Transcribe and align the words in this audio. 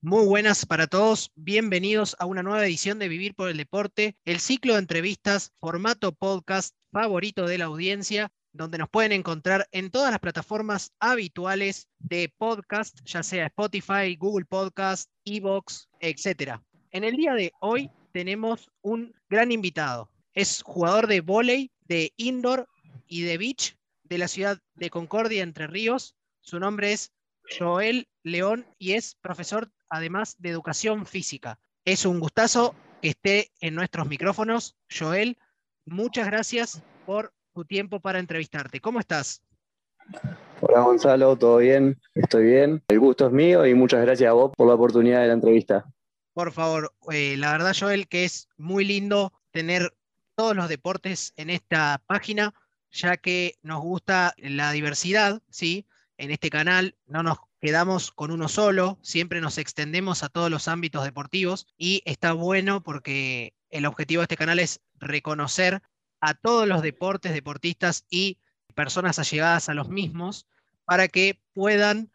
Muy 0.00 0.26
buenas 0.26 0.64
para 0.64 0.86
todos, 0.86 1.32
bienvenidos 1.34 2.14
a 2.20 2.26
una 2.26 2.44
nueva 2.44 2.64
edición 2.64 3.00
de 3.00 3.08
Vivir 3.08 3.34
por 3.34 3.48
el 3.48 3.56
Deporte, 3.56 4.16
el 4.24 4.38
ciclo 4.38 4.74
de 4.74 4.78
entrevistas, 4.78 5.50
formato 5.58 6.12
podcast 6.12 6.76
favorito 6.92 7.48
de 7.48 7.58
la 7.58 7.64
audiencia, 7.64 8.30
donde 8.52 8.78
nos 8.78 8.88
pueden 8.88 9.10
encontrar 9.10 9.66
en 9.72 9.90
todas 9.90 10.12
las 10.12 10.20
plataformas 10.20 10.92
habituales 11.00 11.88
de 11.98 12.32
podcast, 12.38 12.96
ya 13.04 13.24
sea 13.24 13.46
Spotify, 13.46 14.14
Google 14.16 14.46
Podcast, 14.46 15.10
Evox, 15.24 15.88
etc. 15.98 16.60
En 16.92 17.02
el 17.02 17.16
día 17.16 17.34
de 17.34 17.50
hoy 17.60 17.90
tenemos 18.12 18.70
un 18.82 19.12
gran 19.28 19.50
invitado. 19.50 20.08
Es 20.32 20.62
jugador 20.62 21.08
de 21.08 21.22
volei, 21.22 21.72
de 21.88 22.12
indoor 22.16 22.68
y 23.08 23.22
de 23.22 23.36
beach 23.36 23.76
de 24.04 24.18
la 24.18 24.28
ciudad 24.28 24.60
de 24.76 24.90
Concordia, 24.90 25.42
Entre 25.42 25.66
Ríos. 25.66 26.14
Su 26.40 26.60
nombre 26.60 26.92
es 26.92 27.10
Joel 27.56 28.08
León 28.22 28.66
y 28.78 28.92
es 28.92 29.14
profesor 29.14 29.70
además 29.88 30.36
de 30.38 30.50
educación 30.50 31.06
física. 31.06 31.58
Es 31.84 32.04
un 32.04 32.20
gustazo 32.20 32.74
que 33.00 33.08
esté 33.10 33.50
en 33.60 33.74
nuestros 33.74 34.06
micrófonos. 34.08 34.76
Joel, 34.90 35.38
muchas 35.86 36.26
gracias 36.26 36.82
por 37.06 37.32
tu 37.54 37.64
tiempo 37.64 38.00
para 38.00 38.18
entrevistarte. 38.18 38.80
¿Cómo 38.80 39.00
estás? 39.00 39.42
Hola 40.60 40.80
Gonzalo, 40.80 41.36
¿todo 41.36 41.58
bien? 41.58 42.00
Estoy 42.14 42.44
bien. 42.44 42.82
El 42.88 42.98
gusto 42.98 43.26
es 43.26 43.32
mío 43.32 43.66
y 43.66 43.74
muchas 43.74 44.02
gracias 44.02 44.28
a 44.28 44.32
vos 44.32 44.52
por 44.56 44.66
la 44.68 44.74
oportunidad 44.74 45.20
de 45.20 45.28
la 45.28 45.34
entrevista. 45.34 45.84
Por 46.34 46.52
favor, 46.52 46.92
eh, 47.12 47.36
la 47.36 47.52
verdad 47.52 47.74
Joel 47.78 48.08
que 48.08 48.24
es 48.24 48.48
muy 48.56 48.84
lindo 48.84 49.32
tener 49.50 49.94
todos 50.34 50.54
los 50.54 50.68
deportes 50.68 51.32
en 51.36 51.50
esta 51.50 52.00
página, 52.06 52.54
ya 52.90 53.16
que 53.16 53.56
nos 53.62 53.80
gusta 53.80 54.34
la 54.38 54.70
diversidad, 54.72 55.42
¿sí? 55.50 55.86
En 56.18 56.32
este 56.32 56.50
canal 56.50 56.96
no 57.06 57.22
nos 57.22 57.38
quedamos 57.60 58.10
con 58.10 58.32
uno 58.32 58.48
solo, 58.48 58.98
siempre 59.02 59.40
nos 59.40 59.56
extendemos 59.56 60.24
a 60.24 60.28
todos 60.28 60.50
los 60.50 60.66
ámbitos 60.66 61.04
deportivos 61.04 61.68
y 61.76 62.02
está 62.06 62.32
bueno 62.32 62.82
porque 62.82 63.54
el 63.70 63.86
objetivo 63.86 64.20
de 64.20 64.24
este 64.24 64.36
canal 64.36 64.58
es 64.58 64.80
reconocer 64.96 65.80
a 66.20 66.34
todos 66.34 66.66
los 66.66 66.82
deportes, 66.82 67.32
deportistas 67.32 68.04
y 68.10 68.38
personas 68.74 69.20
allegadas 69.20 69.68
a 69.68 69.74
los 69.74 69.90
mismos 69.90 70.48
para 70.84 71.06
que 71.06 71.40
puedan 71.52 72.10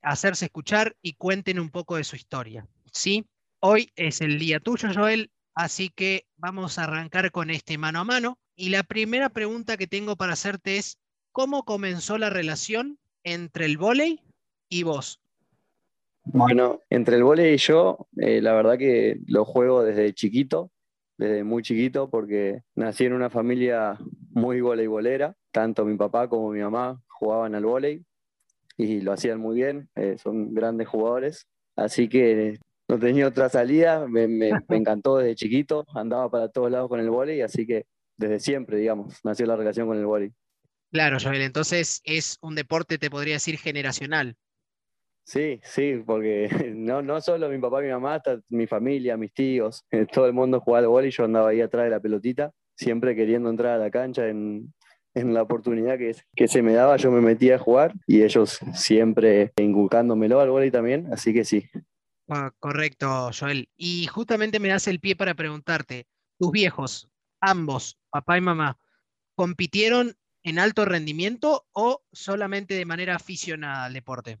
hacerse 0.00 0.44
escuchar 0.44 0.96
y 1.02 1.14
cuenten 1.14 1.58
un 1.58 1.70
poco 1.70 1.96
de 1.96 2.04
su 2.04 2.14
historia. 2.14 2.68
¿sí? 2.92 3.26
Hoy 3.58 3.90
es 3.96 4.20
el 4.20 4.38
día 4.38 4.60
tuyo, 4.60 4.90
Joel, 4.94 5.32
así 5.54 5.88
que 5.88 6.28
vamos 6.36 6.78
a 6.78 6.84
arrancar 6.84 7.32
con 7.32 7.50
este 7.50 7.78
mano 7.78 7.98
a 7.98 8.04
mano. 8.04 8.38
Y 8.54 8.68
la 8.68 8.84
primera 8.84 9.28
pregunta 9.30 9.76
que 9.76 9.88
tengo 9.88 10.14
para 10.14 10.34
hacerte 10.34 10.76
es, 10.76 10.98
¿cómo 11.32 11.64
comenzó 11.64 12.16
la 12.16 12.30
relación 12.30 13.00
entre 13.24 13.66
el 13.66 13.78
vóley 13.78 14.20
y 14.68 14.82
vos? 14.82 15.20
Bueno, 16.24 16.80
entre 16.90 17.16
el 17.16 17.24
vóley 17.24 17.54
y 17.54 17.56
yo, 17.56 18.08
eh, 18.16 18.40
la 18.40 18.52
verdad 18.52 18.78
que 18.78 19.18
lo 19.26 19.44
juego 19.44 19.82
desde 19.82 20.12
chiquito, 20.12 20.70
desde 21.18 21.44
muy 21.44 21.62
chiquito, 21.62 22.08
porque 22.08 22.62
nací 22.74 23.04
en 23.04 23.14
una 23.14 23.30
familia 23.30 23.98
muy 24.30 24.60
voleibolera. 24.60 25.34
Tanto 25.50 25.84
mi 25.84 25.96
papá 25.96 26.28
como 26.28 26.50
mi 26.50 26.60
mamá 26.60 27.02
jugaban 27.08 27.54
al 27.54 27.64
vóley 27.64 28.04
y 28.76 29.00
lo 29.00 29.12
hacían 29.12 29.40
muy 29.40 29.56
bien, 29.56 29.88
eh, 29.96 30.16
son 30.18 30.54
grandes 30.54 30.88
jugadores. 30.88 31.46
Así 31.76 32.08
que 32.08 32.58
no 32.88 32.98
tenía 32.98 33.26
otra 33.28 33.48
salida, 33.48 34.06
me, 34.06 34.50
encantó 34.68 35.18
desde 35.18 35.34
chiquito, 35.34 35.84
andaba 35.94 36.30
para 36.30 36.48
todos 36.48 36.70
lados 36.70 36.88
con 36.88 37.00
el 37.00 37.10
vóley, 37.10 37.40
así 37.40 37.66
que 37.66 37.86
desde 38.16 38.40
siempre, 38.40 38.78
digamos, 38.78 39.18
nació 39.24 39.46
la 39.46 39.56
relación 39.56 39.86
con 39.86 39.98
el 39.98 40.06
vóley. 40.06 40.32
Claro, 40.90 41.18
Joel, 41.22 41.42
entonces 41.42 42.00
es 42.04 42.38
un 42.42 42.54
deporte, 42.54 42.98
te 42.98 43.10
podría 43.10 43.34
decir, 43.34 43.58
generacional. 43.58 44.36
Sí, 45.24 45.60
sí, 45.62 46.02
porque 46.04 46.48
no, 46.74 47.02
no 47.02 47.20
solo 47.20 47.48
mi 47.48 47.58
papá 47.58 47.80
y 47.80 47.86
mi 47.86 47.92
mamá, 47.92 48.16
hasta 48.16 48.40
mi 48.48 48.66
familia, 48.66 49.16
mis 49.16 49.32
tíos, 49.32 49.84
todo 50.12 50.26
el 50.26 50.32
mundo 50.32 50.60
jugaba 50.60 50.80
al 50.80 50.88
vóley, 50.88 51.10
yo 51.10 51.24
andaba 51.24 51.50
ahí 51.50 51.60
atrás 51.60 51.84
de 51.84 51.90
la 51.90 52.00
pelotita, 52.00 52.50
siempre 52.74 53.14
queriendo 53.14 53.48
entrar 53.48 53.74
a 53.74 53.78
la 53.78 53.90
cancha 53.90 54.28
en, 54.28 54.72
la 55.14 55.42
oportunidad 55.42 55.98
que, 55.98 56.14
que, 56.34 56.48
se 56.48 56.62
me 56.62 56.72
daba, 56.72 56.96
yo 56.96 57.10
me 57.10 57.20
metía 57.20 57.56
a 57.56 57.58
jugar 57.58 57.92
y 58.06 58.22
ellos 58.22 58.60
siempre 58.74 59.52
inculcándomelo 59.56 60.40
al 60.40 60.50
vóley 60.50 60.70
también, 60.70 61.12
así 61.12 61.32
que 61.32 61.44
sí. 61.44 61.68
Ah, 62.28 62.52
correcto, 62.60 63.30
Joel. 63.36 63.68
Y 63.76 64.06
justamente 64.06 64.60
me 64.60 64.68
das 64.68 64.86
el 64.86 65.00
pie 65.00 65.16
para 65.16 65.34
preguntarte, 65.34 66.06
tus 66.38 66.52
viejos, 66.52 67.08
ambos, 67.40 67.98
papá 68.08 68.38
y 68.38 68.40
mamá, 68.40 68.78
¿compitieron 69.34 70.14
en 70.42 70.58
alto 70.58 70.84
rendimiento 70.84 71.66
o 71.72 72.02
solamente 72.12 72.74
de 72.74 72.86
manera 72.86 73.16
aficionada 73.16 73.84
al 73.84 73.92
deporte? 73.92 74.38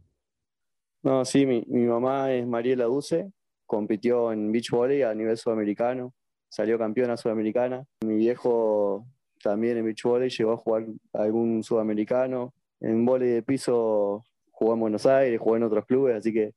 No, 1.02 1.24
sí, 1.24 1.46
mi, 1.46 1.64
mamá 1.66 2.32
es 2.32 2.46
Mariela 2.46 2.84
Duce, 2.84 3.32
compitió 3.66 4.32
en 4.32 4.52
beach 4.52 4.70
volley 4.70 5.02
a 5.02 5.14
nivel 5.14 5.36
sudamericano, 5.38 6.14
salió 6.48 6.78
campeona 6.78 7.16
sudamericana. 7.16 7.86
Mi 8.04 8.16
viejo 8.16 9.06
también 9.42 9.78
en 9.78 9.84
beach 9.84 10.02
volley 10.02 10.28
llegó 10.28 10.52
a 10.52 10.56
jugar 10.58 10.86
algún 11.14 11.62
sudamericano. 11.62 12.52
En 12.80 13.04
volley 13.06 13.30
de 13.30 13.42
piso 13.42 14.24
jugó 14.50 14.74
en 14.74 14.80
Buenos 14.80 15.06
Aires, 15.06 15.40
jugó 15.40 15.56
en 15.56 15.62
otros 15.62 15.86
clubes, 15.86 16.16
así 16.16 16.32
que 16.34 16.52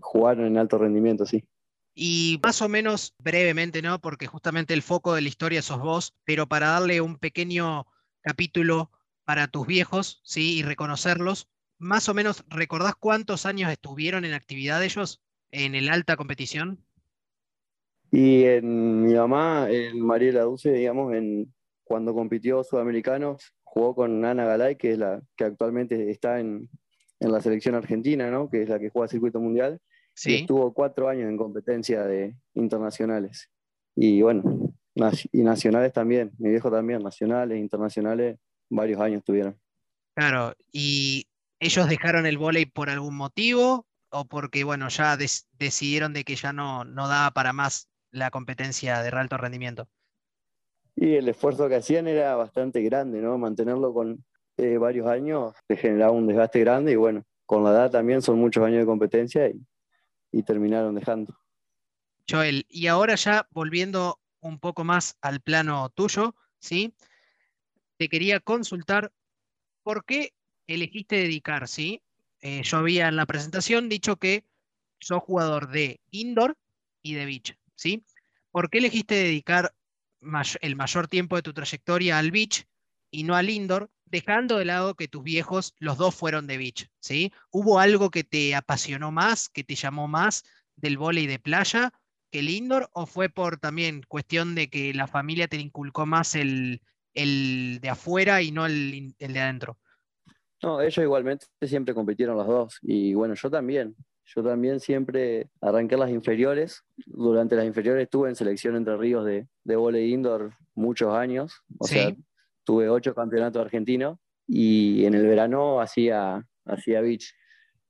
jugaron 0.00 0.46
en 0.46 0.58
alto 0.58 0.78
rendimiento, 0.78 1.24
sí. 1.24 1.44
Y 1.94 2.40
más 2.42 2.62
o 2.62 2.68
menos 2.68 3.14
brevemente, 3.18 3.82
¿no? 3.82 4.00
Porque 4.00 4.26
justamente 4.26 4.74
el 4.74 4.82
foco 4.82 5.14
de 5.14 5.22
la 5.22 5.28
historia 5.28 5.62
sos 5.62 5.80
vos, 5.80 6.14
pero 6.24 6.48
para 6.48 6.68
darle 6.68 7.00
un 7.00 7.18
pequeño 7.18 7.86
capítulo 8.22 8.90
para 9.24 9.48
tus 9.48 9.66
viejos, 9.66 10.20
¿sí? 10.24 10.58
Y 10.58 10.62
reconocerlos. 10.62 11.48
Más 11.78 12.08
o 12.08 12.14
menos, 12.14 12.44
¿recordás 12.48 12.94
cuántos 12.94 13.46
años 13.46 13.70
estuvieron 13.70 14.24
en 14.24 14.34
actividad 14.34 14.82
ellos 14.82 15.22
en 15.50 15.74
el 15.74 15.88
alta 15.88 16.16
competición? 16.16 16.84
Y 18.10 18.44
en 18.44 19.04
mi 19.04 19.14
mamá, 19.14 19.68
en 19.70 20.00
Mariela 20.00 20.42
Duce, 20.42 20.72
digamos, 20.72 21.14
en, 21.14 21.52
cuando 21.84 22.12
compitió 22.12 22.64
Sudamericanos, 22.64 23.54
jugó 23.62 23.94
con 23.94 24.24
Ana 24.24 24.44
Galay, 24.44 24.76
que 24.76 24.92
es 24.92 24.98
la 24.98 25.22
que 25.36 25.44
actualmente 25.44 26.10
está 26.10 26.40
en, 26.40 26.68
en 27.20 27.32
la 27.32 27.40
selección 27.40 27.74
argentina, 27.74 28.30
¿no? 28.30 28.50
que 28.50 28.62
es 28.62 28.68
la 28.68 28.80
que 28.80 28.90
juega 28.90 29.08
circuito 29.08 29.40
mundial. 29.40 29.80
Sí. 30.14 30.32
Y 30.32 30.34
estuvo 30.40 30.72
cuatro 30.74 31.08
años 31.08 31.28
en 31.28 31.36
competencia 31.36 32.02
de 32.02 32.34
internacionales. 32.54 33.48
Y 33.94 34.22
bueno, 34.22 34.72
y 34.94 35.42
nacionales 35.42 35.92
también, 35.92 36.32
mi 36.38 36.50
viejo 36.50 36.70
también, 36.70 37.02
nacionales, 37.02 37.58
internacionales, 37.58 38.38
varios 38.68 39.00
años 39.00 39.22
tuvieron. 39.24 39.58
Claro, 40.14 40.54
¿y 40.72 41.26
ellos 41.60 41.88
dejaron 41.88 42.26
el 42.26 42.38
vóley 42.38 42.66
por 42.66 42.90
algún 42.90 43.16
motivo 43.16 43.86
o 44.10 44.24
porque, 44.24 44.64
bueno, 44.64 44.88
ya 44.88 45.16
decidieron 45.16 46.12
de 46.12 46.24
que 46.24 46.34
ya 46.36 46.52
no, 46.52 46.84
no 46.84 47.08
daba 47.08 47.30
para 47.30 47.52
más 47.52 47.88
la 48.10 48.30
competencia 48.30 49.02
de 49.02 49.08
alto 49.10 49.36
rendimiento? 49.36 49.88
Y 50.96 51.14
el 51.14 51.28
esfuerzo 51.28 51.68
que 51.68 51.76
hacían 51.76 52.08
era 52.08 52.34
bastante 52.34 52.82
grande, 52.82 53.20
¿no? 53.20 53.38
Mantenerlo 53.38 53.94
con 53.94 54.24
eh, 54.56 54.76
varios 54.76 55.06
años 55.06 55.54
te 55.66 55.76
generaba 55.76 56.12
un 56.12 56.26
desgaste 56.26 56.60
grande 56.60 56.92
y 56.92 56.96
bueno, 56.96 57.24
con 57.46 57.64
la 57.64 57.70
edad 57.70 57.90
también 57.90 58.20
son 58.20 58.38
muchos 58.38 58.64
años 58.64 58.80
de 58.80 58.86
competencia 58.86 59.48
y, 59.48 59.60
y 60.32 60.42
terminaron 60.42 60.94
dejando. 60.94 61.34
Joel, 62.28 62.66
y 62.68 62.86
ahora 62.88 63.14
ya 63.14 63.48
volviendo 63.50 64.18
un 64.40 64.58
poco 64.58 64.84
más 64.84 65.16
al 65.20 65.40
plano 65.40 65.88
tuyo, 65.90 66.34
¿sí? 66.58 66.94
Te 67.96 68.08
quería 68.08 68.40
consultar 68.40 69.12
por 69.82 70.04
qué 70.04 70.34
elegiste 70.66 71.16
dedicar, 71.16 71.68
¿sí? 71.68 72.02
Eh, 72.40 72.62
yo 72.62 72.78
había 72.78 73.08
en 73.08 73.16
la 73.16 73.26
presentación 73.26 73.88
dicho 73.88 74.16
que 74.16 74.44
sos 74.98 75.22
jugador 75.22 75.70
de 75.70 76.00
indoor 76.10 76.56
y 77.02 77.14
de 77.14 77.26
beach, 77.26 77.58
¿sí? 77.74 78.04
¿Por 78.50 78.70
qué 78.70 78.78
elegiste 78.78 79.14
dedicar 79.14 79.74
el 80.60 80.76
mayor 80.76 81.08
tiempo 81.08 81.36
de 81.36 81.42
tu 81.42 81.52
trayectoria 81.52 82.18
al 82.18 82.30
beach 82.30 82.66
y 83.10 83.24
no 83.24 83.34
al 83.34 83.50
indoor, 83.50 83.90
dejando 84.04 84.58
de 84.58 84.64
lado 84.64 84.94
que 84.94 85.08
tus 85.08 85.22
viejos, 85.22 85.74
los 85.78 85.96
dos 85.96 86.14
fueron 86.14 86.46
de 86.46 86.58
beach, 86.58 86.88
¿sí? 87.00 87.32
¿Hubo 87.50 87.78
algo 87.78 88.10
que 88.10 88.24
te 88.24 88.54
apasionó 88.54 89.10
más, 89.10 89.48
que 89.48 89.64
te 89.64 89.74
llamó 89.74 90.08
más 90.08 90.44
del 90.76 90.98
vóley 90.98 91.26
de 91.26 91.38
playa 91.38 91.92
que 92.30 92.40
el 92.40 92.48
indoor 92.48 92.88
o 92.92 93.06
fue 93.06 93.28
por 93.28 93.58
también 93.58 94.02
cuestión 94.08 94.54
de 94.54 94.68
que 94.68 94.94
la 94.94 95.06
familia 95.06 95.48
te 95.48 95.56
inculcó 95.56 96.06
más 96.06 96.34
el, 96.34 96.80
de 97.14 97.88
afuera 97.88 98.42
y 98.42 98.52
no 98.52 98.66
el, 98.66 99.14
de 99.18 99.40
adentro? 99.40 99.78
No, 100.62 100.80
ellos 100.80 100.98
igualmente 100.98 101.46
siempre 101.62 101.94
compitieron 101.94 102.36
los 102.36 102.46
dos 102.46 102.78
y 102.82 103.14
bueno, 103.14 103.34
yo 103.34 103.50
también. 103.50 103.94
Yo 104.32 104.44
también 104.44 104.78
siempre 104.78 105.48
arranqué 105.60 105.96
las 105.96 106.10
inferiores. 106.10 106.84
Durante 107.06 107.56
las 107.56 107.66
inferiores 107.66 108.04
estuve 108.04 108.28
en 108.28 108.36
selección 108.36 108.76
entre 108.76 108.96
ríos 108.96 109.24
de, 109.24 109.48
de 109.64 109.76
volei 109.76 110.12
indoor 110.12 110.52
muchos 110.74 111.12
años. 111.12 111.62
O 111.78 111.86
sea, 111.86 112.14
tuve 112.62 112.88
ocho 112.88 113.12
campeonatos 113.12 113.60
argentinos 113.60 114.18
y 114.46 115.04
en 115.04 115.14
el 115.14 115.26
verano 115.26 115.80
hacía, 115.80 116.46
hacía 116.64 117.00
beach. 117.00 117.34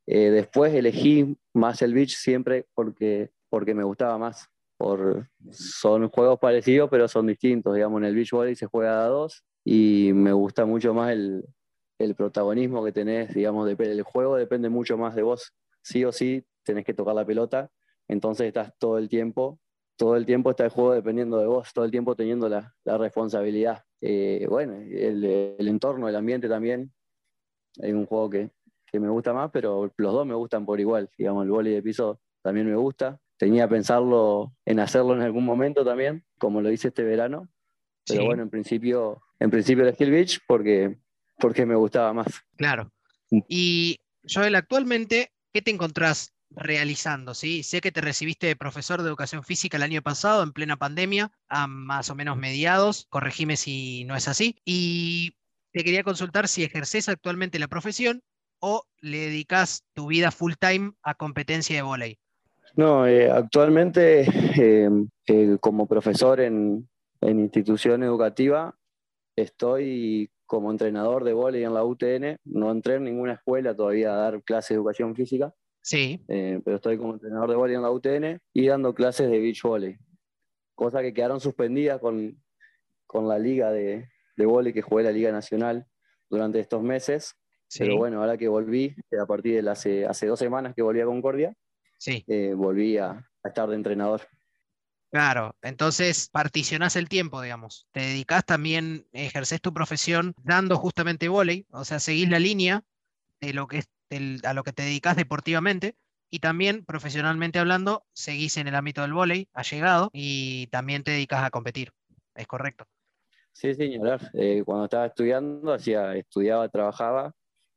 Eh, 0.07 0.31
después 0.31 0.73
elegí 0.75 1.37
más 1.53 1.83
el 1.83 1.95
beach 1.95 2.17
siempre 2.17 2.67
porque 2.75 3.31
porque 3.51 3.75
me 3.75 3.85
gustaba 3.85 4.17
más. 4.17 4.49
Por, 4.79 5.29
son 5.51 6.09
juegos 6.09 6.39
parecidos, 6.39 6.89
pero 6.89 7.07
son 7.07 7.27
distintos. 7.27 7.75
Digamos, 7.75 8.01
en 8.01 8.07
el 8.07 8.15
beach 8.15 8.31
volley 8.31 8.55
se 8.55 8.67
juega 8.67 9.05
a 9.05 9.09
dos 9.09 9.45
y 9.63 10.13
me 10.15 10.33
gusta 10.33 10.65
mucho 10.65 10.95
más 10.95 11.13
el, 11.13 11.45
el 11.99 12.15
protagonismo 12.15 12.83
que 12.83 12.93
tenés, 12.93 13.35
digamos, 13.35 13.69
el 13.69 14.03
juego 14.03 14.37
depende 14.37 14.71
mucho 14.71 14.97
más 14.97 15.15
de 15.15 15.23
vos. 15.23 15.53
Sí 15.83 16.05
o 16.05 16.13
sí 16.13 16.43
tenés 16.65 16.85
que 16.85 16.95
tocar 16.95 17.15
la 17.15 17.27
pelota, 17.27 17.71
entonces 18.09 18.47
estás 18.47 18.73
todo 18.79 18.99
el 18.99 19.09
tiempo, 19.09 19.61
todo 19.97 20.17
el 20.17 20.25
tiempo 20.25 20.51
está 20.51 20.65
el 20.65 20.71
juego 20.71 20.95
dependiendo 20.95 21.39
de 21.39 21.47
vos, 21.47 21.73
todo 21.75 21.85
el 21.85 21.91
tiempo 21.91 22.17
teniendo 22.17 22.49
la, 22.49 22.75
responsabilidad. 22.85 23.83
Eh, 24.01 24.47
bueno, 24.49 24.77
el, 24.77 25.25
el, 25.59 25.69
entorno, 25.69 26.09
el 26.09 26.17
ambiente 26.17 26.49
también, 26.49 26.91
es 27.77 27.93
un 27.93 28.07
juego 28.07 28.31
que, 28.31 28.51
que, 28.87 28.99
me 28.99 29.11
gusta 29.11 29.35
más, 29.35 29.51
pero 29.51 29.93
los 29.97 30.13
dos 30.13 30.27
me 30.27 30.35
gustan 30.35 30.65
por 30.65 30.81
igual, 30.81 31.11
digamos, 31.19 31.45
el 31.45 31.51
vóley 31.51 31.75
de 31.75 31.83
piso 31.83 32.21
también 32.43 32.67
me 32.67 32.77
gusta, 32.77 33.21
tenía 33.41 33.67
pensarlo 33.67 34.55
en 34.67 34.81
hacerlo 34.81 35.15
en 35.15 35.23
algún 35.23 35.47
momento 35.47 35.83
también, 35.83 36.27
como 36.37 36.61
lo 36.61 36.71
hice 36.71 36.89
este 36.89 37.05
verano, 37.05 37.49
pero 38.07 38.27
bueno, 38.27 38.43
en 38.43 38.51
principio, 38.51 39.23
en 39.39 39.51
principio 39.51 39.87
el 39.87 39.95
Skill 39.95 40.11
Beach 40.11 40.41
porque, 40.47 40.99
porque 41.39 41.65
me 41.65 41.75
gustaba 41.75 42.13
más. 42.13 42.27
Claro. 42.59 42.93
Mm. 43.31 43.41
Y 43.49 43.97
Joel, 44.31 44.57
actualmente, 44.57 45.33
¿qué 45.55 45.63
te 45.63 45.71
encontrás 45.71 46.35
realizando? 46.51 47.33
¿sí? 47.33 47.63
Sé 47.63 47.81
que 47.81 47.91
te 47.91 48.03
recibiste 48.03 48.47
de 48.47 48.57
profesor 48.57 49.01
de 49.01 49.09
educación 49.09 49.43
física 49.43 49.79
el 49.79 49.85
año 49.85 50.03
pasado, 50.03 50.43
en 50.43 50.53
plena 50.53 50.77
pandemia, 50.77 51.33
a 51.49 51.67
más 51.67 52.11
o 52.11 52.15
menos 52.15 52.37
mediados, 52.37 53.07
corregime 53.09 53.57
si 53.57 54.05
no 54.05 54.17
es 54.17 54.29
así. 54.29 54.61
Y 54.67 55.33
te 55.73 55.83
quería 55.83 56.05
consultar 56.05 56.47
si 56.47 56.63
ejerces 56.63 57.09
actualmente 57.09 57.59
la 57.59 57.69
profesión 57.69 58.23
o 58.59 58.85
le 59.01 59.17
dedicas 59.17 59.87
tu 59.95 60.09
vida 60.09 60.31
full 60.31 60.53
time 60.61 60.93
a 61.03 61.15
competencia 61.15 61.75
de 61.75 61.83
volei. 61.83 62.19
No, 62.77 63.07
eh, 63.07 63.31
actualmente 63.31 64.25
em, 64.57 65.09
eh, 65.27 65.57
como 65.61 65.87
profesor 65.87 66.41
en, 66.41 66.89
en 67.21 67.41
institución 67.41 68.03
educativa 68.03 68.75
estoy 69.37 70.31
como 70.47 70.71
entrenador 70.71 71.25
de 71.25 71.33
volei 71.33 71.65
en 71.65 71.75
la 71.75 71.85
UTN. 71.85 72.39
No 72.45 72.71
entré 72.71 72.97
en 72.97 73.05
ninguna 73.05 73.35
escuela 73.35 73.75
todavía 73.75 74.13
a 74.13 74.17
dar 74.17 74.43
clases 74.43 74.71
de 74.71 74.75
educación 74.77 75.15
física. 75.15 75.55
Sí. 75.83 76.23
Eh, 76.29 76.61
pero 76.65 76.77
estoy 76.77 76.99
como 76.99 77.15
entrenador 77.15 77.51
de 77.51 77.57
volei 77.57 77.77
en 77.77 77.83
la 77.83 77.91
UTN 77.91 78.41
y 78.53 78.67
dando 78.67 78.95
clases 78.95 79.31
de 79.31 79.39
beach 79.39 79.63
volley. 79.63 79.97
Cosa 80.75 81.03
que 81.03 81.15
quedaron 81.15 81.41
suspendidas 81.41 82.01
con, 82.01 82.43
con 83.07 83.29
la 83.29 83.39
liga 83.39 83.71
de, 83.71 84.09
de 84.37 84.47
volei 84.47 84.73
que 84.73 84.83
jugué 84.83 85.05
la 85.05 85.13
Liga 85.13 85.31
Nacional 85.31 85.87
durante 86.29 86.61
estos 86.61 86.83
meses. 86.83 87.37
Pero 87.79 87.97
bueno, 87.97 88.21
ahora 88.21 88.37
que 88.37 88.49
volví, 88.49 88.97
a 89.21 89.27
partir 89.27 89.63
de 89.63 89.71
hace, 89.71 90.05
hace 90.05 90.27
dos 90.27 90.41
semanas 90.41 90.75
que 90.75 90.83
volví 90.83 91.01
a 91.01 91.05
Concordia, 91.05 91.55
sí. 92.01 92.25
Eh, 92.27 92.55
volví 92.57 92.97
a, 92.97 93.11
a 93.11 93.49
estar 93.49 93.69
de 93.69 93.77
entrenador. 93.77 94.23
Claro, 95.13 95.57
entonces 95.63 96.29
particionás 96.31 96.95
el 96.97 97.09
tiempo, 97.09 97.43
digamos. 97.43 97.89
Te 97.91 98.01
dedicas 98.01 98.45
también, 98.45 99.07
ejerces 99.13 99.61
tu 99.61 99.75
profesión 99.75 100.35
dando 100.45 100.77
justamente 100.77 101.29
volei, 101.29 101.67
o 101.71 101.85
sea, 101.85 101.99
seguís 101.99 102.29
la 102.29 102.39
línea 102.39 102.85
de 103.41 103.53
lo 103.53 103.67
que 103.67 103.79
es 103.79 103.89
a 104.45 104.55
lo 104.55 104.65
que 104.65 104.73
te 104.73 104.83
dedicas 104.83 105.17
deportivamente 105.17 105.97
y 106.31 106.41
también 106.41 106.85
profesionalmente 106.85 107.59
hablando, 107.59 108.05
seguís 108.13 108.57
en 108.57 108.67
el 108.67 108.75
ámbito 108.75 109.03
del 109.03 109.13
volei, 109.13 109.49
has 109.53 109.71
llegado 109.71 110.11
y 110.13 110.67
también 110.69 111.03
te 111.05 111.13
dedicas 111.13 111.45
a 111.45 111.51
competir. 111.51 111.93
¿Es 112.35 112.47
correcto? 112.47 112.87
Sí, 113.53 113.75
señor. 113.75 114.21
Eh, 114.35 114.63
cuando 114.65 114.85
estaba 114.85 115.07
estudiando, 115.07 115.73
hacía, 115.73 116.15
estudiaba, 116.15 116.69
trabajaba 116.69 117.33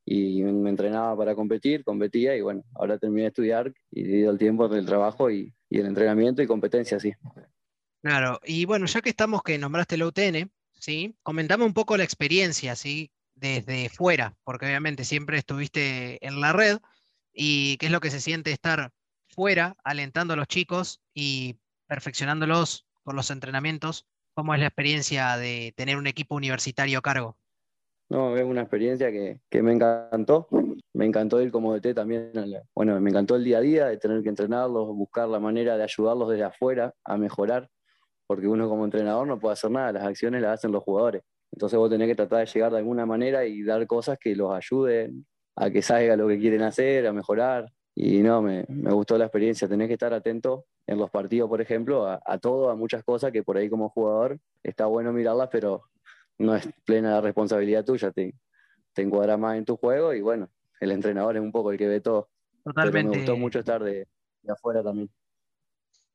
y 0.05 0.43
me 0.43 0.69
entrenaba 0.69 1.15
para 1.15 1.35
competir, 1.35 1.83
competía 1.83 2.35
y 2.35 2.41
bueno, 2.41 2.63
ahora 2.75 2.97
terminé 2.97 3.23
de 3.23 3.27
estudiar 3.29 3.73
y 3.91 4.03
divido 4.03 4.31
el 4.31 4.37
tiempo 4.37 4.67
del 4.67 4.85
trabajo 4.85 5.31
y, 5.31 5.53
el 5.69 5.87
entrenamiento 5.87 6.43
y 6.43 6.47
competencia, 6.47 6.99
sí. 6.99 7.13
Claro, 8.03 8.39
y 8.45 8.65
bueno, 8.65 8.85
ya 8.85 9.01
que 9.01 9.09
estamos 9.09 9.41
que 9.41 9.57
nombraste 9.57 9.97
la 9.97 10.05
UTN, 10.05 10.51
¿sí? 10.73 11.15
Comentame 11.23 11.63
un 11.63 11.73
poco 11.73 11.97
la 11.97 12.03
experiencia, 12.03 12.75
¿sí? 12.75 13.11
Desde 13.33 13.89
fuera, 13.89 14.35
porque 14.43 14.67
obviamente 14.67 15.03
siempre 15.03 15.39
estuviste 15.39 16.23
en 16.23 16.41
la 16.41 16.53
red 16.53 16.77
y 17.33 17.77
qué 17.77 17.87
es 17.87 17.91
lo 17.91 18.01
que 18.01 18.11
se 18.11 18.21
siente 18.21 18.51
estar 18.51 18.91
fuera, 19.29 19.75
alentando 19.83 20.33
a 20.33 20.37
los 20.37 20.47
chicos 20.47 21.01
y 21.15 21.57
perfeccionándolos 21.87 22.85
con 23.03 23.15
los 23.15 23.31
entrenamientos. 23.31 24.05
¿Cómo 24.35 24.53
es 24.53 24.59
la 24.59 24.67
experiencia 24.67 25.37
de 25.37 25.73
tener 25.75 25.97
un 25.97 26.05
equipo 26.05 26.35
universitario 26.35 26.99
a 26.99 27.01
cargo? 27.01 27.37
No, 28.09 28.37
es 28.37 28.43
una 28.43 28.61
experiencia 28.61 29.11
que, 29.11 29.39
que 29.49 29.63
me 29.63 29.73
encantó 29.73 30.47
me 30.93 31.05
encantó 31.05 31.41
ir 31.41 31.51
como 31.51 31.73
DT 31.73 31.93
también. 31.95 32.31
Bueno, 32.75 32.99
me 33.01 33.09
encantó 33.09 33.35
el 33.35 33.43
día 33.43 33.57
a 33.57 33.61
día 33.61 33.87
de 33.87 33.97
tener 33.97 34.21
que 34.21 34.29
entrenarlos, 34.29 34.87
buscar 34.89 35.27
la 35.27 35.39
manera 35.39 35.75
de 35.75 35.83
ayudarlos 35.83 36.29
desde 36.29 36.43
afuera 36.43 36.93
a 37.03 37.17
mejorar, 37.17 37.67
porque 38.27 38.47
uno 38.47 38.69
como 38.69 38.85
entrenador 38.85 39.27
no 39.27 39.39
puede 39.39 39.53
hacer 39.53 39.71
nada, 39.71 39.91
las 39.91 40.03
acciones 40.03 40.41
las 40.41 40.59
hacen 40.59 40.71
los 40.71 40.83
jugadores. 40.83 41.23
Entonces 41.51 41.77
vos 41.77 41.89
tenés 41.89 42.07
que 42.07 42.15
tratar 42.15 42.39
de 42.39 42.51
llegar 42.51 42.71
de 42.71 42.77
alguna 42.77 43.05
manera 43.05 43.45
y 43.45 43.63
dar 43.63 43.85
cosas 43.87 44.17
que 44.19 44.35
los 44.35 44.53
ayuden 44.53 45.25
a 45.55 45.69
que 45.69 45.81
salga 45.81 46.15
lo 46.15 46.27
que 46.27 46.39
quieren 46.39 46.61
hacer, 46.61 47.07
a 47.07 47.13
mejorar. 47.13 47.71
Y 47.95 48.21
no, 48.23 48.41
me, 48.41 48.65
me 48.69 48.91
gustó 48.91 49.17
la 49.19 49.25
experiencia. 49.25 49.67
Tenés 49.67 49.87
que 49.87 49.93
estar 49.93 50.13
atento 50.13 50.65
en 50.87 50.97
los 50.97 51.11
partidos, 51.11 51.47
por 51.47 51.61
ejemplo, 51.61 52.07
a, 52.07 52.19
a 52.25 52.39
todo, 52.39 52.69
a 52.69 52.75
muchas 52.75 53.03
cosas 53.03 53.31
que 53.31 53.43
por 53.43 53.57
ahí 53.57 53.69
como 53.69 53.89
jugador 53.89 54.39
está 54.63 54.87
bueno 54.87 55.13
mirarlas, 55.13 55.49
pero 55.51 55.83
no 56.37 56.55
es 56.55 56.67
plena 56.85 57.21
responsabilidad 57.21 57.85
tuya. 57.85 58.11
Te, 58.11 58.35
te 58.93 59.01
encuadra 59.01 59.37
más 59.37 59.57
en 59.57 59.65
tu 59.65 59.75
juego 59.75 60.13
y 60.13 60.21
bueno, 60.21 60.49
el 60.79 60.91
entrenador 60.91 61.35
es 61.35 61.41
un 61.41 61.51
poco 61.51 61.71
el 61.71 61.77
que 61.77 61.87
ve 61.87 62.01
todo. 62.01 62.29
Totalmente. 62.63 63.11
me 63.11 63.17
gustó 63.17 63.35
mucho 63.35 63.59
estar 63.59 63.83
de, 63.83 64.07
afuera 64.47 64.83
también. 64.83 65.09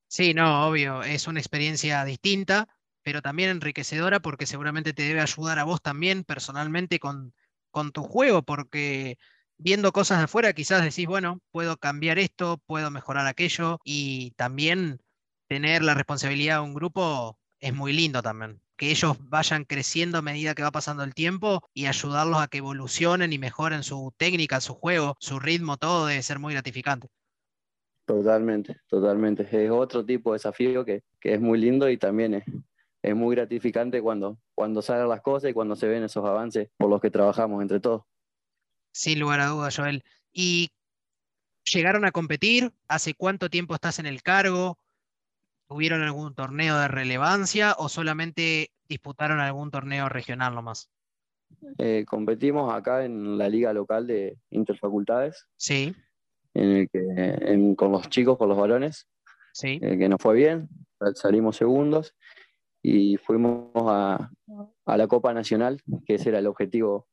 Sí, 0.06 0.32
no, 0.32 0.66
obvio, 0.66 1.02
es 1.02 1.26
una 1.26 1.40
experiencia 1.40 2.04
distinta, 2.04 2.68
pero 3.02 3.20
también 3.20 3.50
enriquecedora 3.50 4.20
porque 4.20 4.46
seguramente 4.46 4.94
te 4.94 5.02
debe 5.02 5.20
ayudar 5.20 5.58
a 5.58 5.64
vos 5.64 5.82
también 5.82 6.24
personalmente 6.24 6.98
con, 6.98 7.34
con 7.70 7.92
tu 7.92 8.02
juego, 8.02 8.42
porque 8.42 9.18
viendo 9.58 9.92
cosas 9.92 10.18
de 10.18 10.24
afuera 10.24 10.54
quizás 10.54 10.82
decís, 10.82 11.06
bueno, 11.06 11.40
puedo 11.50 11.76
cambiar 11.76 12.18
esto, 12.18 12.58
puedo 12.64 12.90
mejorar 12.90 13.26
aquello 13.26 13.80
y 13.84 14.30
también 14.32 15.02
tener 15.46 15.82
la 15.82 15.94
responsabilidad 15.94 16.56
de 16.56 16.62
un 16.62 16.74
grupo 16.74 17.38
es 17.60 17.74
muy 17.74 17.92
lindo 17.92 18.22
también 18.22 18.62
que 18.78 18.90
ellos 18.90 19.18
vayan 19.28 19.64
creciendo 19.64 20.18
a 20.18 20.22
medida 20.22 20.54
que 20.54 20.62
va 20.62 20.70
pasando 20.70 21.02
el 21.02 21.12
tiempo 21.12 21.68
y 21.74 21.86
ayudarlos 21.86 22.40
a 22.40 22.46
que 22.46 22.58
evolucionen 22.58 23.32
y 23.32 23.38
mejoren 23.38 23.82
su 23.82 24.14
técnica, 24.16 24.60
su 24.60 24.74
juego, 24.74 25.16
su 25.18 25.40
ritmo, 25.40 25.76
todo 25.76 26.06
debe 26.06 26.22
ser 26.22 26.38
muy 26.38 26.54
gratificante. 26.54 27.08
Totalmente, 28.06 28.80
totalmente. 28.86 29.46
Es 29.50 29.70
otro 29.70 30.06
tipo 30.06 30.30
de 30.30 30.36
desafío 30.36 30.84
que, 30.84 31.02
es 31.20 31.40
muy 31.40 31.58
lindo 31.58 31.90
y 31.90 31.98
también 31.98 32.34
es, 32.34 32.44
es, 33.02 33.14
muy 33.14 33.34
gratificante 33.34 34.00
cuando, 34.00 34.38
cuando 34.54 34.80
salen 34.80 35.08
las 35.08 35.20
cosas 35.20 35.50
y 35.50 35.52
cuando 35.52 35.76
se 35.76 35.88
ven 35.88 36.04
esos 36.04 36.24
avances 36.24 36.70
por 36.78 36.88
los 36.88 37.00
que 37.00 37.10
trabajamos 37.10 37.60
entre 37.60 37.80
todos. 37.80 38.04
Sin 38.92 39.18
lugar 39.18 39.40
a 39.40 39.48
dudas, 39.48 39.76
Joel. 39.76 40.04
¿Y 40.32 40.70
llegaron 41.70 42.04
a 42.04 42.12
competir? 42.12 42.72
¿Hace 42.86 43.12
cuánto 43.14 43.50
tiempo 43.50 43.74
estás 43.74 43.98
en 43.98 44.06
el 44.06 44.22
cargo? 44.22 44.78
¿Tuvieron 45.68 46.02
algún 46.02 46.34
torneo 46.34 46.78
de 46.78 46.88
relevancia 46.88 47.74
o 47.76 47.90
solamente 47.90 48.70
disputaron 48.88 49.38
algún 49.38 49.70
torneo 49.70 50.08
regional 50.08 50.54
nomás? 50.54 50.90
Eh, 51.76 52.04
competimos 52.06 52.72
acá 52.72 53.04
en 53.04 53.36
la 53.36 53.48
liga 53.50 53.72
local 53.74 54.06
de 54.06 54.38
interfacultades. 54.50 55.46
Sí. 55.56 55.94
En 56.54 56.70
el 56.70 56.88
que, 56.88 57.74
con 57.76 57.92
los 57.92 58.08
chicos, 58.08 58.38
con 58.38 58.48
los 58.48 58.56
varones. 58.56 59.06
Sí. 59.52 59.78
Eh, 59.82 59.98
que 59.98 60.08
nos 60.08 60.20
fue 60.22 60.36
bien, 60.36 60.68
salimos 61.14 61.56
segundos 61.56 62.14
y 62.82 63.16
fuimos 63.18 63.70
a, 63.74 64.30
a, 64.86 64.96
la 64.96 65.06
Copa 65.06 65.34
Nacional, 65.34 65.82
que 66.06 66.14
ese 66.14 66.30
era 66.30 66.38
el 66.38 66.46
objetivo 66.46 67.08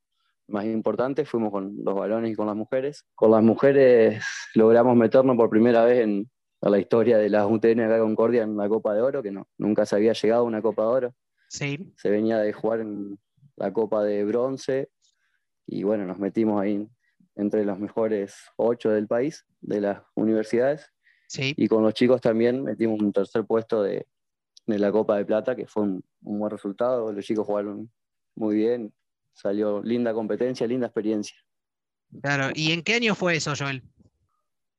más 0.48 0.66
importante. 0.66 1.26
Fuimos 1.26 1.52
con 1.52 1.76
los 1.84 1.96
varones 1.96 2.32
y 2.32 2.36
con 2.36 2.48
las 2.48 2.56
mujeres. 2.56 3.04
Con 3.16 3.32
las 3.32 3.44
mujeres 3.44 4.24
logramos 4.54 4.96
meternos 4.96 5.36
por 5.36 5.50
primera 5.50 5.84
vez 5.84 6.00
en, 6.04 6.30
a 6.66 6.70
la 6.72 6.80
historia 6.80 7.20
de 7.20 7.30
la 7.30 7.46
UTN 7.46 7.82
acá 7.82 8.00
Concordia 8.00 8.42
en 8.42 8.58
la 8.58 8.68
Copa 8.68 8.96
de 8.96 9.02
Oro, 9.02 9.22
que 9.22 9.30
no, 9.30 9.48
nunca 9.60 9.86
se 9.86 9.96
había 9.96 10.14
llegado 10.14 10.42
a 10.42 10.46
una 10.46 10.64
Copa 10.64 10.82
de 10.82 10.88
Oro. 10.88 11.16
Sí. 11.48 11.94
Se 11.96 12.10
venía 12.10 12.40
de 12.40 12.54
jugar 12.54 12.80
en 12.80 13.20
la 13.56 13.72
Copa 13.72 14.04
de 14.04 14.26
Bronce 14.26 14.90
y 15.68 15.84
bueno, 15.84 16.06
nos 16.06 16.18
metimos 16.18 16.60
ahí 16.60 16.88
entre 17.36 17.66
los 17.66 17.78
mejores 17.78 18.36
ocho 18.58 18.90
del 18.90 19.06
país, 19.06 19.46
de 19.62 19.80
las 19.80 20.02
universidades. 20.16 20.92
Sí. 21.28 21.54
Y 21.56 21.68
con 21.68 21.84
los 21.84 21.94
chicos 21.94 22.20
también 22.20 22.64
metimos 22.64 23.00
un 23.00 23.14
tercer 23.14 23.46
puesto 23.46 23.84
de, 23.84 24.08
la 24.66 24.92
Copa 24.92 25.18
de 25.18 25.26
Plata, 25.26 25.56
que 25.56 25.68
fue 25.68 25.84
un, 25.84 26.04
un 26.24 26.40
buen 26.40 26.50
resultado. 26.50 27.14
Los 27.14 27.24
chicos 27.24 27.46
jugaron 27.46 27.92
muy 28.34 28.56
bien, 28.56 28.92
salió 29.34 29.84
linda 29.84 30.16
competencia, 30.16 30.66
linda 30.66 30.88
experiencia. 30.88 31.38
Claro, 32.24 32.50
¿y 32.56 32.72
en 32.72 32.82
qué 32.82 32.96
año 32.96 33.14
fue 33.14 33.36
eso, 33.36 33.54
Joel? 33.56 33.84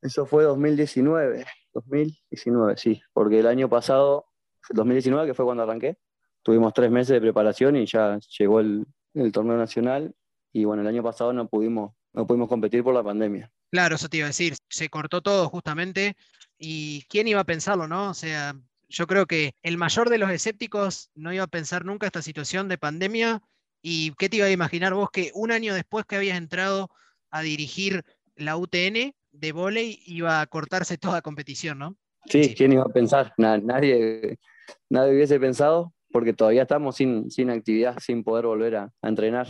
Eso 0.02 0.26
fue 0.26 0.42
2019. 0.44 1.44
2019, 1.76 2.76
sí, 2.76 3.02
porque 3.12 3.40
el 3.40 3.46
año 3.46 3.68
pasado, 3.68 4.26
2019, 4.70 5.26
que 5.26 5.34
fue 5.34 5.44
cuando 5.44 5.62
arranqué, 5.62 5.98
tuvimos 6.42 6.72
tres 6.72 6.90
meses 6.90 7.14
de 7.14 7.20
preparación 7.20 7.76
y 7.76 7.86
ya 7.86 8.18
llegó 8.38 8.60
el, 8.60 8.86
torneo 9.32 9.56
nacional 9.56 10.14
y 10.52 10.64
bueno, 10.64 10.82
el 10.82 10.88
año 10.88 11.02
pasado 11.02 11.32
no 11.32 11.48
pudimos, 11.48 11.94
no 12.12 12.26
pudimos 12.26 12.48
competir 12.48 12.82
por 12.82 12.94
la 12.94 13.02
pandemia. 13.02 13.50
Claro, 13.70 13.96
eso 13.96 14.08
te 14.08 14.18
iba 14.18 14.26
a 14.26 14.28
decir, 14.28 14.54
se 14.68 14.88
cortó 14.88 15.22
todo 15.22 15.48
justamente 15.48 16.16
y 16.58 17.02
quién 17.08 17.28
iba 17.28 17.40
a 17.40 17.44
pensarlo, 17.44 17.88
¿no? 17.88 18.10
O 18.10 18.14
sea, 18.14 18.54
yo 18.88 19.06
creo 19.06 19.26
que 19.26 19.54
el 19.62 19.76
mayor 19.76 20.08
de 20.08 20.18
los 20.18 20.30
escépticos 20.30 21.10
no 21.14 21.32
iba 21.32 21.44
a 21.44 21.48
pensar 21.48 21.84
nunca 21.84 22.06
esta 22.06 22.22
situación 22.22 22.68
de 22.68 22.78
pandemia 22.78 23.42
y 23.82 24.12
qué 24.12 24.28
te 24.28 24.38
iba 24.38 24.46
a 24.46 24.50
imaginar 24.50 24.94
vos 24.94 25.10
que 25.10 25.30
un 25.34 25.50
año 25.50 25.74
después 25.74 26.06
que 26.06 26.16
habías 26.16 26.38
entrado 26.38 26.90
a 27.30 27.42
dirigir 27.42 28.04
la 28.36 28.56
UTN, 28.56 29.14
de 29.38 29.52
vóley 29.52 30.00
iba 30.06 30.40
a 30.40 30.46
cortarse 30.46 30.98
toda 30.98 31.22
competición, 31.22 31.78
¿no? 31.78 31.96
Sí, 32.26 32.54
¿quién 32.56 32.72
iba 32.72 32.82
a 32.82 32.92
pensar? 32.92 33.32
nadie, 33.36 34.38
nadie 34.90 35.14
hubiese 35.14 35.38
pensado, 35.38 35.92
porque 36.10 36.32
todavía 36.32 36.62
estamos 36.62 36.96
sin, 36.96 37.30
sin 37.30 37.50
actividad, 37.50 37.98
sin 38.00 38.24
poder 38.24 38.46
volver 38.46 38.76
a, 38.76 38.92
entrenar. 39.02 39.46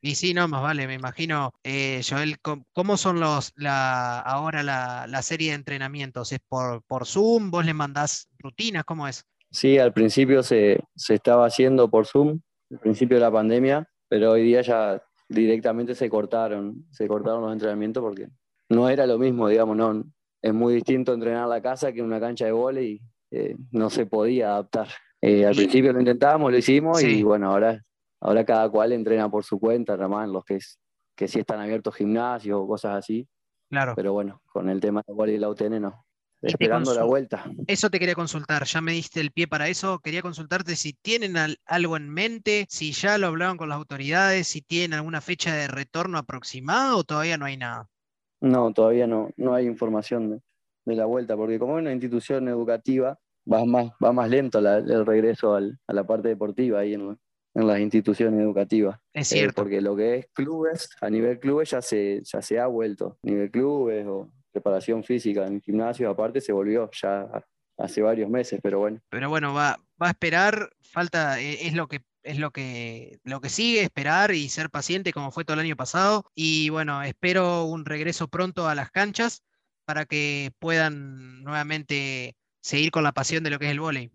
Y 0.00 0.14
sí, 0.16 0.34
no, 0.34 0.46
más 0.48 0.62
vale, 0.62 0.86
me 0.86 0.94
imagino, 0.94 1.52
eh, 1.62 2.02
Joel, 2.06 2.36
¿cómo 2.72 2.96
son 2.96 3.20
los 3.20 3.52
la, 3.56 4.20
ahora 4.20 4.62
la, 4.62 5.22
serie 5.22 5.50
de 5.50 5.56
entrenamientos? 5.56 6.32
¿Es 6.32 6.40
por, 6.46 6.82
por 6.84 7.06
Zoom? 7.06 7.50
¿Vos 7.50 7.64
le 7.64 7.72
mandás 7.72 8.28
rutinas? 8.38 8.84
¿Cómo 8.84 9.08
es? 9.08 9.24
Sí, 9.50 9.78
al 9.78 9.92
principio 9.92 10.42
se, 10.42 10.80
se 10.94 11.14
estaba 11.14 11.46
haciendo 11.46 11.88
por 11.88 12.06
Zoom, 12.06 12.40
al 12.70 12.80
principio 12.80 13.16
de 13.16 13.22
la 13.22 13.32
pandemia, 13.32 13.88
pero 14.08 14.32
hoy 14.32 14.42
día 14.42 14.60
ya 14.60 15.02
directamente 15.28 15.94
se 15.94 16.08
cortaron, 16.10 16.86
se 16.90 17.08
cortaron 17.08 17.42
los 17.42 17.52
entrenamientos 17.52 18.02
porque 18.02 18.28
no 18.68 18.88
era 18.88 19.06
lo 19.06 19.18
mismo, 19.18 19.48
digamos, 19.48 19.76
no, 19.76 20.04
es 20.42 20.52
muy 20.52 20.74
distinto 20.74 21.14
entrenar 21.14 21.48
la 21.48 21.62
casa 21.62 21.92
que 21.92 22.02
una 22.02 22.20
cancha 22.20 22.44
de 22.44 22.52
vóley 22.52 22.92
y 22.92 23.02
eh, 23.30 23.56
no 23.70 23.90
se 23.90 24.06
podía 24.06 24.50
adaptar. 24.50 24.88
Eh, 25.20 25.46
al 25.46 25.54
principio 25.54 25.92
lo 25.92 26.00
intentábamos, 26.00 26.52
lo 26.52 26.58
hicimos 26.58 27.02
y 27.02 27.22
bueno, 27.22 27.50
ahora, 27.50 27.82
ahora 28.20 28.44
cada 28.44 28.68
cual 28.68 28.92
entrena 28.92 29.30
por 29.30 29.42
su 29.42 29.58
cuenta, 29.58 29.94
en 29.94 30.32
los 30.32 30.44
que, 30.44 30.56
es, 30.56 30.78
que 31.16 31.28
sí 31.28 31.40
están 31.40 31.60
abiertos 31.60 31.94
gimnasios 31.94 32.60
o 32.60 32.66
cosas 32.66 32.96
así. 32.96 33.26
Claro. 33.70 33.94
Pero 33.96 34.12
bueno, 34.12 34.42
con 34.52 34.68
el 34.68 34.80
tema 34.80 35.02
de 35.06 35.14
vóley 35.14 35.36
y 35.36 35.38
la 35.38 35.48
UTN 35.48 35.80
no. 35.80 36.04
Esperando 36.42 36.94
la 36.94 37.04
vuelta. 37.04 37.44
Eso 37.66 37.88
te 37.88 37.98
quería 37.98 38.14
consultar, 38.14 38.64
ya 38.64 38.82
me 38.82 38.92
diste 38.92 39.20
el 39.20 39.32
pie 39.32 39.48
para 39.48 39.68
eso. 39.68 40.00
Quería 40.00 40.20
consultarte 40.20 40.76
si 40.76 40.92
tienen 40.92 41.36
algo 41.64 41.96
en 41.96 42.10
mente, 42.10 42.66
si 42.68 42.92
ya 42.92 43.16
lo 43.16 43.28
hablaron 43.28 43.56
con 43.56 43.70
las 43.70 43.76
autoridades, 43.76 44.48
si 44.48 44.60
tienen 44.60 44.98
alguna 44.98 45.22
fecha 45.22 45.54
de 45.54 45.68
retorno 45.68 46.18
aproximada 46.18 46.96
o 46.96 47.04
todavía 47.04 47.38
no 47.38 47.46
hay 47.46 47.56
nada. 47.56 47.88
No, 48.44 48.74
todavía 48.74 49.06
no, 49.06 49.30
no 49.38 49.54
hay 49.54 49.66
información 49.66 50.42
de, 50.84 50.94
la 50.94 51.06
vuelta, 51.06 51.34
porque 51.34 51.58
como 51.58 51.78
es 51.78 51.82
una 51.82 51.92
institución 51.92 52.46
educativa, 52.46 53.18
va 53.50 53.64
más, 53.64 53.90
va 54.04 54.12
más 54.12 54.28
lento 54.28 54.58
el 54.58 55.06
regreso 55.06 55.56
a 55.56 55.92
la 55.92 56.04
parte 56.06 56.28
deportiva 56.28 56.80
ahí 56.80 56.92
en, 56.92 57.18
las 57.54 57.80
instituciones 57.80 58.40
educativas. 58.40 58.98
Es 59.14 59.28
cierto. 59.28 59.52
Eh, 59.52 59.54
porque 59.54 59.80
lo 59.80 59.96
que 59.96 60.16
es 60.16 60.26
clubes, 60.34 60.90
a 61.00 61.08
nivel 61.08 61.38
clubes 61.40 61.70
ya 61.70 61.80
se, 61.80 62.20
ya 62.22 62.42
se 62.42 62.58
ha 62.58 62.66
vuelto. 62.66 63.16
A 63.22 63.26
nivel 63.26 63.50
clubes 63.50 64.04
o 64.06 64.30
preparación 64.52 65.02
física 65.02 65.46
en 65.46 65.62
gimnasio, 65.62 66.10
aparte 66.10 66.42
se 66.42 66.52
volvió 66.52 66.90
ya 66.92 67.26
hace 67.78 68.02
varios 68.02 68.28
meses, 68.28 68.60
pero 68.62 68.80
bueno. 68.80 69.00
Pero 69.08 69.30
bueno, 69.30 69.54
va, 69.54 69.78
va 70.00 70.08
a 70.08 70.10
esperar, 70.10 70.68
falta, 70.82 71.40
eh, 71.40 71.66
es 71.66 71.74
lo 71.74 71.86
que 71.88 72.00
es 72.24 72.38
lo 72.38 72.50
que, 72.50 73.20
lo 73.22 73.40
que 73.40 73.50
sigue, 73.50 73.82
esperar 73.82 74.32
y 74.32 74.48
ser 74.48 74.70
paciente 74.70 75.12
como 75.12 75.30
fue 75.30 75.44
todo 75.44 75.54
el 75.54 75.64
año 75.66 75.76
pasado. 75.76 76.24
Y 76.34 76.70
bueno, 76.70 77.02
espero 77.02 77.64
un 77.64 77.84
regreso 77.84 78.28
pronto 78.28 78.66
a 78.66 78.74
las 78.74 78.90
canchas 78.90 79.44
para 79.84 80.06
que 80.06 80.52
puedan 80.58 81.44
nuevamente 81.44 82.36
seguir 82.60 82.90
con 82.90 83.04
la 83.04 83.12
pasión 83.12 83.44
de 83.44 83.50
lo 83.50 83.58
que 83.58 83.66
es 83.66 83.72
el 83.72 83.80
vóley. 83.80 84.10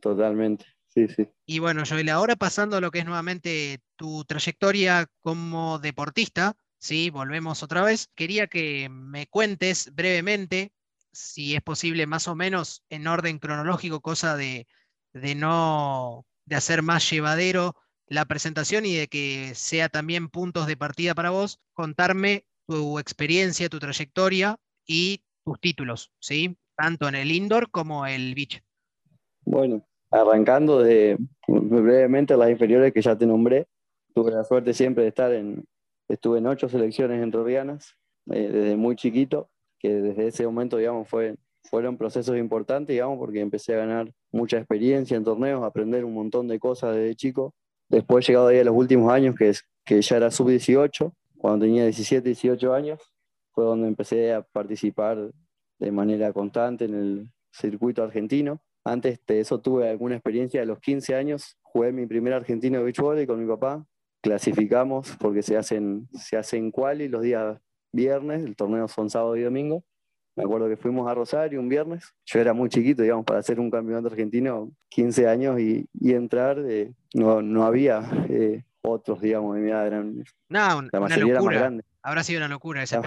Totalmente, 0.00 0.64
sí, 0.88 1.08
sí. 1.08 1.28
Y 1.44 1.58
bueno, 1.58 1.82
Joel, 1.86 2.08
ahora 2.08 2.36
pasando 2.36 2.76
a 2.76 2.80
lo 2.80 2.90
que 2.90 3.00
es 3.00 3.04
nuevamente 3.04 3.80
tu 3.96 4.24
trayectoria 4.24 5.06
como 5.20 5.80
deportista, 5.80 6.56
sí, 6.78 7.10
volvemos 7.10 7.62
otra 7.62 7.82
vez. 7.82 8.08
Quería 8.14 8.46
que 8.46 8.88
me 8.88 9.26
cuentes 9.26 9.92
brevemente, 9.92 10.72
si 11.12 11.56
es 11.56 11.62
posible, 11.62 12.06
más 12.06 12.28
o 12.28 12.36
menos 12.36 12.84
en 12.88 13.08
orden 13.08 13.40
cronológico, 13.40 14.00
cosa 14.00 14.36
de, 14.36 14.68
de 15.12 15.34
no 15.34 16.24
de 16.50 16.56
hacer 16.56 16.82
más 16.82 17.08
llevadero 17.08 17.76
la 18.08 18.24
presentación 18.24 18.84
y 18.84 18.96
de 18.96 19.06
que 19.06 19.52
sea 19.54 19.88
también 19.88 20.28
puntos 20.28 20.66
de 20.66 20.76
partida 20.76 21.14
para 21.14 21.30
vos, 21.30 21.60
contarme 21.72 22.44
tu 22.66 22.98
experiencia, 22.98 23.68
tu 23.68 23.78
trayectoria 23.78 24.56
y 24.84 25.22
tus 25.44 25.60
títulos, 25.60 26.12
¿sí? 26.18 26.58
Tanto 26.76 27.08
en 27.08 27.14
el 27.14 27.30
indoor 27.30 27.70
como 27.70 28.04
el 28.04 28.34
beach. 28.34 28.60
Bueno, 29.44 29.86
arrancando 30.10 30.82
de 30.82 31.18
brevemente 31.46 32.36
las 32.36 32.50
inferiores 32.50 32.92
que 32.92 33.00
ya 33.00 33.16
te 33.16 33.26
nombré, 33.26 33.68
tuve 34.12 34.32
la 34.32 34.42
suerte 34.42 34.74
siempre 34.74 35.04
de 35.04 35.10
estar 35.10 35.32
en, 35.32 35.64
estuve 36.08 36.38
en 36.38 36.48
ocho 36.48 36.68
selecciones 36.68 37.22
entorrianas 37.22 37.96
eh, 38.32 38.50
desde 38.52 38.76
muy 38.76 38.96
chiquito, 38.96 39.48
que 39.78 39.88
desde 39.88 40.26
ese 40.26 40.44
momento, 40.46 40.78
digamos, 40.78 41.08
fue 41.08 41.36
fueron 41.64 41.96
procesos 41.96 42.36
importantes, 42.36 42.94
digamos, 42.94 43.18
porque 43.18 43.40
empecé 43.40 43.74
a 43.74 43.78
ganar 43.78 44.12
mucha 44.32 44.58
experiencia 44.58 45.16
en 45.16 45.24
torneos, 45.24 45.62
aprender 45.62 46.04
un 46.04 46.14
montón 46.14 46.48
de 46.48 46.58
cosas 46.58 46.96
desde 46.96 47.14
chico. 47.14 47.54
Después, 47.88 48.26
llegado 48.26 48.48
ahí 48.48 48.58
a 48.58 48.64
los 48.64 48.74
últimos 48.74 49.12
años, 49.12 49.34
que, 49.36 49.50
es, 49.50 49.64
que 49.84 50.00
ya 50.00 50.16
era 50.16 50.30
sub-18, 50.30 51.12
cuando 51.38 51.64
tenía 51.64 51.84
17, 51.84 52.28
18 52.28 52.74
años, 52.74 53.00
fue 53.52 53.64
donde 53.64 53.88
empecé 53.88 54.32
a 54.32 54.42
participar 54.42 55.30
de 55.78 55.92
manera 55.92 56.32
constante 56.32 56.84
en 56.84 56.94
el 56.94 57.30
circuito 57.50 58.02
argentino. 58.02 58.60
Antes 58.84 59.20
de 59.26 59.40
eso 59.40 59.60
tuve 59.60 59.88
alguna 59.88 60.14
experiencia 60.14 60.62
a 60.62 60.64
los 60.64 60.78
15 60.80 61.14
años, 61.14 61.56
jugué 61.62 61.92
mi 61.92 62.06
primer 62.06 62.32
argentino 62.32 62.78
de 62.78 62.84
beach 62.84 63.00
volley 63.00 63.26
con 63.26 63.40
mi 63.40 63.46
papá, 63.46 63.84
clasificamos 64.22 65.16
porque 65.18 65.42
se 65.42 65.56
hacen, 65.56 66.08
se 66.12 66.36
hacen 66.36 66.70
quali 66.70 67.08
los 67.08 67.22
días 67.22 67.58
viernes, 67.92 68.44
el 68.44 68.56
torneo 68.56 68.88
son 68.88 69.10
sábado 69.10 69.36
y 69.36 69.42
domingo, 69.42 69.84
me 70.36 70.44
acuerdo 70.44 70.68
que 70.68 70.76
fuimos 70.76 71.10
a 71.10 71.14
Rosario 71.14 71.60
un 71.60 71.68
viernes. 71.68 72.14
Yo 72.24 72.40
era 72.40 72.52
muy 72.52 72.68
chiquito, 72.68 73.02
digamos, 73.02 73.24
para 73.24 73.40
hacer 73.40 73.58
un 73.58 73.70
campeonato 73.70 74.08
argentino, 74.08 74.70
15 74.88 75.28
años 75.28 75.60
y, 75.60 75.88
entrar, 76.00 76.58
eh, 76.66 76.92
no, 77.14 77.42
no, 77.42 77.64
había 77.64 78.08
eh, 78.28 78.64
otros, 78.82 79.20
digamos, 79.20 79.56
de 79.56 79.60
mi 79.60 79.70
edad. 79.70 79.86
Eran, 79.86 80.24
no, 80.48 80.82
la 80.92 81.00
mayoría 81.00 81.32
era 81.32 81.42
más 81.42 81.54
grande. 81.54 81.84
Habrá 82.02 82.22
sido 82.22 82.38
una 82.38 82.48
locura 82.48 82.82
esa. 82.82 83.02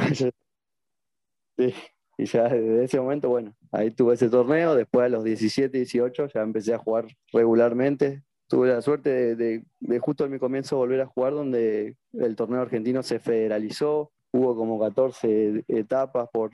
sí, 1.57 1.73
y 2.17 2.25
ya 2.25 2.43
desde 2.43 2.83
ese 2.83 2.99
momento, 2.99 3.29
bueno, 3.29 3.55
ahí 3.71 3.91
tuve 3.91 4.15
ese 4.15 4.29
torneo. 4.29 4.75
Después 4.75 5.05
a 5.05 5.09
los 5.09 5.23
17, 5.23 5.75
18 5.75 6.27
ya 6.27 6.41
empecé 6.41 6.73
a 6.73 6.77
jugar 6.77 7.07
regularmente. 7.31 8.23
Tuve 8.47 8.67
la 8.67 8.81
suerte 8.81 9.09
de, 9.09 9.35
de, 9.35 9.63
de 9.79 9.99
justo 9.99 10.25
en 10.25 10.31
mi 10.31 10.39
comienzo 10.39 10.77
volver 10.77 11.01
a 11.01 11.07
jugar 11.07 11.33
donde 11.33 11.95
el 12.11 12.35
torneo 12.35 12.61
argentino 12.61 13.01
se 13.01 13.19
federalizó. 13.19 14.11
Hubo 14.31 14.55
como 14.55 14.79
14 14.79 15.63
etapas 15.67 16.27
por, 16.31 16.51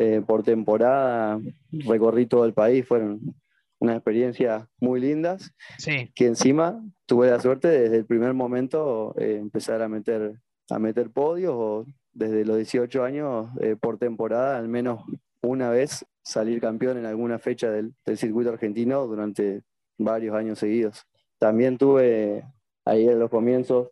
eh, 0.00 0.22
por 0.26 0.42
temporada, 0.42 1.38
recorrí 1.70 2.24
todo 2.24 2.46
el 2.46 2.54
país, 2.54 2.86
fueron 2.88 3.34
unas 3.78 3.96
experiencias 3.96 4.66
muy 4.80 4.98
lindas, 4.98 5.52
sí. 5.76 6.10
que 6.14 6.24
encima 6.24 6.82
tuve 7.04 7.30
la 7.30 7.38
suerte 7.38 7.68
desde 7.68 7.98
el 7.98 8.06
primer 8.06 8.32
momento 8.32 9.14
eh, 9.18 9.36
empezar 9.38 9.82
a 9.82 9.88
meter, 9.90 10.40
a 10.70 10.78
meter 10.78 11.10
podios 11.10 11.52
o 11.54 11.84
desde 12.14 12.46
los 12.46 12.56
18 12.56 13.04
años 13.04 13.50
eh, 13.60 13.76
por 13.78 13.98
temporada, 13.98 14.56
al 14.56 14.68
menos 14.68 15.04
una 15.42 15.68
vez 15.68 16.06
salir 16.22 16.62
campeón 16.62 16.96
en 16.96 17.04
alguna 17.04 17.38
fecha 17.38 17.70
del, 17.70 17.92
circuito 18.16 18.48
argentino 18.48 19.06
durante 19.06 19.64
varios 19.98 20.34
años 20.34 20.58
seguidos. 20.58 21.04
También 21.38 21.76
tuve 21.76 22.42
ahí 22.86 23.06
en 23.06 23.18
los 23.18 23.28
comienzos 23.28 23.88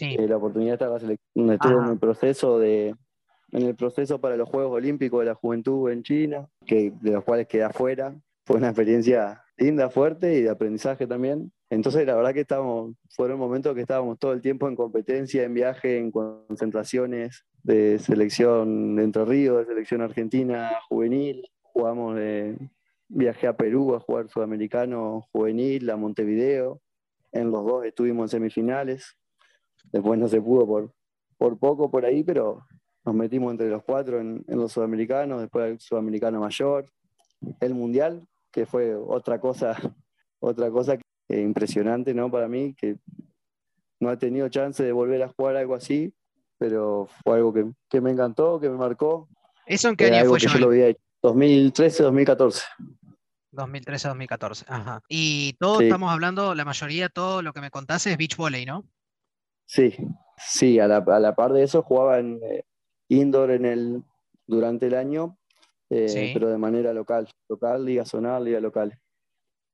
la 0.00 0.36
oportunidad 0.36 0.72
de 0.72 0.74
estar 0.74 0.88
en 0.88 0.94
la 0.94 1.00
selección, 1.00 1.30
donde 1.34 1.54
estuve 1.54 1.82
en 1.82 1.92
el 1.92 1.98
proceso 1.98 2.58
de, 2.58 2.94
en 3.52 3.62
el 3.62 3.74
proceso 3.74 4.20
para 4.20 4.36
los 4.36 4.48
Juegos 4.48 4.72
Olímpicos 4.76 5.20
de 5.20 5.26
la 5.26 5.34
Juventud 5.34 5.90
en 5.90 6.02
China, 6.02 6.48
que, 6.66 6.92
de 7.00 7.10
los 7.10 7.24
cuales 7.24 7.46
quedé 7.46 7.64
afuera. 7.64 8.14
Fue 8.44 8.56
una 8.56 8.68
experiencia 8.68 9.42
linda, 9.56 9.90
fuerte 9.90 10.34
y 10.34 10.42
de 10.42 10.50
aprendizaje 10.50 11.06
también. 11.06 11.52
Entonces, 11.68 12.04
la 12.06 12.16
verdad 12.16 12.34
que 12.34 12.40
estábamos, 12.40 12.96
fueron 13.10 13.38
momentos 13.38 13.74
que 13.74 13.82
estábamos 13.82 14.18
todo 14.18 14.32
el 14.32 14.40
tiempo 14.40 14.66
en 14.68 14.74
competencia, 14.74 15.44
en 15.44 15.54
viaje, 15.54 15.98
en 15.98 16.10
concentraciones 16.10 17.44
de 17.62 17.98
selección 17.98 18.96
de 18.96 19.04
Entre 19.04 19.24
Ríos, 19.24 19.58
de 19.58 19.66
selección 19.66 20.00
argentina 20.00 20.72
juvenil. 20.88 21.46
Jugamos 21.62 22.16
de, 22.16 22.56
viajé 23.08 23.46
a 23.46 23.56
Perú 23.56 23.94
a 23.94 24.00
jugar 24.00 24.28
sudamericano 24.28 25.28
juvenil, 25.32 25.88
a 25.90 25.96
Montevideo. 25.96 26.80
En 27.30 27.52
los 27.52 27.64
dos 27.64 27.84
estuvimos 27.84 28.24
en 28.24 28.40
semifinales. 28.40 29.16
Después 29.92 30.18
no 30.18 30.26
se 30.26 30.40
pudo 30.40 30.66
por, 30.66 30.92
por 31.38 31.58
poco 31.58 31.90
por 31.90 32.04
ahí, 32.04 32.24
pero 32.24 32.66
nos 33.04 33.14
metimos 33.14 33.52
entre 33.52 33.68
los 33.68 33.82
cuatro 33.82 34.20
en, 34.20 34.44
los 34.46 34.72
sudamericanos, 34.72 35.40
después 35.40 35.70
el 35.70 35.80
sudamericano 35.80 36.40
mayor, 36.40 36.86
el 37.60 37.74
mundial, 37.74 38.26
que 38.50 38.66
fue 38.66 38.94
otra 38.94 39.40
cosa, 39.40 39.76
otra 40.40 40.70
cosa 40.70 40.98
impresionante 41.28 42.12
¿no? 42.14 42.30
para 42.30 42.48
mí, 42.48 42.74
que 42.74 42.96
no 44.00 44.10
he 44.10 44.16
tenido 44.16 44.48
chance 44.48 44.82
de 44.82 44.92
volver 44.92 45.22
a 45.22 45.28
jugar 45.28 45.56
algo 45.56 45.74
así, 45.74 46.12
pero 46.58 47.08
fue 47.24 47.36
algo 47.36 47.52
que, 47.52 48.00
me 48.00 48.10
encantó, 48.10 48.60
que 48.60 48.68
me 48.68 48.76
marcó. 48.76 49.28
¿Eso 49.66 49.88
en 49.88 49.96
qué 49.96 50.06
año 50.06 50.28
fue, 50.28 50.38
yo 50.38 50.58
lo 50.58 50.66
había 50.66 50.88
hecho. 50.88 51.00
2013, 51.22 52.02
2014. 52.02 52.64
2013, 53.52 54.08
2014, 54.08 54.64
ajá. 54.68 55.02
Y 55.08 55.54
todo 55.54 55.80
estamos 55.80 56.10
hablando, 56.10 56.54
la 56.54 56.64
mayoría, 56.64 57.08
todo 57.08 57.42
lo 57.42 57.52
que 57.52 57.60
me 57.60 57.70
contaste 57.70 58.12
es 58.12 58.16
beach 58.16 58.36
volley, 58.36 58.64
¿no? 58.64 58.84
Sí, 59.66 59.94
sí, 60.38 60.78
a 60.78 60.86
la, 60.86 60.98
a 60.98 61.20
la 61.20 61.34
par 61.34 61.52
de 61.52 61.62
eso 61.62 61.82
jugaba 61.82 62.18
en, 62.18 62.40
eh, 62.42 62.64
indoor 63.10 63.50
en 63.50 63.66
el, 63.66 64.02
durante 64.46 64.86
el 64.86 64.94
año, 64.94 65.36
eh, 65.90 66.30
pero 66.32 66.48
de 66.48 66.58
manera 66.58 66.92
local, 66.92 67.28
local, 67.48 67.84
liga 67.84 68.06
zonal, 68.06 68.44
liga 68.44 68.60
local. 68.60 68.98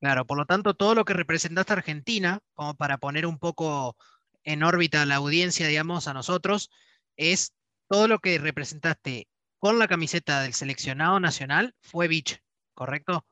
Claro, 0.00 0.26
por 0.26 0.38
lo 0.38 0.46
tanto, 0.46 0.74
todo 0.74 0.94
lo 0.94 1.04
que 1.04 1.12
representaste 1.14 1.72
a 1.72 1.76
Argentina, 1.76 2.40
como 2.54 2.74
para 2.74 2.98
poner 2.98 3.26
un 3.26 3.38
poco 3.38 3.96
en 4.42 4.62
órbita 4.62 5.04
la 5.06 5.16
audiencia, 5.16 5.68
digamos, 5.68 6.08
a 6.08 6.14
nosotros, 6.14 6.70
es 7.16 7.54
todo 7.88 8.08
lo 8.08 8.18
que 8.18 8.38
representaste 8.38 9.28
con 9.58 9.78
la 9.78 9.88
camiseta 9.88 10.42
del 10.42 10.52
seleccionado 10.52 11.20
nacional 11.20 11.74
fue 11.80 12.08
Beach, 12.08 12.42
¿correcto? 12.74 13.26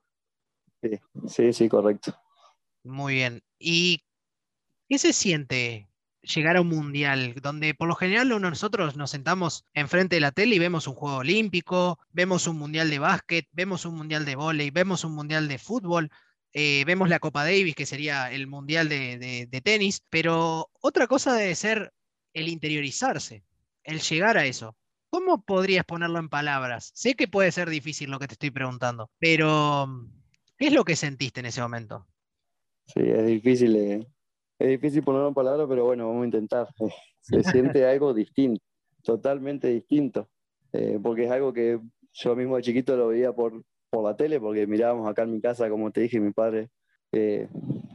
Sí, 0.82 1.00
sí, 1.26 1.52
sí, 1.52 1.68
correcto. 1.68 2.14
Muy 2.82 3.14
bien. 3.14 3.42
¿Y 3.58 4.02
qué 4.88 4.98
se 4.98 5.12
siente 5.12 5.88
llegar 6.24 6.56
a 6.56 6.60
un 6.60 6.68
mundial, 6.68 7.34
donde 7.42 7.74
por 7.74 7.88
lo 7.88 7.94
general 7.94 8.32
uno, 8.32 8.50
nosotros 8.50 8.96
nos 8.96 9.10
sentamos 9.10 9.64
enfrente 9.74 10.16
de 10.16 10.20
la 10.20 10.32
tele 10.32 10.56
y 10.56 10.58
vemos 10.58 10.86
un 10.86 10.94
juego 10.94 11.18
olímpico, 11.18 11.98
vemos 12.12 12.46
un 12.46 12.58
mundial 12.58 12.90
de 12.90 12.98
básquet, 12.98 13.46
vemos 13.52 13.84
un 13.84 13.94
mundial 13.96 14.24
de 14.24 14.36
vóley, 14.36 14.70
vemos 14.70 15.04
un 15.04 15.12
mundial 15.12 15.48
de 15.48 15.58
fútbol, 15.58 16.10
eh, 16.52 16.84
vemos 16.86 17.08
la 17.08 17.18
Copa 17.18 17.44
Davis, 17.44 17.74
que 17.74 17.86
sería 17.86 18.30
el 18.30 18.46
mundial 18.46 18.88
de, 18.88 19.60
tenis, 19.62 20.02
pero 20.08 20.70
otra 20.80 21.06
cosa 21.06 21.34
debe 21.34 21.54
ser 21.54 21.92
el 22.32 22.48
interiorizarse, 22.48 23.44
el 23.82 24.00
llegar 24.00 24.38
a 24.38 24.46
eso. 24.46 24.76
¿Cómo 25.10 25.44
podrías 25.44 25.84
ponerlo 25.84 26.18
en 26.18 26.28
palabras? 26.28 26.90
Sé 26.94 27.14
que 27.14 27.28
puede 27.28 27.52
ser 27.52 27.70
difícil 27.70 28.10
lo 28.10 28.18
que 28.18 28.26
te 28.26 28.34
estoy 28.34 28.50
preguntando, 28.50 29.10
pero 29.18 29.88
¿qué 30.56 30.68
es 30.68 30.72
lo 30.72 30.84
que 30.84 30.96
sentiste 30.96 31.40
en 31.40 31.46
ese 31.46 31.60
momento? 31.60 32.06
Sí, 32.86 33.00
es 33.00 33.26
difícil 33.26 33.76
eh, 33.76 34.06
es 34.58 34.68
difícil 34.68 35.02
ponerlo 35.02 35.28
en 35.28 35.34
palabras, 35.34 35.66
pero 35.68 35.84
bueno, 35.84 36.08
vamos 36.08 36.22
a 36.22 36.26
intentar. 36.26 36.68
Se 37.20 37.42
siente 37.42 37.86
algo 37.86 38.12
distinto, 38.12 38.62
totalmente 39.02 39.68
distinto, 39.68 40.28
eh, 40.72 40.98
porque 41.02 41.24
es 41.24 41.30
algo 41.30 41.52
que 41.52 41.80
yo 42.12 42.36
mismo 42.36 42.56
de 42.56 42.62
chiquito 42.62 42.96
lo 42.96 43.08
veía 43.08 43.32
por, 43.32 43.62
por 43.90 44.04
la 44.04 44.16
tele, 44.16 44.38
porque 44.40 44.66
mirábamos 44.66 45.08
acá 45.08 45.22
en 45.22 45.32
mi 45.32 45.40
casa, 45.40 45.70
como 45.70 45.90
te 45.90 46.02
dije, 46.02 46.20
mi 46.20 46.32
padre, 46.32 46.68
eh, 47.12 47.48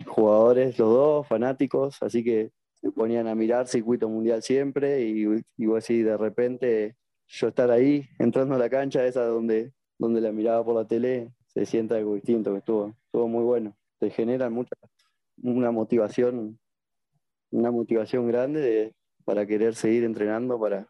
jugadores 0.07 0.79
los 0.79 0.89
dos, 0.89 1.27
fanáticos, 1.27 2.01
así 2.01 2.23
que 2.23 2.51
se 2.73 2.91
ponían 2.91 3.27
a 3.27 3.35
mirar 3.35 3.67
circuito 3.67 4.09
mundial 4.09 4.41
siempre 4.41 5.01
y, 5.01 5.25
y 5.57 5.75
así 5.75 6.01
de 6.01 6.17
repente 6.17 6.95
yo 7.27 7.49
estar 7.49 7.69
ahí, 7.69 8.05
entrando 8.17 8.55
a 8.55 8.57
la 8.57 8.69
cancha, 8.69 9.05
esa 9.05 9.25
donde, 9.25 9.73
donde 9.99 10.21
la 10.21 10.31
miraba 10.31 10.63
por 10.65 10.75
la 10.75 10.87
tele, 10.87 11.31
se 11.47 11.65
siente 11.65 11.95
algo 11.95 12.15
distinto, 12.15 12.51
que 12.51 12.59
estuvo, 12.59 12.95
estuvo 13.05 13.27
muy 13.27 13.43
bueno. 13.43 13.75
Te 13.99 14.09
genera 14.09 14.49
mucha, 14.49 14.75
una 15.43 15.71
motivación, 15.71 16.59
una 17.51 17.71
motivación 17.71 18.27
grande 18.27 18.93
para 19.25 19.45
querer 19.45 19.75
seguir 19.75 20.03
entrenando, 20.03 20.59
para, 20.59 20.87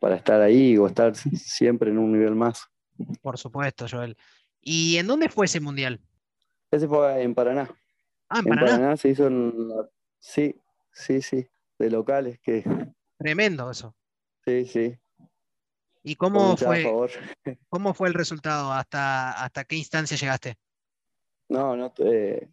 para 0.00 0.16
estar 0.16 0.40
ahí 0.40 0.76
o 0.76 0.86
estar 0.86 1.14
siempre 1.16 1.90
en 1.90 1.98
un 1.98 2.12
nivel 2.12 2.34
más. 2.34 2.66
Por 3.20 3.38
supuesto, 3.38 3.86
Joel. 3.90 4.16
¿Y 4.60 4.96
en 4.96 5.06
dónde 5.06 5.28
fue 5.28 5.46
ese 5.46 5.60
mundial? 5.60 6.00
Ese 6.70 6.88
fue 6.88 7.22
en 7.22 7.34
Paraná. 7.34 7.70
Ah, 8.28 8.40
en, 8.44 8.54
Paraná? 8.54 8.96
se 8.96 9.10
hizo 9.10 9.26
en... 9.26 9.52
Sí, 10.18 10.54
sí, 10.92 11.20
sí, 11.20 11.46
de 11.78 11.90
locales 11.90 12.38
que... 12.40 12.64
Tremendo 13.18 13.70
eso. 13.70 13.94
Sí, 14.44 14.64
sí. 14.66 14.98
¿Y 16.02 16.16
cómo 16.16 16.56
fue, 16.56 16.84
cómo 17.68 17.94
fue 17.94 18.08
el 18.08 18.14
resultado? 18.14 18.72
¿Hasta, 18.72 19.32
¿Hasta 19.32 19.64
qué 19.64 19.76
instancia 19.76 20.16
llegaste? 20.16 20.56
No, 21.48 21.76
no, 21.76 21.92
eh, 21.98 22.48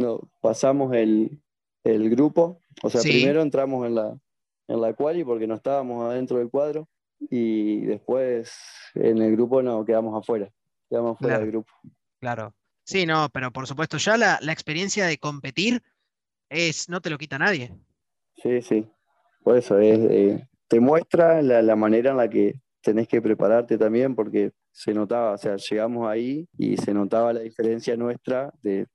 no, 0.00 0.20
pasamos 0.40 0.94
el, 0.94 1.40
grupo, 1.84 2.60
o 2.82 2.90
sea, 2.90 3.02
primero 3.02 3.42
entramos 3.42 3.86
en 3.86 3.94
la, 3.94 4.18
en 4.66 4.80
la 4.80 4.94
quali 4.94 5.24
porque 5.24 5.46
no 5.46 5.54
estábamos 5.54 6.10
adentro 6.10 6.38
del 6.38 6.50
cuadro 6.50 6.88
y 7.18 7.82
después 7.82 8.52
en 8.94 9.18
el 9.18 9.32
grupo 9.32 9.62
no, 9.62 9.84
quedamos 9.84 10.18
afuera, 10.18 10.50
quedamos 10.88 11.18
fuera 11.18 11.38
del 11.38 11.50
grupo. 11.50 11.72
Claro, 12.18 12.54
sí, 12.84 13.06
no, 13.06 13.28
pero 13.32 13.52
por 13.52 13.66
supuesto 13.66 13.98
ya 13.98 14.16
la, 14.16 14.38
experiencia 14.52 15.06
de 15.06 15.18
competir 15.18 15.82
es, 16.48 16.88
no 16.88 17.00
te 17.00 17.10
lo 17.10 17.18
quita 17.18 17.38
nadie. 17.38 17.74
Sí, 18.36 18.62
sí, 18.62 18.90
por 19.42 19.58
eso 19.58 19.78
es, 19.78 19.98
eh, 19.98 20.48
te 20.66 20.80
muestra 20.80 21.42
la, 21.42 21.60
la 21.60 21.76
manera 21.76 22.12
en 22.12 22.16
la 22.16 22.28
que 22.28 22.60
tenés 22.80 23.06
que 23.06 23.20
prepararte 23.20 23.76
también 23.76 24.14
porque 24.14 24.52
se 24.72 24.94
notaba, 24.94 25.32
o 25.32 25.38
sea, 25.38 25.56
llegamos 25.56 26.08
ahí 26.08 26.48
y 26.56 26.76
se 26.78 26.94
notaba 26.94 27.34
la 27.34 27.40
diferencia 27.40 27.96
nuestra 27.96 28.52
de 28.62 28.86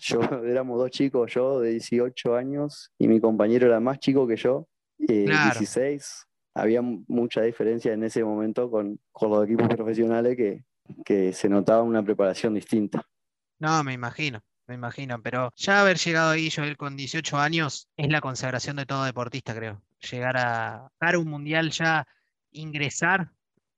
yo 0.00 0.20
éramos 0.44 0.78
dos 0.78 0.90
chicos, 0.90 1.32
yo 1.32 1.60
de 1.60 1.70
18 1.70 2.34
años 2.34 2.92
y 2.98 3.08
mi 3.08 3.20
compañero 3.20 3.66
era 3.66 3.80
más 3.80 3.98
chico 3.98 4.26
que 4.26 4.36
yo, 4.36 4.66
eh, 4.98 5.26
16. 5.26 6.26
Había 6.54 6.82
mucha 6.82 7.42
diferencia 7.42 7.92
en 7.92 8.02
ese 8.02 8.24
momento 8.24 8.70
con, 8.70 8.98
con 9.12 9.30
los 9.30 9.44
equipos 9.44 9.68
profesionales 9.68 10.36
que, 10.36 10.64
que 11.04 11.32
se 11.32 11.48
notaba 11.48 11.82
una 11.82 12.02
preparación 12.02 12.54
distinta. 12.54 13.06
No, 13.58 13.84
me 13.84 13.92
imagino, 13.92 14.42
me 14.66 14.74
imagino, 14.74 15.22
pero 15.22 15.52
ya 15.56 15.80
haber 15.80 15.98
llegado 15.98 16.30
ahí, 16.30 16.50
Joel, 16.50 16.76
con 16.76 16.96
18 16.96 17.38
años, 17.38 17.88
es 17.96 18.08
la 18.08 18.20
consagración 18.20 18.76
de 18.76 18.86
todo 18.86 19.04
deportista, 19.04 19.54
creo. 19.54 19.82
Llegar 20.10 20.36
a, 20.38 20.90
a 20.98 21.18
un 21.18 21.28
mundial 21.28 21.70
ya, 21.70 22.06
ingresar, 22.50 23.30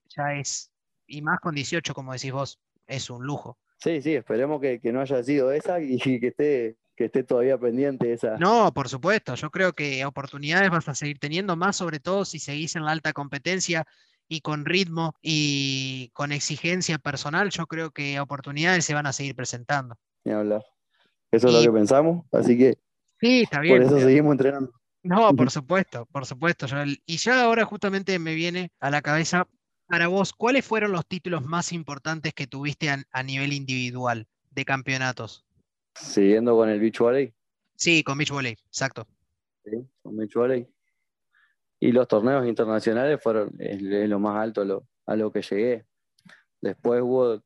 ya 0.08 0.34
es, 0.34 0.70
y 1.06 1.20
más 1.20 1.40
con 1.40 1.54
18, 1.54 1.94
como 1.94 2.12
decís 2.12 2.32
vos, 2.32 2.60
es 2.86 3.10
un 3.10 3.24
lujo. 3.24 3.58
Sí, 3.82 4.00
sí, 4.00 4.14
esperemos 4.14 4.60
que, 4.60 4.80
no 4.92 5.00
haya 5.00 5.22
sido 5.24 5.50
esa 5.50 5.80
y 5.80 5.98
que 6.20 6.28
esté, 6.28 6.76
que 6.94 7.06
esté 7.06 7.24
todavía 7.24 7.58
pendiente 7.58 8.12
esa. 8.12 8.38
No, 8.38 8.72
por 8.72 8.88
supuesto, 8.88 9.34
yo 9.34 9.50
creo 9.50 9.72
que 9.72 10.04
oportunidades 10.04 10.70
vas 10.70 10.88
a 10.88 10.94
seguir 10.94 11.18
teniendo, 11.18 11.56
más 11.56 11.76
sobre 11.76 11.98
todo 11.98 12.24
si 12.24 12.38
seguís 12.38 12.76
en 12.76 12.84
la 12.84 12.92
alta 12.92 13.12
competencia 13.12 13.84
y 14.28 14.40
con 14.40 14.64
ritmo 14.66 15.14
y 15.20 16.10
con 16.12 16.30
exigencia 16.30 16.98
personal, 16.98 17.50
yo 17.50 17.66
creo 17.66 17.90
que 17.90 18.20
oportunidades 18.20 18.84
se 18.84 18.94
van 18.94 19.06
a 19.06 19.12
seguir 19.12 19.34
presentando. 19.34 19.96
Ni 20.24 20.32
hablar. 20.32 20.64
Eso 21.32 21.48
es 21.48 21.54
lo 21.54 21.62
que 21.62 21.76
pensamos, 21.76 22.24
así 22.30 22.56
que 22.56 22.78
sí, 23.20 23.42
está 23.42 23.58
bien, 23.58 23.78
por 23.78 23.86
eso 23.86 23.98
seguimos 23.98 24.32
entrenando. 24.32 24.72
No, 25.02 25.34
por 25.34 25.50
supuesto, 25.50 26.06
por 26.12 26.24
supuesto. 26.24 26.66
Y 27.04 27.16
ya 27.16 27.42
ahora 27.42 27.64
justamente 27.64 28.16
me 28.20 28.34
viene 28.34 28.70
a 28.78 28.90
la 28.90 29.02
cabeza 29.02 29.48
para 29.92 30.08
vos, 30.08 30.32
¿cuáles 30.32 30.64
fueron 30.64 30.90
los 30.92 31.06
títulos 31.06 31.44
más 31.44 31.70
importantes 31.70 32.32
que 32.32 32.46
tuviste 32.46 32.88
a, 32.88 33.22
nivel 33.22 33.52
individual 33.52 34.26
de 34.50 34.64
campeonatos? 34.64 35.44
Siguiendo 35.94 36.56
con 36.56 36.70
el 36.70 36.80
beach 36.80 36.98
volley. 36.98 37.34
Sí, 37.74 38.02
con 38.02 38.16
beach 38.16 38.30
volley, 38.30 38.52
exacto. 38.52 39.06
Sí, 39.62 39.86
con 40.02 40.16
beach 40.16 40.32
volley. 40.32 40.66
Y 41.78 41.92
los 41.92 42.08
torneos 42.08 42.46
internacionales 42.46 43.22
fueron 43.22 43.54
lo 43.58 44.18
más 44.18 44.42
alto 44.42 44.82
a 45.04 45.14
lo 45.14 45.30
que 45.30 45.42
llegué. 45.42 45.84
Después 46.62 47.02
hubo 47.02 47.42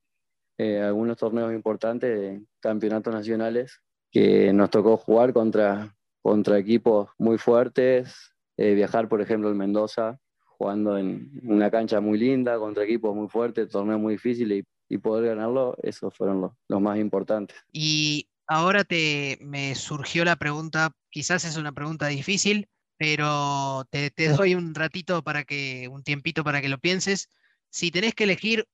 eh, 0.56 0.80
algunos 0.82 1.16
torneos 1.16 1.52
importantes 1.52 2.16
de 2.16 2.44
campeonatos 2.60 3.12
nacionales 3.12 3.82
que 4.12 4.52
nos 4.52 4.70
tocó 4.70 4.96
jugar 4.96 5.32
contra, 5.32 5.96
contra 6.22 6.58
equipos 6.58 7.08
muy 7.18 7.38
fuertes, 7.38 8.36
eh, 8.56 8.74
viajar, 8.74 9.08
por 9.08 9.20
ejemplo, 9.20 9.50
en 9.50 9.56
Mendoza 9.56 10.20
jugando 10.56 10.96
en 10.98 11.40
una 11.44 11.70
cancha 11.70 12.00
muy 12.00 12.18
linda, 12.18 12.58
contra 12.58 12.84
equipos 12.84 13.14
muy 13.14 13.28
fuertes, 13.28 13.68
torneo 13.68 13.98
muy 13.98 14.14
difícil 14.14 14.52
y, 14.88 14.98
poder 14.98 15.34
ganarlo, 15.34 15.76
esos 15.82 16.14
fueron 16.14 16.52
los, 16.68 16.80
más 16.80 16.98
importantes. 16.98 17.56
Y 17.72 18.28
ahora 18.46 18.84
te, 18.84 19.38
me 19.40 19.74
surgió 19.74 20.24
la 20.24 20.36
pregunta, 20.36 20.92
quizás 21.10 21.44
es 21.44 21.56
una 21.56 21.72
pregunta 21.72 22.06
difícil, 22.06 22.68
pero 22.96 23.84
te, 23.90 24.10
te, 24.10 24.28
doy 24.28 24.54
un 24.54 24.74
ratito 24.74 25.22
para 25.22 25.44
que, 25.44 25.88
un 25.88 26.02
tiempito 26.02 26.44
para 26.44 26.60
que 26.60 26.68
lo 26.68 26.78
pienses. 26.78 27.28
Si 27.68 27.90
tenés 27.90 28.14
que 28.14 28.24
elegir 28.24 28.66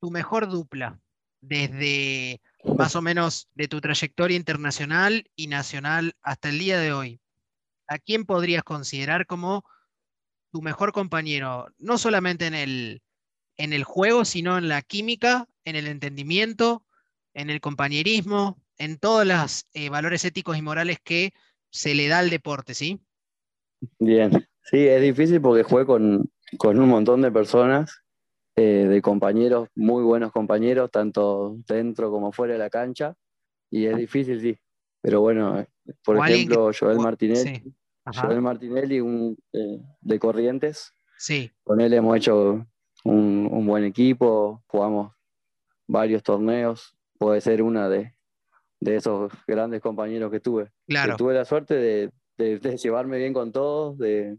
tu 0.00 0.10
mejor 0.10 0.48
dupla 0.48 1.00
desde 1.40 2.40
más 2.76 2.96
o 2.96 3.02
menos 3.02 3.48
de 3.54 3.68
tu 3.68 3.80
trayectoria 3.80 4.36
internacional 4.36 5.30
y 5.36 5.46
nacional 5.46 6.14
hasta 6.22 6.48
el 6.48 6.58
día 6.58 6.78
de 6.78 6.92
hoy, 6.92 7.20
¿a 7.86 7.98
quién 7.98 8.24
podrías 8.24 8.64
considerar 8.64 9.26
como 9.26 9.64
tu 10.56 10.62
mejor 10.62 10.92
compañero, 10.92 11.66
no 11.76 11.98
solamente 11.98 12.46
en 12.46 12.54
el, 12.54 13.02
en 13.58 13.74
el 13.74 13.84
juego, 13.84 14.24
sino 14.24 14.56
en 14.56 14.70
la 14.70 14.80
química, 14.80 15.46
en 15.66 15.76
el 15.76 15.86
entendimiento, 15.86 16.82
en 17.34 17.50
el 17.50 17.60
compañerismo, 17.60 18.56
en 18.78 18.96
todos 18.96 19.26
los 19.26 19.66
eh, 19.74 19.90
valores 19.90 20.24
éticos 20.24 20.56
y 20.56 20.62
morales 20.62 20.96
que 21.04 21.34
se 21.68 21.94
le 21.94 22.08
da 22.08 22.20
al 22.20 22.30
deporte, 22.30 22.72
¿sí? 22.72 22.98
Bien, 23.98 24.30
sí, 24.62 24.78
es 24.78 25.02
difícil 25.02 25.42
porque 25.42 25.62
juego 25.62 25.98
con, 26.58 26.78
un 26.78 26.88
montón 26.88 27.20
de 27.20 27.30
personas, 27.30 28.00
eh, 28.56 28.86
de 28.88 29.02
compañeros, 29.02 29.68
muy 29.74 30.02
buenos 30.04 30.32
compañeros, 30.32 30.90
tanto 30.90 31.58
dentro 31.68 32.10
como 32.10 32.32
fuera 32.32 32.54
de 32.54 32.60
la 32.60 32.70
cancha, 32.70 33.14
y 33.70 33.84
es 33.84 33.94
difícil, 33.94 34.40
sí. 34.40 34.56
Pero 35.02 35.20
bueno, 35.20 35.66
por 36.02 36.16
ejemplo, 36.16 36.70
Joel 36.72 36.96
Joel 38.14 38.40
Martinelli, 38.40 39.00
un, 39.00 39.36
eh, 39.52 39.80
de 40.00 40.18
Corrientes. 40.18 40.94
Sí. 41.18 41.50
Con 41.64 41.80
él 41.80 41.92
hemos 41.94 42.16
hecho 42.16 42.66
un, 43.04 43.66
buen 43.66 43.84
equipo, 43.84 44.62
jugamos 44.66 45.12
varios 45.86 46.22
torneos. 46.22 46.96
Puede 47.18 47.40
ser 47.40 47.62
una 47.62 47.88
de, 47.88 48.12
esos 48.80 49.32
grandes 49.46 49.80
compañeros 49.80 50.30
que 50.30 50.40
tuve. 50.40 50.70
Claro. 50.86 51.16
tuve 51.16 51.34
la 51.34 51.44
suerte 51.44 51.74
de, 51.74 52.76
llevarme 52.76 53.18
bien 53.18 53.32
con 53.32 53.52
todos, 53.52 53.98
de, 53.98 54.38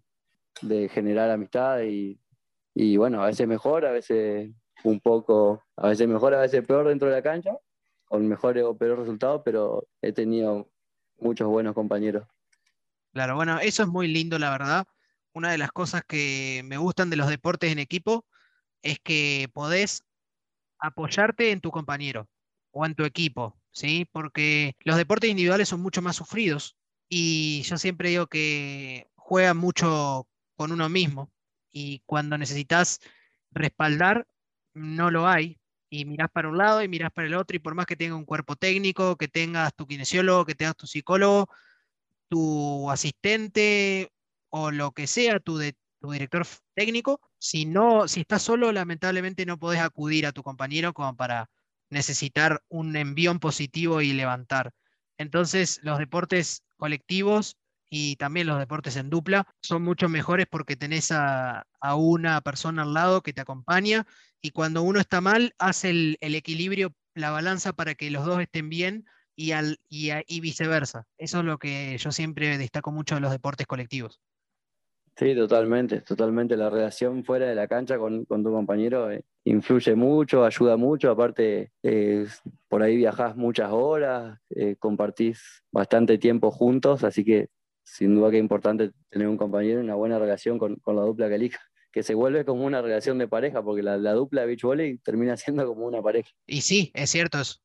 generar 0.91 1.29
amistad 1.29 1.81
y, 1.81 2.19
y, 2.73 2.97
bueno, 2.97 3.23
a 3.23 3.27
veces 3.27 3.47
mejor, 3.47 3.85
a 3.85 3.91
veces 3.91 4.51
un 4.83 4.99
poco, 4.99 5.63
a 5.75 5.89
veces 5.89 6.07
mejor, 6.07 6.33
a 6.33 6.41
veces 6.41 6.65
peor 6.65 6.87
dentro 6.87 7.09
de 7.09 7.15
la 7.15 7.21
cancha, 7.21 7.57
con 8.05 8.27
mejores 8.27 8.63
o 8.63 8.77
peores 8.77 8.99
resultados, 8.99 9.41
pero 9.43 9.87
he 10.01 10.13
tenido 10.13 10.69
muchos 11.19 11.47
buenos 11.47 11.73
compañeros. 11.73 12.27
Claro, 13.17 13.33
bueno, 13.35 13.59
eso 13.59 13.81
es 13.81 13.89
muy 13.89 14.07
lindo, 14.07 14.37
la 14.37 14.51
verdad. 14.51 14.85
Una 15.33 15.49
de 15.51 15.57
las 15.57 15.71
cosas 15.71 16.03
que 16.07 16.61
me 16.65 16.77
gustan 16.77 17.09
de 17.09 17.15
los 17.15 17.27
deportes 17.27 17.71
en 17.71 17.79
equipo 17.79 18.27
es 18.83 18.99
que 18.99 19.49
podés 19.53 20.03
apoyarte 20.79 21.51
en 21.51 21.61
tu 21.61 21.71
compañero 21.71 22.29
o 22.71 22.85
en 22.85 22.95
tu 22.95 23.05
equipo, 23.05 23.59
¿sí? 23.71 24.07
Porque 24.11 24.75
los 24.81 24.97
deportes 24.97 25.29
individuales 25.31 25.69
son 25.69 25.81
mucho 25.81 26.01
más 26.01 26.17
sufridos 26.17 26.77
y 27.09 27.63
yo 27.63 27.77
siempre 27.77 28.09
digo 28.09 28.27
que 28.27 29.07
juegan 29.15 29.57
mucho 29.57 30.27
con 30.55 30.71
uno 30.71 30.89
mismo 30.89 31.31
y 31.71 32.01
cuando 32.05 32.37
necesitas 32.37 32.99
respaldar, 33.51 34.27
no 34.73 35.11
lo 35.11 35.27
hay. 35.27 35.59
Y 35.89 36.05
mirás 36.05 36.29
para 36.31 36.49
un 36.49 36.57
lado 36.57 36.83
y 36.83 36.87
mirás 36.89 37.11
para 37.11 37.27
el 37.27 37.35
otro, 37.35 37.55
y 37.55 37.59
por 37.59 37.75
más 37.75 37.85
que 37.85 37.95
tenga 37.95 38.15
un 38.15 38.25
cuerpo 38.25 38.55
técnico, 38.57 39.17
que 39.17 39.27
tengas 39.29 39.73
tu 39.75 39.87
kinesiólogo, 39.87 40.45
que 40.45 40.55
tengas 40.55 40.75
tu 40.77 40.87
psicólogo, 40.87 41.49
tu 42.29 42.89
asistente 42.91 44.11
o 44.49 44.71
lo 44.71 44.91
que 44.91 45.07
sea, 45.07 45.39
tu, 45.39 45.59
tu 45.99 46.11
director 46.11 46.45
técnico, 46.73 47.19
si 47.37 47.65
no, 47.65 48.07
si 48.07 48.21
estás 48.21 48.41
solo, 48.41 48.71
lamentablemente 48.71 49.45
no 49.45 49.59
podés 49.59 49.81
acudir 49.81 50.25
a 50.25 50.31
tu 50.31 50.43
compañero 50.43 50.93
como 50.93 51.15
para 51.15 51.49
necesitar 51.89 52.63
un 52.69 52.95
envión 52.95 53.39
positivo 53.39 54.01
y 54.01 54.13
levantar. 54.13 54.73
Entonces, 55.17 55.79
los 55.83 55.99
deportes 55.99 56.63
colectivos 56.77 57.57
y 57.89 58.17
también 58.17 58.47
los 58.47 58.59
deportes 58.59 58.95
en 58.97 59.09
dupla 59.09 59.47
son 59.61 59.83
mucho 59.83 60.09
mejores 60.09 60.45
porque 60.49 60.75
tenés 60.75 61.11
a, 61.11 61.65
una 61.95 62.41
persona 62.41 62.83
al 62.83 62.93
lado 62.93 63.21
que 63.21 63.33
te 63.33 63.41
acompaña 63.41 64.05
y 64.41 64.51
cuando 64.51 64.81
uno 64.83 64.99
está 64.99 65.21
mal, 65.21 65.55
hace 65.57 65.89
el, 65.89 66.17
equilibrio, 66.19 66.93
la 67.13 67.31
balanza 67.31 67.73
para 67.73 67.95
que 67.95 68.11
los 68.11 68.25
dos 68.25 68.41
estén 68.41 68.69
bien 68.69 69.05
y, 69.37 69.51
al, 69.53 69.79
y, 69.87 70.09
y 70.27 70.41
viceversa. 70.41 71.05
Eso 71.17 71.39
es 71.39 71.45
lo 71.45 71.57
que 71.59 71.97
yo 71.97 72.11
siempre 72.11 72.57
destaco 72.57 72.91
mucho 72.91 73.15
de 73.15 73.21
los 73.21 73.31
deportes 73.31 73.67
colectivos. 73.67 74.19
Sí, 75.17 75.33
totalmente, 75.33 76.01
totalmente. 76.01 76.55
La 76.55 76.69
relación 76.69 77.23
fuera 77.23 77.47
de 77.47 77.55
la 77.55 77.67
cancha 77.67 77.97
con, 77.97 78.25
tu 78.27 78.51
compañero 78.51 79.09
eh, 79.11 79.23
influye 79.45 79.95
mucho, 79.95 80.45
ayuda 80.45 80.77
mucho. 80.77 81.09
Aparte, 81.09 81.71
eh, 81.81 82.27
por 82.67 82.83
ahí 82.83 82.97
viajás 82.97 83.35
muchas 83.35 83.71
horas, 83.71 84.39
eh, 84.51 84.75
compartís 84.77 85.63
bastante 85.71 86.19
tiempo 86.19 86.51
juntos, 86.51 87.03
así 87.03 87.25
que 87.25 87.49
sin 87.83 88.13
duda 88.13 88.29
que 88.29 88.37
es 88.37 88.41
importante 88.41 88.91
tener 89.09 89.27
un 89.27 89.37
compañero 89.37 89.79
y 89.79 89.83
una 89.83 89.95
buena 89.95 90.19
relación 90.19 90.59
con, 90.59 90.79
la 90.85 91.01
dupla 91.01 91.29
que 91.29 91.35
elija, 91.35 91.61
que 91.91 92.03
se 92.03 92.13
vuelve 92.13 92.45
como 92.45 92.63
una 92.63 92.83
relación 92.83 93.17
de 93.17 93.27
pareja, 93.27 93.63
porque 93.63 93.81
la, 93.81 93.97
dupla 94.13 94.41
de 94.41 94.47
beach 94.47 94.61
volley 94.61 94.97
termina 94.99 95.35
siendo 95.35 95.65
como 95.65 95.87
una 95.87 96.01
pareja. 96.03 96.29
Y 96.45 96.61
sí, 96.61 96.91
es 96.93 97.09
cierto 97.09 97.39
eso. 97.39 97.55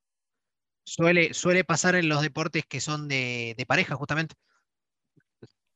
Suele, 0.84 1.32
suele 1.34 1.64
pasar 1.64 1.94
en 1.94 2.08
los 2.08 2.22
deportes 2.22 2.64
que 2.66 2.80
son 2.80 3.08
de, 3.08 3.54
de 3.56 3.66
pareja, 3.66 3.94
justamente. 3.94 4.34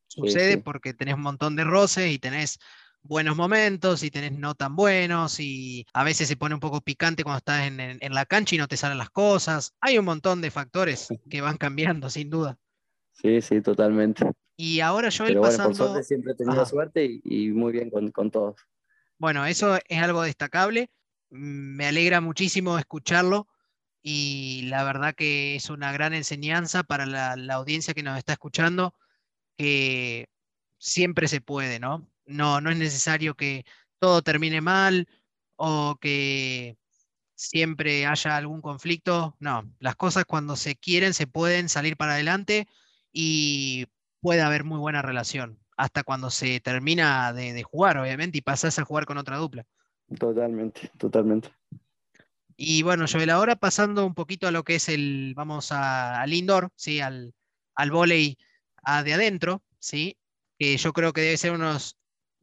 Sucede 0.08 0.58
porque 0.58 0.94
tenés 0.94 1.14
un 1.14 1.22
montón 1.22 1.56
de 1.56 1.64
roces 1.64 2.10
y 2.10 2.18
tenés 2.18 2.58
buenos 3.02 3.36
momentos 3.36 4.02
y 4.02 4.10
tenés 4.10 4.32
no 4.32 4.54
tan 4.54 4.76
buenos 4.76 5.38
y 5.40 5.86
a 5.92 6.04
veces 6.04 6.28
se 6.28 6.36
pone 6.36 6.54
un 6.54 6.60
poco 6.60 6.80
picante 6.80 7.22
cuando 7.22 7.38
estás 7.38 7.66
en, 7.66 8.14
la 8.14 8.26
cancha 8.26 8.54
y 8.54 8.58
no 8.58 8.68
te 8.68 8.76
salen 8.76 8.98
las 8.98 9.10
cosas. 9.10 9.74
Hay 9.80 9.98
un 9.98 10.04
montón 10.04 10.40
de 10.40 10.50
factores 10.50 11.08
que 11.30 11.40
van 11.40 11.56
cambiando, 11.56 12.10
sin 12.10 12.30
duda. 12.30 12.58
Sí, 13.12 13.40
sí, 13.40 13.60
totalmente. 13.60 14.24
Y 14.56 14.80
ahora 14.80 15.08
yo 15.08 15.24
Pero 15.24 15.40
bueno, 15.40 15.56
pasando... 15.56 16.02
Siempre 16.02 16.32
he 16.32 16.36
tenido 16.36 16.64
suerte 16.66 17.20
y, 17.22 17.48
muy 17.50 17.72
bien 17.72 17.90
con, 17.90 18.10
con 18.10 18.30
todos. 18.30 18.56
Bueno, 19.18 19.46
eso 19.46 19.78
es 19.88 20.02
algo 20.02 20.22
destacable. 20.22 20.90
Me 21.30 21.86
alegra 21.86 22.20
muchísimo 22.20 22.78
escucharlo 22.78 23.48
y 24.08 24.62
la 24.68 24.84
verdad 24.84 25.16
que 25.16 25.56
es 25.56 25.68
una 25.68 25.90
gran 25.90 26.14
enseñanza 26.14 26.84
para 26.84 27.06
la, 27.06 27.54
audiencia 27.54 27.92
que 27.92 28.04
nos 28.04 28.16
está 28.16 28.34
escuchando 28.34 28.94
que 29.58 30.28
siempre 30.78 31.26
se 31.26 31.40
puede, 31.40 31.80
¿no? 31.80 32.08
No, 32.24 32.60
no 32.60 32.70
es 32.70 32.76
necesario 32.76 33.34
que 33.34 33.64
todo 33.98 34.22
termine 34.22 34.60
mal 34.60 35.08
o 35.56 35.98
que 36.00 36.78
siempre 37.34 38.06
haya 38.06 38.36
algún 38.36 38.60
conflicto. 38.60 39.34
No, 39.40 39.68
las 39.80 39.96
cosas 39.96 40.24
cuando 40.24 40.54
se 40.54 40.76
quieren 40.76 41.12
se 41.12 41.26
pueden 41.26 41.68
salir 41.68 41.96
para 41.96 42.12
adelante 42.12 42.68
y 43.12 43.86
puede 44.20 44.42
haber 44.42 44.62
muy 44.62 44.78
buena 44.78 45.02
relación, 45.02 45.58
hasta 45.76 46.04
cuando 46.04 46.30
se 46.30 46.60
termina 46.60 47.32
de, 47.32 47.60
jugar, 47.64 47.98
obviamente, 47.98 48.38
y 48.38 48.42
pasas 48.42 48.78
a 48.78 48.84
jugar 48.84 49.04
con 49.04 49.18
otra 49.18 49.36
dupla. 49.36 49.66
Totalmente, 50.16 50.92
totalmente. 50.96 51.50
Y 52.56 52.82
bueno, 52.82 53.04
Joel, 53.10 53.30
ahora 53.30 53.56
pasando 53.56 54.06
un 54.06 54.14
poquito 54.14 54.48
a 54.48 54.50
lo 54.50 54.64
que 54.64 54.76
es 54.76 54.88
el, 54.88 55.34
vamos 55.36 55.72
al 55.72 56.32
indoor, 56.32 56.70
¿sí? 56.74 57.00
al, 57.00 57.34
al 57.74 57.90
volei 57.90 58.38
de 59.04 59.14
adentro, 59.14 59.62
¿sí? 59.78 60.16
que 60.58 60.76
yo 60.76 60.92
creo 60.92 61.12
que 61.12 61.20
debe 61.20 61.36
ser 61.36 61.52
uno 61.52 61.76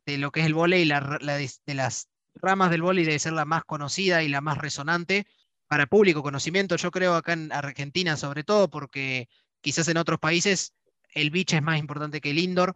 de 0.05 0.17
lo 0.17 0.31
que 0.31 0.41
es 0.41 0.45
el 0.45 0.53
volei, 0.53 0.85
de 0.85 1.73
las 1.73 2.09
ramas 2.35 2.69
del 2.71 2.81
volei 2.81 3.05
debe 3.05 3.19
ser 3.19 3.33
la 3.33 3.45
más 3.45 3.63
conocida 3.63 4.23
y 4.23 4.27
la 4.27 4.41
más 4.41 4.57
resonante 4.57 5.25
para 5.67 5.87
público 5.87 6.21
conocimiento. 6.21 6.75
Yo 6.75 6.91
creo 6.91 7.15
acá 7.15 7.33
en 7.33 7.51
Argentina 7.51 8.15
sobre 8.17 8.43
todo, 8.43 8.69
porque 8.69 9.29
quizás 9.61 9.87
en 9.87 9.97
otros 9.97 10.19
países 10.19 10.73
el 11.13 11.31
beach 11.31 11.53
es 11.53 11.63
más 11.63 11.79
importante 11.79 12.21
que 12.21 12.31
el 12.31 12.39
indoor 12.39 12.75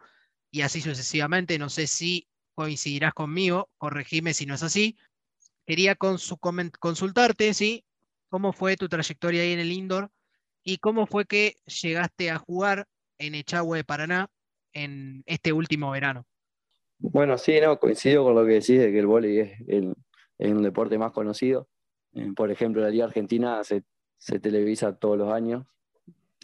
y 0.51 0.61
así 0.61 0.81
sucesivamente. 0.81 1.59
No 1.59 1.69
sé 1.69 1.87
si 1.87 2.27
coincidirás 2.55 3.13
conmigo, 3.13 3.69
corregime 3.77 4.33
si 4.33 4.45
no 4.45 4.55
es 4.55 4.63
así. 4.63 4.97
Quería 5.67 5.95
con 5.95 6.17
su 6.17 6.37
consultarte, 6.37 7.53
¿sí? 7.53 7.85
¿Cómo 8.29 8.53
fue 8.53 8.75
tu 8.75 8.89
trayectoria 8.89 9.43
ahí 9.43 9.51
en 9.51 9.59
el 9.59 9.71
indoor 9.71 10.09
y 10.63 10.77
cómo 10.77 11.05
fue 11.05 11.25
que 11.25 11.57
llegaste 11.81 12.31
a 12.31 12.37
jugar 12.39 12.87
en 13.17 13.35
Echagüe 13.35 13.77
de 13.77 13.83
Paraná 13.83 14.29
en 14.73 15.23
este 15.25 15.53
último 15.53 15.91
verano. 15.91 16.25
Bueno, 16.99 17.37
sí, 17.37 17.59
no, 17.61 17.79
coincido 17.79 18.23
con 18.23 18.35
lo 18.35 18.45
que 18.45 18.53
decís 18.53 18.79
de 18.79 18.91
que 18.91 18.99
el 18.99 19.07
vóley 19.07 19.39
es, 19.39 19.51
el, 19.67 19.95
un 20.39 20.63
deporte 20.63 20.97
más 20.97 21.11
conocido. 21.11 21.67
Eh, 22.13 22.31
por 22.35 22.51
ejemplo, 22.51 22.81
la 22.81 22.89
Liga 22.89 23.05
Argentina 23.05 23.61
se, 23.63 23.83
televisa 24.39 24.97
todos 24.97 25.17
los 25.17 25.31
años, 25.31 25.65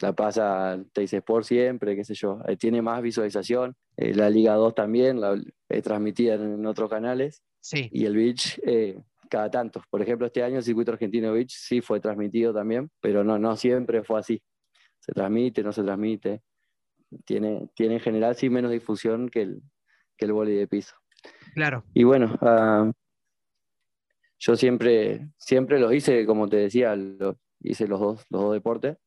la 0.01 0.13
pasa 0.13 0.79
Teis 0.93 1.13
Sport 1.13 1.45
siempre, 1.45 1.95
qué 1.95 2.03
sé 2.03 2.13
yo, 2.13 2.39
eh, 2.47 2.57
tiene 2.57 2.81
más 2.81 3.01
visualización. 3.01 3.75
Eh, 3.97 4.13
la 4.13 4.29
Liga 4.29 4.53
2 4.55 4.75
también, 4.75 5.21
la 5.21 5.39
es 5.69 5.83
transmitida 5.83 6.35
en, 6.35 6.65
otros 6.65 6.89
canales. 6.89 7.43
Sí. 7.59 7.89
Y 7.91 8.05
el 8.05 8.15
Beach 8.15 8.59
cada 9.33 9.49
tanto. 9.49 9.81
Por 9.89 10.01
ejemplo, 10.01 10.27
este 10.27 10.43
año 10.43 10.57
el 10.57 10.63
circuito 10.63 10.91
argentino 10.91 11.33
Beach 11.33 11.51
sí 11.51 11.81
fue 11.81 11.99
transmitido 11.99 12.53
también, 12.53 12.91
pero 13.01 13.23
no, 13.23 13.39
no 13.39 13.55
siempre 13.57 14.03
fue 14.03 14.19
así. 14.19 14.41
Se 14.99 15.11
transmite, 15.11 15.63
no 15.63 15.71
se 15.71 15.83
transmite 15.83 16.43
tiene, 17.25 17.69
tiene 17.75 17.95
en 17.95 17.99
general 17.99 18.35
sí 18.35 18.49
menos 18.49 18.71
difusión 18.71 19.29
que 19.29 19.41
el, 19.41 19.61
que 20.17 20.25
el 20.25 20.45
de 20.45 20.67
piso. 20.67 20.95
Claro. 21.53 21.83
Y 21.93 22.03
bueno, 22.03 22.37
ah, 22.41 22.91
yo 24.39 24.55
siempre, 24.55 25.29
siempre 25.37 25.79
los 25.79 25.93
hice, 25.93 26.25
como 26.25 26.49
te 26.49 26.57
decía, 26.57 26.95
hice 27.61 27.87
los 27.87 27.99
dos, 27.99 28.25
los 28.29 28.41
dos 28.41 28.53
deportes. 28.53 28.97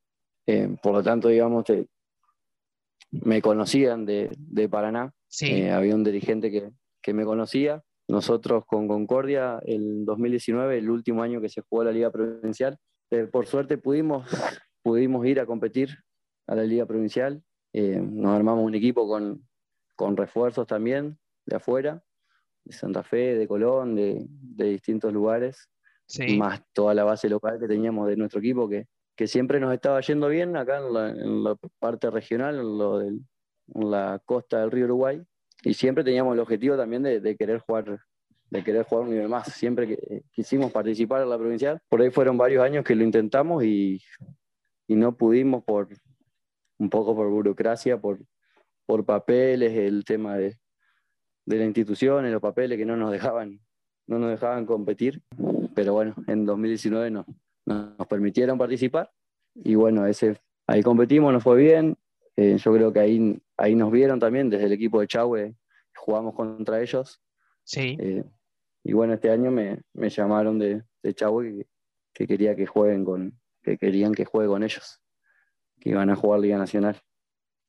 Eh, 0.47 0.77
por 0.83 0.93
lo 0.93 1.03
tanto, 1.03 1.29
digamos, 1.29 1.65
me 3.11 3.43
conocían 3.43 4.07
de, 4.07 4.31
de 4.37 4.69
Paraná. 4.69 5.13
Eh, 5.41 5.71
había 5.71 5.95
un 5.95 6.05
dirigente 6.05 6.51
que, 6.51 6.71
que, 7.03 7.13
me 7.13 7.25
conocía. 7.25 7.83
Nosotros 8.09 8.65
con 8.67 8.87
Concordia, 8.87 9.61
el 9.65 10.05
2019, 10.05 10.79
el 10.79 10.91
último 10.91 11.23
año 11.23 11.41
que 11.41 11.49
se 11.49 11.63
jugó 11.63 11.85
la 11.85 11.93
Liga 11.93 12.11
Provincial, 12.11 12.79
eh, 13.11 13.25
por 13.25 13.47
suerte 13.47 13.79
pudimos, 13.79 14.29
pudimos 14.83 15.27
ir 15.27 15.41
a 15.41 15.47
competir 15.47 15.97
a 16.47 16.55
la 16.55 16.63
Liga 16.63 16.87
Provincial. 16.87 17.43
Eh, 17.73 18.01
nos 18.01 18.33
armamos 18.33 18.65
un 18.65 18.75
equipo 18.75 19.09
con, 19.09 19.47
con, 19.97 20.17
refuerzos 20.17 20.67
también 20.67 21.19
de 21.47 21.57
afuera, 21.57 22.03
de 22.65 22.73
Santa 22.73 23.03
Fe, 23.03 23.37
de 23.37 23.49
Colón, 23.49 23.95
de, 23.95 24.25
de 24.29 24.65
distintos 24.67 25.13
lugares, 25.13 25.69
más 26.39 26.63
toda 26.73 26.95
la 26.95 27.05
base 27.05 27.29
local 27.29 27.59
que 27.59 27.67
teníamos 27.67 28.09
de 28.09 28.17
nuestro 28.17 28.41
equipo, 28.41 28.69
que, 28.69 28.87
que 29.17 29.27
siempre 29.27 29.59
nos 29.59 29.73
estaba 29.73 30.01
yendo 30.01 30.29
bien 30.29 30.57
acá 30.57 30.79
en 30.79 31.43
la, 31.43 31.57
parte 31.79 32.11
regional, 32.11 32.57
en, 32.57 32.79
lo 32.79 32.99
del, 32.99 33.21
en, 33.75 33.91
la 33.91 34.21
costa 34.25 34.61
del 34.61 34.71
río 34.71 34.85
Uruguay, 34.85 35.23
y 35.63 35.75
siempre 35.75 36.05
teníamos 36.05 36.35
el 36.35 36.41
objetivo 36.41 36.77
también 36.77 37.03
de, 37.03 37.21
de 37.21 37.37
querer 37.37 37.61
jugar 37.61 38.01
de 38.51 38.63
querer 38.63 38.85
jugar 38.85 39.05
un 39.05 39.11
nivel 39.11 39.29
más. 39.29 39.53
Siempre 39.53 39.89
que 39.89 40.23
quisimos 40.31 40.73
participar 40.73 41.23
en 41.23 41.31
la 41.31 41.39
provincial, 41.39 41.81
por 41.89 42.01
ahí 42.01 42.11
fueron 42.11 42.37
varios 42.37 42.65
años 42.65 42.85
que 42.85 42.95
lo 42.95 43.05
intentamos 43.05 43.65
y, 43.65 44.01
y 44.87 44.95
no 44.95 45.17
pudimos 45.17 45.65
por, 45.65 45.89
un 46.79 46.91
poco 46.91 47.15
por 47.15 47.29
burocracia, 47.29 48.01
por, 48.01 48.21
por 48.87 49.05
papeles, 49.05 49.73
el 49.73 50.05
tema 50.05 50.37
de, 50.37 50.57
de 51.45 51.57
la 51.57 51.65
institución, 51.65 52.31
los 52.31 52.41
papeles 52.43 52.79
que 52.79 52.87
no 52.87 52.97
nos 52.97 53.11
dejaban, 53.11 53.61
no 54.07 54.19
nos 54.19 54.31
dejaban 54.31 54.67
competir. 54.67 55.23
Pero 55.75 55.93
bueno, 55.93 56.15
en 56.27 56.47
2019 56.47 57.11
nos, 57.11 57.27
nos 57.67 58.07
permitieron 58.09 58.59
participar 58.59 59.11
y 59.55 59.75
bueno, 59.75 60.07
ese, 60.07 60.39
ahí 60.67 60.83
competimos, 60.83 61.33
nos 61.33 61.43
fue 61.43 61.57
bien. 61.57 61.97
Eh, 62.37 62.59
yo 62.59 62.73
creo 62.73 62.93
que 62.93 63.01
ahí, 63.01 63.41
ahí 63.57 63.75
nos 63.75 63.91
vieron 63.91 64.21
también 64.21 64.51
desde 64.51 64.67
el 64.67 64.73
equipo 64.73 65.01
de 65.01 65.07
Chahue, 65.07 65.55
jugamos 65.95 66.35
contra 66.35 66.81
ellos. 66.83 67.21
Sí. 67.65 67.97
Eh, 67.99 68.25
y 68.85 68.93
bueno, 68.93 69.15
este 69.15 69.31
año 69.31 69.51
me, 69.51 69.81
me 69.95 70.11
llamaron 70.11 70.59
de, 70.59 70.83
de 71.03 71.15
Chahue 71.15 71.67
que, 72.13 72.27
quería 72.27 72.55
que 72.55 72.67
jueguen 72.67 73.05
con, 73.05 73.41
que 73.63 73.79
querían 73.79 74.15
que 74.15 74.25
juegue 74.25 74.49
con 74.49 74.63
ellos 74.63 75.01
que 75.81 75.91
iban 75.91 76.11
a 76.11 76.17
jugar 76.17 76.41
Liga 76.41 76.59
Nacional. 76.59 77.01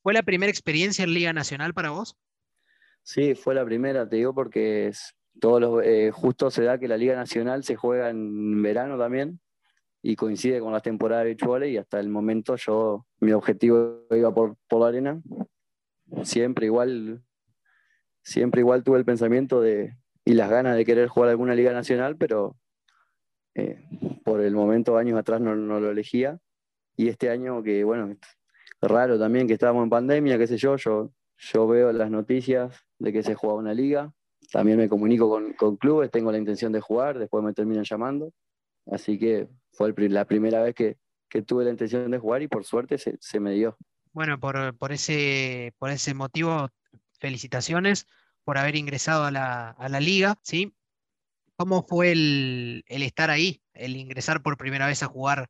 ¿Fue 0.01 0.13
la 0.13 0.23
primera 0.23 0.49
experiencia 0.49 1.03
en 1.03 1.13
Liga 1.13 1.33
Nacional 1.33 1.73
para 1.73 1.89
vos? 1.89 2.15
Sí, 3.03 3.35
fue 3.35 3.55
la 3.55 3.65
primera, 3.65 4.07
te 4.07 4.17
digo, 4.17 4.33
porque 4.33 4.91
todos 5.39 5.61
los, 5.61 5.83
eh, 5.83 6.11
justo 6.11 6.49
se 6.51 6.63
da 6.63 6.77
que 6.77 6.87
la 6.87 6.97
Liga 6.97 7.15
Nacional 7.15 7.63
se 7.63 7.75
juega 7.75 8.09
en 8.09 8.61
verano 8.61 8.97
también 8.97 9.39
y 10.07 10.15
coincide 10.15 10.61
con 10.61 10.71
la 10.71 10.79
temporada 10.79 11.25
de 11.25 11.35
beach 11.35 11.69
y 11.69 11.75
hasta 11.75 11.99
el 11.99 12.07
momento 12.07 12.55
yo, 12.55 13.05
mi 13.19 13.33
objetivo 13.33 14.05
iba 14.11 14.33
por, 14.33 14.55
por 14.69 14.79
la 14.79 14.87
arena. 14.87 15.21
Siempre 16.23 16.67
igual, 16.67 17.21
siempre 18.23 18.61
igual 18.61 18.85
tuve 18.85 18.99
el 18.99 19.03
pensamiento 19.03 19.59
de, 19.59 19.97
y 20.23 20.31
las 20.31 20.49
ganas 20.49 20.77
de 20.77 20.85
querer 20.85 21.09
jugar 21.09 21.31
alguna 21.31 21.55
liga 21.55 21.73
nacional, 21.73 22.15
pero 22.15 22.55
eh, 23.53 23.83
por 24.23 24.39
el 24.39 24.55
momento, 24.55 24.95
años 24.95 25.19
atrás, 25.19 25.41
no, 25.41 25.57
no, 25.57 25.81
lo 25.81 25.91
elegía. 25.91 26.39
Y 26.95 27.09
este 27.09 27.29
año, 27.29 27.61
que 27.61 27.83
bueno, 27.83 28.15
raro 28.79 29.19
también 29.19 29.45
que 29.45 29.55
estábamos 29.55 29.83
en 29.83 29.89
pandemia, 29.89 30.37
qué 30.37 30.47
sé 30.47 30.55
yo, 30.55 30.77
yo, 30.77 31.11
yo 31.35 31.67
veo 31.67 31.91
las 31.91 32.09
noticias 32.09 32.81
de 32.97 33.11
que 33.11 33.23
se 33.23 33.35
juega 33.35 33.57
una 33.57 33.73
liga, 33.73 34.13
también 34.53 34.77
me 34.77 34.87
comunico 34.87 35.29
con, 35.29 35.51
con 35.51 35.75
clubes, 35.75 36.09
tengo 36.11 36.31
la 36.31 36.37
intención 36.37 36.71
de 36.71 36.79
jugar, 36.79 37.19
después 37.19 37.43
me 37.43 37.51
terminan 37.51 37.83
llamando. 37.83 38.31
Así 38.89 39.19
que 39.19 39.49
fue 39.77 39.93
la 40.09 40.25
primera 40.25 40.63
vez 40.63 40.73
que, 40.73 40.97
que, 41.29 41.43
tuve 41.43 41.63
la 41.63 41.69
intención 41.69 42.09
de 42.09 42.17
jugar 42.17 42.41
y 42.41 42.47
por 42.47 42.63
suerte 42.63 42.97
se, 42.97 43.15
se 43.21 43.39
me 43.39 43.51
dio. 43.51 43.77
Bueno, 44.11 44.39
por, 44.39 44.75
por, 44.75 44.91
ese, 44.91 45.73
por 45.77 45.91
ese 45.91 46.15
motivo, 46.15 46.69
felicitaciones 47.19 48.07
por 48.43 48.57
haber 48.57 48.75
ingresado 48.75 49.25
a 49.25 49.31
la, 49.31 49.69
a 49.69 49.87
la 49.87 49.99
liga, 49.99 50.39
¿sí? 50.41 50.73
¿Cómo 51.57 51.83
fue 51.83 52.11
el, 52.11 52.83
el, 52.87 53.03
estar 53.03 53.29
ahí, 53.29 53.61
el 53.73 53.95
ingresar 53.95 54.41
por 54.41 54.57
primera 54.57 54.87
vez 54.87 55.03
a 55.03 55.07
jugar 55.07 55.49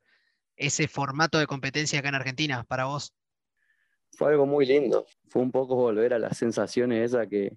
ese 0.58 0.90
formato 0.90 1.38
de 1.38 1.48
competencia 1.48 2.00
acá 2.00 2.10
en 2.10 2.16
Argentina 2.16 2.66
para 2.66 2.86
vos? 2.86 3.14
Fue 4.12 4.32
algo 4.32 4.46
muy 4.46 4.66
lindo. 4.66 5.06
Fue 5.30 5.42
un 5.42 5.52
poco 5.52 5.76
volver 5.76 6.14
a 6.14 6.20
las 6.20 6.38
sensaciones 6.38 7.06
esas 7.06 7.28
que, 7.28 7.56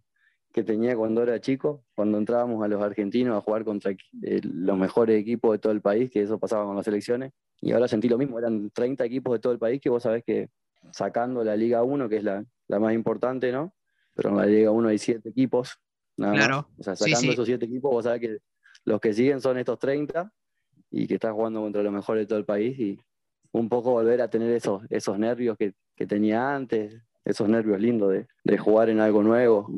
que 0.52 0.64
tenía 0.64 0.96
cuando 0.96 1.22
era 1.22 1.40
chico, 1.40 1.84
cuando 1.94 2.18
entrábamos 2.18 2.62
a 2.64 2.68
los 2.68 2.82
argentinos 2.82 3.36
a 3.36 3.40
jugar 3.40 3.64
contra 3.64 3.92
eh, 3.92 4.40
los 4.42 4.76
mejores 4.76 5.20
equipos 5.20 5.52
de 5.52 5.58
todo 5.58 5.72
el 5.72 5.80
país, 5.80 6.10
que 6.10 6.22
eso 6.22 6.38
pasaba 6.38 6.64
con 6.64 6.76
las 6.76 6.84
selecciones. 6.84 7.32
Y 7.60 7.72
ahora 7.72 7.88
sentí 7.88 8.08
lo 8.08 8.18
mismo, 8.18 8.38
eran 8.38 8.70
30 8.70 9.04
equipos 9.04 9.32
de 9.34 9.38
todo 9.38 9.52
el 9.52 9.58
país 9.58 9.80
que 9.80 9.90
vos 9.90 10.02
sabés 10.02 10.24
que 10.24 10.48
sacando 10.92 11.44
la 11.44 11.56
Liga 11.56 11.82
1, 11.82 12.08
que 12.08 12.16
es 12.16 12.24
la, 12.24 12.44
la 12.68 12.80
más 12.80 12.94
importante, 12.94 13.52
¿no? 13.52 13.74
pero 14.14 14.30
en 14.30 14.36
la 14.36 14.46
Liga 14.46 14.70
1 14.70 14.88
hay 14.88 14.98
siete 14.98 15.28
equipos. 15.30 15.78
Nada 16.16 16.34
claro. 16.34 16.56
Más. 16.56 16.66
O 16.78 16.82
sea, 16.82 16.96
sacando 16.96 17.32
esos 17.32 17.46
siete 17.46 17.64
equipos, 17.64 17.90
vos 17.90 18.04
sabés 18.04 18.20
que 18.20 18.38
los 18.84 19.00
que 19.00 19.14
siguen 19.14 19.40
son 19.40 19.58
estos 19.58 19.78
30 19.78 20.32
y 20.90 21.06
que 21.06 21.14
estás 21.14 21.32
jugando 21.32 21.60
contra 21.60 21.82
los 21.82 21.92
mejores 21.92 22.22
de 22.22 22.26
todo 22.26 22.38
el 22.38 22.44
país 22.44 22.78
y 22.78 22.98
un 23.52 23.68
poco 23.68 23.92
volver 23.92 24.20
a 24.20 24.28
tener 24.28 24.50
esos, 24.50 24.82
esos 24.90 25.18
nervios 25.18 25.56
que, 25.56 25.74
que 25.96 26.06
tenía 26.06 26.54
antes, 26.54 27.00
esos 27.24 27.48
nervios 27.48 27.80
lindos 27.80 28.12
de, 28.12 28.26
de, 28.44 28.58
jugar 28.58 28.90
en 28.90 29.00
algo 29.00 29.22
nuevo 29.22 29.70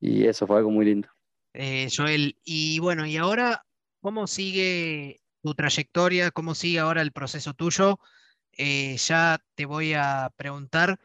y 0.00 0.26
eso 0.26 0.46
fue 0.46 0.58
algo 0.58 0.70
muy 0.70 0.84
lindo. 0.84 1.08
Eh, 1.54 1.88
Joel, 1.94 2.38
y 2.44 2.78
bueno, 2.78 3.06
y 3.06 3.16
ahora, 3.16 3.64
¿cómo 4.00 4.26
sigue 4.26 5.20
tu 5.42 5.54
trayectoria? 5.54 6.30
¿Cómo 6.30 6.54
sigue 6.54 6.78
ahora 6.78 7.02
el 7.02 7.12
proceso 7.12 7.54
tuyo? 7.54 7.98
Eh, 8.52 8.96
ya 8.96 9.38
te 9.54 9.66
voy 9.66 9.94
a 9.94 10.32
preguntar 10.36 10.98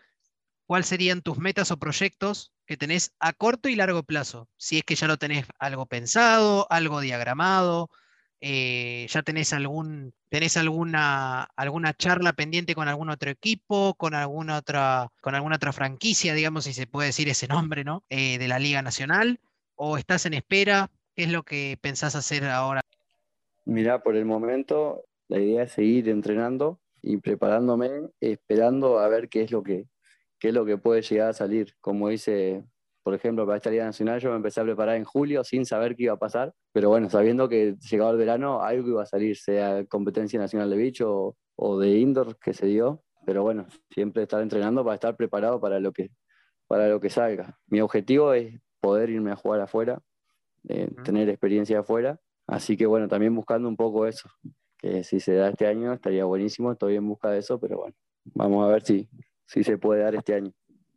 cuáles 0.65 0.87
serían 0.87 1.21
tus 1.21 1.37
metas 1.37 1.71
o 1.71 1.77
proyectos 1.77 2.51
que 2.65 2.77
tenés 2.77 3.13
a 3.19 3.33
corto 3.33 3.69
y 3.69 3.75
largo 3.75 4.03
plazo. 4.03 4.49
Si 4.57 4.77
es 4.77 4.83
que 4.83 4.95
ya 4.95 5.07
lo 5.07 5.17
tenés 5.17 5.45
algo 5.59 5.85
pensado, 5.85 6.67
algo 6.69 7.01
diagramado, 7.01 7.89
eh, 8.45 9.07
ya 9.07 9.23
tenés, 9.23 9.53
algún, 9.53 10.13
tenés 10.27 10.57
alguna, 10.57 11.43
alguna 11.55 11.93
charla 11.93 12.33
pendiente 12.33 12.75
con 12.75 12.89
algún 12.89 13.09
otro 13.09 13.31
equipo, 13.31 13.93
con 13.93 14.13
alguna 14.13 14.57
otra, 14.57 15.07
con 15.21 15.33
alguna 15.33 15.55
otra 15.55 15.71
franquicia, 15.71 16.33
digamos, 16.33 16.65
si 16.65 16.73
se 16.73 16.85
puede 16.85 17.07
decir 17.07 17.29
ese 17.29 17.47
nombre, 17.47 17.85
¿no? 17.85 18.03
Eh, 18.09 18.37
de 18.39 18.49
la 18.49 18.59
Liga 18.59 18.81
Nacional, 18.81 19.39
o 19.75 19.97
estás 19.97 20.25
en 20.25 20.33
espera, 20.33 20.91
¿qué 21.15 21.23
es 21.23 21.31
lo 21.31 21.43
que 21.43 21.77
pensás 21.79 22.17
hacer 22.17 22.43
ahora? 22.43 22.81
Mira, 23.63 24.03
por 24.03 24.17
el 24.17 24.25
momento 24.25 25.05
la 25.29 25.39
idea 25.39 25.63
es 25.63 25.71
seguir 25.71 26.09
entrenando 26.09 26.81
y 27.01 27.15
preparándome, 27.19 28.09
esperando 28.19 28.99
a 28.99 29.07
ver 29.07 29.29
qué 29.29 29.43
es 29.43 29.51
lo 29.51 29.63
que, 29.63 29.87
qué 30.37 30.49
es 30.49 30.53
lo 30.53 30.65
que 30.65 30.77
puede 30.77 31.01
llegar 31.01 31.29
a 31.29 31.33
salir. 31.33 31.75
Como 31.79 32.09
dice, 32.09 32.65
por 33.03 33.13
ejemplo, 33.13 33.45
para 33.45 33.57
esta 33.57 33.69
Liga 33.69 33.83
Nacional 33.83 34.19
yo 34.21 34.29
me 34.29 34.37
empecé 34.37 34.61
a 34.61 34.63
preparar 34.63 34.95
en 34.95 35.03
julio 35.03 35.43
sin 35.43 35.65
saber 35.65 35.95
qué 35.95 36.03
iba 36.03 36.13
a 36.13 36.17
pasar, 36.17 36.53
pero 36.71 36.89
bueno, 36.89 37.09
sabiendo 37.09 37.49
que 37.49 37.75
llegaba 37.89 38.11
el 38.11 38.17
verano 38.17 38.61
algo 38.61 38.87
iba 38.87 39.03
a 39.03 39.05
salir, 39.05 39.35
sea 39.37 39.85
competencia 39.85 40.39
nacional 40.39 40.69
de 40.69 40.77
bicho 40.77 41.35
o, 41.55 41.79
de 41.79 41.97
indoor 41.99 42.37
que 42.39 42.53
se 42.53 42.65
dio, 42.65 43.03
pero 43.25 43.43
bueno, 43.43 43.67
siempre 43.89 44.23
estar 44.23 44.41
entrenando 44.41 44.83
para 44.83 44.95
estar 44.95 45.15
preparado 45.17 45.59
para 45.59 45.81
lo 45.81 45.91
que, 45.91 46.11
para 46.67 46.87
lo 46.87 47.01
que 47.01 47.09
salga. 47.09 47.59
Mi 47.67 47.81
objetivo 47.81 48.33
es 48.33 48.57
poder 48.79 49.09
irme 49.09 49.31
a 49.31 49.35
jugar 49.35 49.59
afuera, 49.59 50.01
eh, 50.69 50.89
tener 51.03 51.27
experiencia 51.27 51.79
afuera, 51.79 52.19
así 52.47 52.77
que 52.77 52.85
bueno, 52.85 53.09
también 53.09 53.35
buscando 53.35 53.67
un 53.67 53.75
poco 53.75 54.07
eso, 54.07 54.29
que 54.77 55.03
si 55.03 55.19
se 55.19 55.33
da 55.33 55.49
este 55.49 55.67
año 55.67 55.91
estaría 55.91 56.23
buenísimo, 56.23 56.71
estoy 56.71 56.95
en 56.95 57.07
busca 57.07 57.31
de 57.31 57.39
eso, 57.39 57.59
pero 57.59 57.79
bueno, 57.79 57.95
vamos 58.23 58.65
a 58.65 58.71
ver 58.71 58.83
si, 58.83 59.09
si 59.45 59.63
se 59.63 59.77
puede 59.77 60.03
dar 60.03 60.15
este 60.15 60.35
año. 60.35 60.53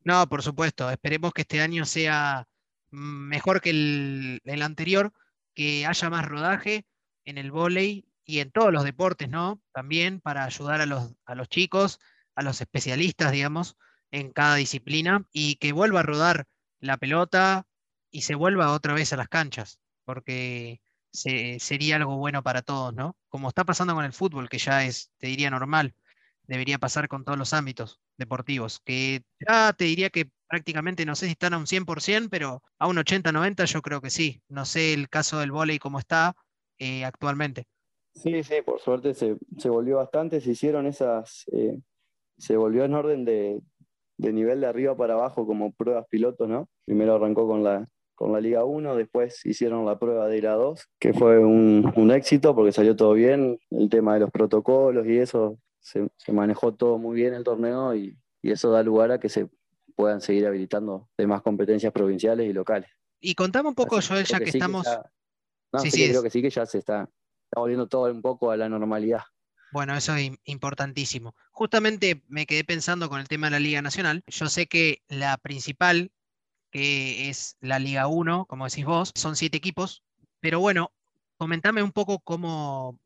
No, 0.06 0.28
por 0.28 0.40
supuesto. 0.44 0.88
Esperemos 0.88 1.32
que 1.32 1.40
este 1.42 1.60
año 1.60 1.84
sea 1.84 2.46
mejor 2.92 3.60
que 3.60 3.70
el, 3.70 4.62
anterior, 4.62 5.12
que 5.52 5.84
haya 5.84 6.08
más 6.10 6.24
rodaje 6.24 6.86
en 7.24 7.38
el 7.38 7.50
vóley 7.50 8.06
y 8.24 8.38
en 8.38 8.52
todos 8.52 8.72
los 8.72 8.84
deportes, 8.84 9.28
¿no? 9.28 9.60
También 9.72 10.20
para 10.20 10.44
ayudar 10.44 10.80
a 10.80 10.86
los, 10.86 11.12
a 11.24 11.34
los 11.34 11.48
chicos, 11.48 11.98
a 12.36 12.42
los 12.42 12.60
especialistas, 12.60 13.32
digamos, 13.32 13.76
en 14.12 14.30
cada 14.30 14.54
disciplina 14.54 15.26
y 15.32 15.56
que 15.56 15.72
vuelva 15.72 16.00
a 16.00 16.04
rodar 16.04 16.46
la 16.78 16.98
pelota 16.98 17.66
y 18.12 18.22
se 18.22 18.36
vuelva 18.36 18.72
otra 18.72 18.94
vez 18.94 19.12
a 19.12 19.16
las 19.16 19.28
canchas, 19.28 19.80
porque 20.04 20.80
sería 21.10 21.96
algo 21.96 22.16
bueno 22.16 22.44
para 22.44 22.62
todos, 22.62 22.94
¿no? 22.94 23.16
Como 23.28 23.48
está 23.48 23.64
pasando 23.64 23.94
con 23.96 24.04
el 24.04 24.12
fútbol, 24.12 24.48
que 24.48 24.58
ya 24.58 24.84
es, 24.84 25.10
te 25.18 25.26
diría, 25.26 25.50
normal 25.50 25.96
debería 26.46 26.78
pasar 26.78 27.08
con 27.08 27.24
todos 27.24 27.38
los 27.38 27.52
ámbitos 27.52 28.00
deportivos, 28.18 28.80
que 28.84 29.22
ya 29.46 29.72
te 29.72 29.84
diría 29.84 30.10
que 30.10 30.30
prácticamente 30.48 31.04
no 31.04 31.14
sé 31.14 31.26
si 31.26 31.32
están 31.32 31.54
a 31.54 31.58
un 31.58 31.66
100%, 31.66 32.28
pero 32.30 32.62
a 32.78 32.88
un 32.88 32.96
80-90 32.96 33.64
yo 33.66 33.82
creo 33.82 34.00
que 34.00 34.10
sí. 34.10 34.42
No 34.48 34.64
sé 34.64 34.94
el 34.94 35.08
caso 35.08 35.40
del 35.40 35.52
vóley 35.52 35.78
cómo 35.78 35.98
está 35.98 36.34
eh, 36.78 37.04
actualmente. 37.04 37.64
Sí, 38.14 38.42
sí, 38.42 38.54
por 38.64 38.80
suerte 38.80 39.12
se, 39.12 39.36
se, 39.58 39.68
volvió 39.68 39.96
bastante, 39.96 40.40
se 40.40 40.52
hicieron 40.52 40.86
esas, 40.86 41.44
eh, 41.52 41.78
se 42.38 42.56
volvió 42.56 42.84
en 42.84 42.94
orden 42.94 43.24
de, 43.26 43.60
de, 44.16 44.32
nivel 44.32 44.60
de 44.60 44.68
arriba 44.68 44.96
para 44.96 45.14
abajo 45.14 45.46
como 45.46 45.72
pruebas 45.72 46.06
pilotos, 46.08 46.48
¿no? 46.48 46.66
Primero 46.86 47.16
arrancó 47.16 47.46
con 47.46 47.62
la, 47.62 47.86
con 48.14 48.32
la 48.32 48.40
Liga 48.40 48.64
1, 48.64 48.96
después 48.96 49.44
hicieron 49.44 49.84
la 49.84 49.98
prueba 49.98 50.28
de 50.28 50.40
la 50.40 50.52
2, 50.52 50.88
que 50.98 51.12
fue 51.12 51.38
un, 51.38 51.92
un 51.94 52.10
éxito 52.10 52.54
porque 52.54 52.72
salió 52.72 52.96
todo 52.96 53.12
bien, 53.12 53.58
el 53.70 53.90
tema 53.90 54.14
de 54.14 54.20
los 54.20 54.30
protocolos 54.30 55.06
y 55.06 55.18
eso 55.18 55.58
se, 55.86 56.32
manejó 56.32 56.74
todo 56.74 56.98
muy 56.98 57.14
bien 57.14 57.34
el 57.34 57.44
torneo 57.44 57.94
y, 57.94 58.16
eso 58.42 58.70
da 58.70 58.80
lugar 58.84 59.10
a 59.10 59.18
que 59.18 59.28
se 59.28 59.48
puedan 59.96 60.20
seguir 60.20 60.46
habilitando 60.46 61.08
demás 61.18 61.42
competencias 61.42 61.92
provinciales 61.92 62.48
y 62.48 62.52
locales. 62.52 62.88
Y 63.18 63.34
contame 63.34 63.68
un 63.68 63.74
poco, 63.74 63.98
Joel, 64.00 64.24
ya 64.24 64.38
que, 64.38 64.50
estamos... 64.50 64.86
sí, 65.82 65.90
sí, 65.90 66.08
creo 66.08 66.22
que 66.22 66.30
sí 66.30 66.42
que 66.42 66.50
ya 66.50 66.64
se 66.64 66.78
está, 66.78 67.10
volviendo 67.52 67.88
todo 67.88 68.04
un 68.12 68.22
poco 68.22 68.52
a 68.52 68.56
la 68.56 68.68
normalidad. 68.68 69.22
Bueno, 69.72 69.96
eso 69.96 70.14
es 70.14 70.30
importantísimo. 70.44 71.34
Justamente 71.50 72.22
me 72.28 72.46
quedé 72.46 72.62
pensando 72.62 73.08
con 73.08 73.18
el 73.18 73.26
tema 73.26 73.48
de 73.48 73.52
la 73.52 73.58
Liga 73.58 73.82
Nacional. 73.82 74.22
Yo 74.28 74.48
sé 74.48 74.68
que 74.68 75.02
la 75.08 75.36
principal, 75.38 76.12
que 76.70 77.28
es 77.28 77.56
la 77.60 77.80
Liga 77.80 78.06
1, 78.06 78.46
como 78.46 78.66
decís 78.66 78.84
vos, 78.84 79.10
son 79.16 79.34
siete 79.34 79.56
equipos, 79.56 80.04
pero 80.38 80.60
bueno, 80.60 80.92
comentame 81.36 81.82
un 81.82 81.90
poco 81.90 82.20
cómo, 82.20 83.00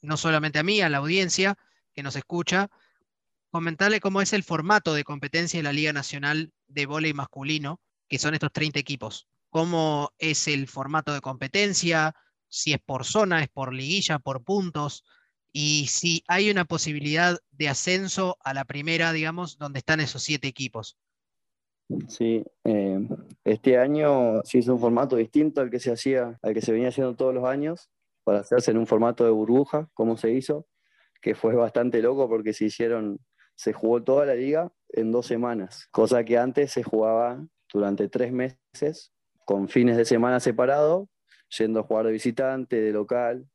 no 0.00 0.16
solamente 0.16 0.58
a 0.58 0.62
mí, 0.62 0.80
a 0.80 0.88
la 0.88 0.96
audiencia, 0.96 1.58
que 1.98 2.04
nos 2.04 2.14
escucha, 2.14 2.70
comentarle 3.50 3.98
cómo 3.98 4.22
es 4.22 4.32
el 4.32 4.44
formato 4.44 4.94
de 4.94 5.02
competencia 5.02 5.58
de 5.58 5.64
la 5.64 5.72
Liga 5.72 5.92
Nacional 5.92 6.52
de 6.68 6.86
Voleibol 6.86 7.16
Masculino, 7.16 7.80
que 8.06 8.20
son 8.20 8.34
estos 8.34 8.52
30 8.52 8.78
equipos. 8.78 9.26
¿Cómo 9.50 10.12
es 10.16 10.46
el 10.46 10.68
formato 10.68 11.12
de 11.12 11.20
competencia? 11.20 12.14
Si 12.46 12.72
es 12.72 12.78
por 12.78 13.04
zona, 13.04 13.42
es 13.42 13.48
por 13.48 13.74
liguilla, 13.74 14.20
por 14.20 14.44
puntos. 14.44 15.02
Y 15.52 15.88
si 15.88 16.22
hay 16.28 16.52
una 16.52 16.66
posibilidad 16.66 17.36
de 17.50 17.68
ascenso 17.68 18.36
a 18.44 18.54
la 18.54 18.64
primera, 18.64 19.12
digamos, 19.12 19.58
donde 19.58 19.80
están 19.80 19.98
esos 19.98 20.22
siete 20.22 20.46
equipos. 20.46 20.96
Sí, 22.06 22.44
eh, 22.62 23.08
este 23.42 23.76
año 23.76 24.40
sí 24.44 24.58
es 24.58 24.68
un 24.68 24.78
formato 24.78 25.16
distinto 25.16 25.62
al 25.62 25.70
que 25.70 25.80
se 25.80 25.90
hacía, 25.90 26.38
al 26.42 26.54
que 26.54 26.62
se 26.62 26.70
venía 26.70 26.90
haciendo 26.90 27.16
todos 27.16 27.34
los 27.34 27.44
años, 27.44 27.90
para 28.22 28.38
hacerse 28.38 28.70
en 28.70 28.78
un 28.78 28.86
formato 28.86 29.24
de 29.24 29.30
burbuja, 29.30 29.90
como 29.94 30.16
se 30.16 30.30
hizo 30.30 30.64
que 31.20 31.34
fue 31.34 31.54
bastante 31.54 32.00
loco 32.02 32.28
porque 32.28 32.52
se 32.52 32.66
hicieron, 32.66 33.18
se 33.54 33.72
jugó 33.72 34.02
toda 34.02 34.26
la 34.26 34.34
liga 34.34 34.70
en 34.90 35.12
dos 35.12 35.26
semanas, 35.26 35.88
cosa 35.90 36.24
que 36.24 36.38
antes 36.38 36.72
se 36.72 36.82
jugaba 36.82 37.44
durante 37.72 38.08
tres 38.08 38.32
meses 38.32 39.12
con 39.44 39.68
fines 39.68 39.96
de 39.96 40.04
semana 40.04 40.40
separados, 40.40 41.08
yendo 41.58 41.80
a 41.80 41.82
jugar 41.82 42.06
de 42.06 42.12
visitante, 42.12 42.80
de 42.80 42.92
local, 42.92 43.46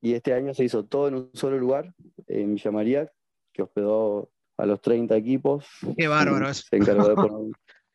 y 0.00 0.14
este 0.14 0.32
año 0.32 0.54
se 0.54 0.64
hizo 0.64 0.84
todo 0.84 1.08
en 1.08 1.14
un 1.14 1.30
solo 1.32 1.58
lugar, 1.58 1.92
en 2.26 2.54
Villa 2.54 2.70
María, 2.70 3.12
que 3.52 3.62
hospedó 3.62 4.30
a 4.56 4.66
los 4.66 4.80
30 4.80 5.16
equipos. 5.16 5.66
Qué 5.96 6.06
bárbaro 6.08 6.52
Se 6.54 6.76
encargó 6.76 7.08
de 7.08 7.14
poner 7.14 7.52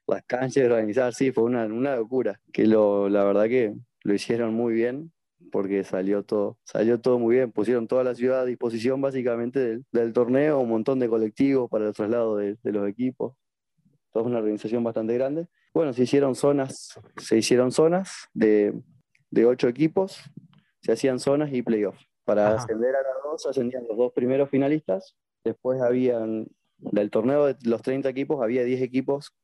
las 0.08 0.24
canchas, 0.26 0.56
de 0.56 0.66
organizar, 0.66 1.14
sí, 1.14 1.32
fue 1.32 1.46
una, 1.46 1.66
una 1.66 1.96
locura, 1.96 2.40
que 2.52 2.68
lo, 2.68 3.08
la 3.08 3.24
verdad 3.24 3.46
que 3.46 3.74
lo 4.04 4.14
hicieron 4.14 4.54
muy 4.54 4.74
bien 4.74 5.13
porque 5.54 5.84
salió 5.84 6.24
todo, 6.24 6.58
salió 6.64 7.00
todo 7.00 7.20
muy 7.20 7.36
bien. 7.36 7.52
Pusieron 7.52 7.88
toda 7.88 8.04
la 8.04 8.16
ciudad 8.16 8.42
a 8.42 8.46
disposición 8.46 9.00
básicamente 9.02 9.84
del, 9.92 10.12
torneo, 10.12 10.60
un 10.60 10.68
montón 10.68 10.98
de 10.98 11.08
colectivos 11.08 11.70
para 11.70 11.88
el 11.88 11.94
traslado 11.94 12.38
de, 12.38 12.58
los 12.64 12.90
equipos. 12.90 13.36
Toda 14.12 14.26
una 14.26 14.40
organización 14.40 14.84
bastante 14.84 15.14
grande. 15.14 15.48
Bueno, 15.72 15.94
se 15.94 16.04
hicieron 16.04 16.34
zonas, 16.34 17.00
se 17.18 17.38
hicieron 17.38 17.72
zonas 17.72 18.30
de, 18.34 18.74
ocho 19.46 19.68
equipos, 19.68 20.24
se 20.82 20.92
hacían 20.92 21.20
zonas 21.20 21.54
y 21.54 21.62
playoffs. 21.62 22.04
Para 22.26 22.56
ascender 22.56 22.96
a 22.96 23.04
las 23.04 23.24
dos, 23.24 23.46
ascendían 23.46 23.86
los 23.88 23.96
dos 23.96 24.12
primeros 24.12 24.50
finalistas. 24.50 25.16
Después 25.44 25.84
habían, 25.84 26.48
del 26.80 27.12
torneo 27.12 27.46
de 27.46 27.58
los 27.70 27.84
30 27.84 28.10
equipos, 28.10 28.42
había 28.42 28.64
10 28.64 28.82
equipos 28.82 29.36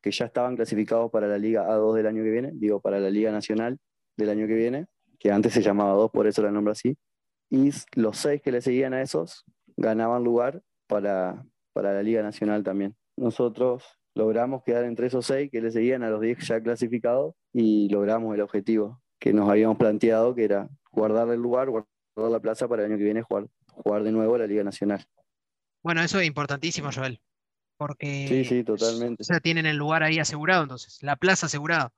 que 0.00 0.12
ya 0.12 0.24
estaban 0.24 0.56
clasificados 0.56 1.10
para 1.10 1.28
la 1.28 1.36
Liga 1.36 1.68
A2 1.68 1.94
del 1.94 2.06
año 2.06 2.22
que 2.22 2.30
viene, 2.30 2.52
digo, 2.54 2.80
para 2.80 2.98
la 3.00 3.10
Liga 3.10 3.30
Nacional 3.32 3.78
del 4.16 4.30
año 4.30 4.46
que 4.46 4.54
viene 4.54 4.86
que 5.18 5.32
antes 5.32 5.52
se 5.52 5.62
llamaba 5.62 5.92
dos, 5.92 6.10
por 6.10 6.26
eso 6.26 6.42
la 6.42 6.50
nombro 6.50 6.72
así, 6.72 6.96
y 7.50 7.70
los 7.94 8.18
seis 8.18 8.42
que 8.42 8.52
le 8.52 8.60
seguían 8.60 8.94
a 8.94 9.02
esos 9.02 9.44
ganaban 9.76 10.24
lugar 10.24 10.62
para, 10.86 11.44
para 11.72 11.92
la 11.92 12.02
Liga 12.02 12.22
Nacional 12.22 12.62
también. 12.62 12.96
Nosotros 13.16 13.84
logramos 14.14 14.62
quedar 14.64 14.84
entre 14.84 15.06
esos 15.06 15.26
seis 15.26 15.50
que 15.50 15.60
le 15.60 15.70
seguían 15.70 16.02
a 16.02 16.10
los 16.10 16.20
diez 16.20 16.38
ya 16.46 16.60
clasificados 16.60 17.34
y 17.52 17.88
logramos 17.88 18.34
el 18.34 18.40
objetivo 18.40 19.00
que 19.18 19.32
nos 19.32 19.48
habíamos 19.48 19.78
planteado, 19.78 20.34
que 20.34 20.44
era 20.44 20.68
guardar 20.90 21.28
el 21.30 21.40
lugar, 21.40 21.70
guardar 21.70 21.88
la 22.16 22.40
plaza 22.40 22.68
para 22.68 22.84
el 22.84 22.90
año 22.90 22.98
que 22.98 23.04
viene 23.04 23.22
jugar, 23.22 23.46
jugar 23.66 24.02
de 24.02 24.12
nuevo 24.12 24.36
la 24.38 24.46
Liga 24.46 24.64
Nacional. 24.64 25.04
Bueno, 25.82 26.02
eso 26.02 26.20
es 26.20 26.26
importantísimo, 26.26 26.90
Joel, 26.92 27.20
porque 27.76 28.26
sí, 28.28 28.44
sí, 28.44 28.64
totalmente. 28.64 29.22
O 29.22 29.24
sea, 29.24 29.40
tienen 29.40 29.66
el 29.66 29.76
lugar 29.76 30.02
ahí 30.02 30.18
asegurado, 30.18 30.62
entonces, 30.62 30.98
la 31.02 31.16
plaza 31.16 31.46
asegurada. 31.46 31.92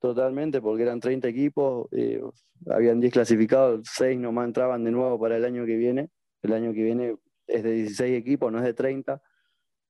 Totalmente, 0.00 0.60
porque 0.60 0.84
eran 0.84 1.00
30 1.00 1.26
equipos, 1.26 1.88
eh, 1.90 2.22
habían 2.70 3.00
10 3.00 3.12
clasificados, 3.12 3.80
6 3.94 4.20
nomás 4.20 4.46
entraban 4.46 4.84
de 4.84 4.92
nuevo 4.92 5.18
para 5.18 5.36
el 5.36 5.44
año 5.44 5.66
que 5.66 5.76
viene. 5.76 6.10
El 6.42 6.52
año 6.52 6.72
que 6.72 6.84
viene 6.84 7.16
es 7.48 7.62
de 7.64 7.72
16 7.72 8.16
equipos, 8.16 8.52
no 8.52 8.58
es 8.58 8.64
de 8.64 8.74
30. 8.74 9.20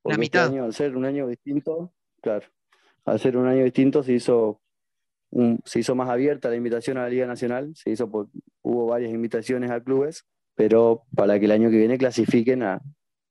La 0.05 0.13
este 0.13 0.19
mitad. 0.19 0.55
al 0.59 0.73
ser 0.73 0.97
un 0.97 1.05
año 1.05 1.27
distinto, 1.27 1.93
claro, 2.23 2.47
al 3.05 3.21
ser 3.21 3.37
un 3.37 3.47
año 3.47 3.65
distinto 3.65 4.03
se 4.03 4.15
hizo, 4.15 4.63
se 5.65 5.81
hizo 5.81 5.95
más 5.95 6.09
abierta 6.09 6.49
la 6.49 6.57
invitación 6.57 6.97
a 6.97 7.03
la 7.03 7.11
Liga 7.11 7.27
Nacional, 7.27 7.75
se 7.75 7.91
hizo 7.91 8.07
hubo 8.63 8.87
varias 8.87 9.13
invitaciones 9.13 9.71
a 9.71 9.83
clubes, 9.83 10.25
pero 10.55 11.03
para 11.15 11.39
que 11.39 11.45
el 11.45 11.51
año 11.51 11.69
que 11.69 11.77
viene 11.77 11.99
clasifiquen 11.99 12.63
a, 12.63 12.81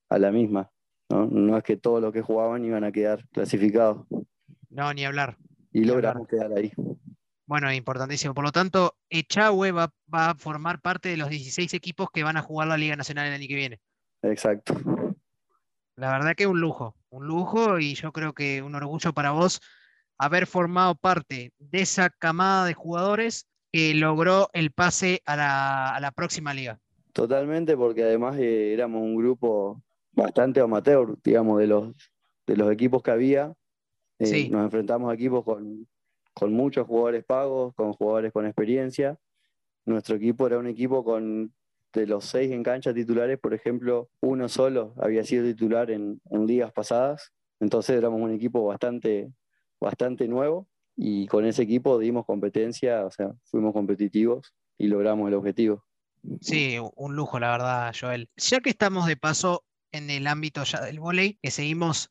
a 0.10 0.20
la 0.20 0.32
misma. 0.32 0.70
¿no? 1.10 1.26
no 1.26 1.58
es 1.58 1.64
que 1.64 1.78
todos 1.78 2.02
los 2.02 2.14
que 2.14 2.22
jugaban 2.22 2.64
iban 2.66 2.84
a 2.84 2.92
quedar 2.92 3.28
clasificados. 3.30 4.06
No, 4.70 4.94
ni 4.94 5.06
hablar 5.06 5.38
y 5.78 5.86
logramos 5.86 6.28
quedar 6.28 6.52
ahí. 6.58 6.72
Bueno, 7.46 7.72
importantísimo. 7.72 8.34
Por 8.34 8.44
lo 8.44 8.52
tanto, 8.52 8.98
Echagüe 9.12 9.72
va, 9.72 9.94
va, 10.12 10.32
a 10.32 10.36
formar 10.36 10.82
parte 10.82 11.10
de 11.10 11.18
los 11.18 11.30
16 11.30 11.72
equipos 11.76 12.10
que 12.12 12.24
van 12.24 12.36
a 12.36 12.42
jugar 12.42 12.68
la 12.68 12.78
Liga 12.78 12.96
Nacional 12.96 13.28
el 13.28 13.34
año 13.34 13.48
que 13.48 13.56
viene. 13.56 13.80
Exacto. 14.24 14.76
La 15.96 16.12
verdad 16.12 16.34
que 16.36 16.48
un 16.48 16.60
lujo, 16.60 16.96
un 17.10 17.28
lujo 17.28 17.78
y 17.78 17.94
yo 17.94 18.12
creo 18.12 18.34
que 18.34 18.64
un 18.64 18.74
orgullo 18.74 19.14
para 19.14 19.32
vos 19.32 19.62
haber 20.18 20.48
formado 20.48 20.96
parte 20.96 21.54
de 21.60 21.82
esa 21.82 22.10
camada 22.10 22.66
de 22.66 22.74
jugadores 22.74 23.48
que 23.72 23.94
logró 23.94 24.50
el 24.54 24.72
pase 24.72 25.22
a 25.26 25.36
la, 25.36 25.96
a 25.96 26.00
la 26.00 26.12
próxima 26.12 26.56
liga. 26.56 26.80
Totalmente, 27.14 27.78
porque 27.78 28.04
además 28.04 28.36
eh, 28.40 28.74
éramos 28.74 29.04
un 29.04 29.16
grupo 29.16 29.84
bastante 30.12 30.60
amateur, 30.60 31.16
digamos, 31.24 31.60
de 31.60 31.68
los, 31.68 31.94
de 32.48 32.58
los 32.58 32.72
equipos 32.72 33.04
que 33.04 33.12
había 33.12 33.54
eh, 34.20 34.50
nos 34.50 34.64
enfrentamos 34.64 35.12
a 35.12 35.14
equipos 35.14 35.44
con, 35.44 35.88
con, 36.34 36.54
muchos 36.54 36.88
jugadores 36.88 37.24
pagos, 37.24 37.74
con 37.76 37.94
jugadores 37.94 38.32
con 38.32 38.46
experiencia. 38.46 39.18
Nuestro 39.86 40.16
equipo 40.16 40.48
era 40.48 40.58
un 40.58 40.68
equipo 40.68 41.04
con, 41.04 41.54
de 41.94 42.08
los 42.08 42.26
seis 42.26 42.52
en 42.52 42.64
cancha 42.64 42.94
titulares, 42.94 43.40
por 43.40 43.54
ejemplo, 43.54 44.10
uno 44.22 44.50
solo 44.50 44.94
había 44.98 45.24
sido 45.24 45.46
titular 45.46 45.92
en, 45.92 46.22
en 46.30 46.46
ligas 46.46 46.72
pasadas. 46.72 47.32
Entonces 47.60 47.98
éramos 47.98 48.22
un 48.22 48.32
equipo 48.34 48.66
bastante, 48.66 49.32
bastante 49.80 50.28
nuevo 50.28 50.68
y 50.96 51.28
con 51.28 51.46
ese 51.46 51.64
equipo 51.64 52.00
dimos 52.00 52.26
competencia, 52.26 53.06
o 53.06 53.12
sea, 53.12 53.34
fuimos 53.46 53.74
competitivos 53.74 54.54
y 54.78 54.88
logramos 54.88 55.28
el 55.28 55.36
objetivo. 55.36 55.86
Sí, 56.42 56.78
un 56.96 57.16
lujo, 57.16 57.40
la 57.40 57.52
verdad, 57.52 57.96
Joel. 58.00 58.30
Ya 58.36 58.60
que 58.60 58.70
estamos 58.70 59.08
de 59.08 59.16
paso 59.16 59.64
en 59.92 60.10
el 60.10 60.28
ámbito 60.28 60.64
ya 60.64 60.82
del 60.82 61.00
volei, 61.00 61.40
que 61.42 61.52
seguimos 61.52 62.10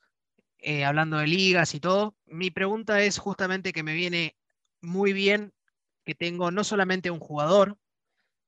eh, 0.67 0.85
hablando 0.85 1.19
de 1.19 1.29
ligas 1.29 1.77
y 1.77 1.81
todo. 1.81 2.17
Mi 2.27 2.51
pregunta 2.51 3.01
es 3.01 3.19
justamente 3.19 3.73
que 3.73 3.85
me 3.85 3.95
viene 3.95 4.37
muy 4.83 5.13
bien 5.13 5.53
que 6.05 6.17
tengo 6.17 6.51
no 6.51 6.65
solamente 6.65 7.13
un 7.13 7.21
jugador 7.21 7.79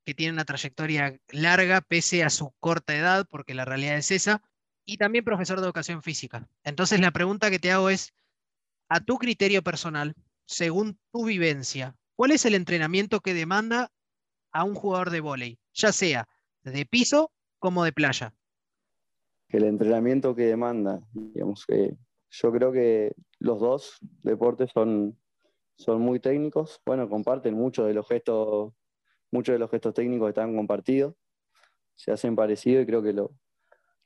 que 0.04 0.14
tiene 0.14 0.33
una 0.33 0.44
trayectoria 0.44 1.16
larga 1.28 1.81
pese 1.81 2.24
a 2.24 2.31
su 2.31 2.50
corta 2.59 2.96
edad, 2.96 3.24
porque 3.31 3.54
la 3.54 3.64
realidad 3.64 3.96
es 3.96 4.11
esa, 4.11 4.42
y 4.85 4.96
también 4.96 5.24
profesor 5.24 5.61
de 5.61 5.66
educación 5.66 6.02
física. 6.02 6.48
Entonces 6.64 6.98
la 6.98 7.12
pregunta 7.12 7.52
que 7.52 7.61
te 7.61 7.70
hago 7.70 7.88
es, 7.88 8.12
a 8.88 8.98
tu 8.98 9.18
criterio 9.18 9.62
personal, 9.62 10.16
según 10.44 10.98
tu 11.12 11.24
vivencia, 11.24 11.94
¿cuál 12.16 12.33
es 12.33 12.44
el 12.46 12.57
entrenamiento 12.57 13.20
que 13.20 13.33
demanda 13.33 13.92
a 14.50 14.64
un 14.64 14.74
jugador 14.74 15.11
de 15.11 15.20
vóley, 15.20 15.61
ya 15.72 15.92
sea 15.92 16.26
de 16.64 16.85
piso 16.85 17.31
como 17.61 17.85
de 17.85 17.92
playa? 17.92 18.35
el 19.50 19.64
entrenamiento 19.64 20.35
que 20.35 20.46
demanda, 20.46 21.00
digamos 21.12 21.64
que 21.64 21.96
yo 22.30 22.52
creo 22.52 22.72
que 22.72 23.12
los 23.38 23.60
dos 23.60 23.98
deportes 24.22 24.70
son, 24.72 25.18
son 25.76 26.00
muy 26.00 26.20
técnicos, 26.20 26.80
bueno, 26.84 27.08
comparten 27.08 27.54
muchos 27.54 27.86
de 27.86 27.94
los 27.94 28.06
gestos, 28.06 28.72
muchos 29.30 29.54
de 29.54 29.58
los 29.58 29.70
gestos 29.70 29.94
técnicos 29.94 30.28
están 30.28 30.54
compartidos, 30.54 31.14
se 31.94 32.12
hacen 32.12 32.36
parecidos 32.36 32.82
y 32.82 32.86
creo 32.86 33.02
que 33.02 33.12
lo, 33.12 33.32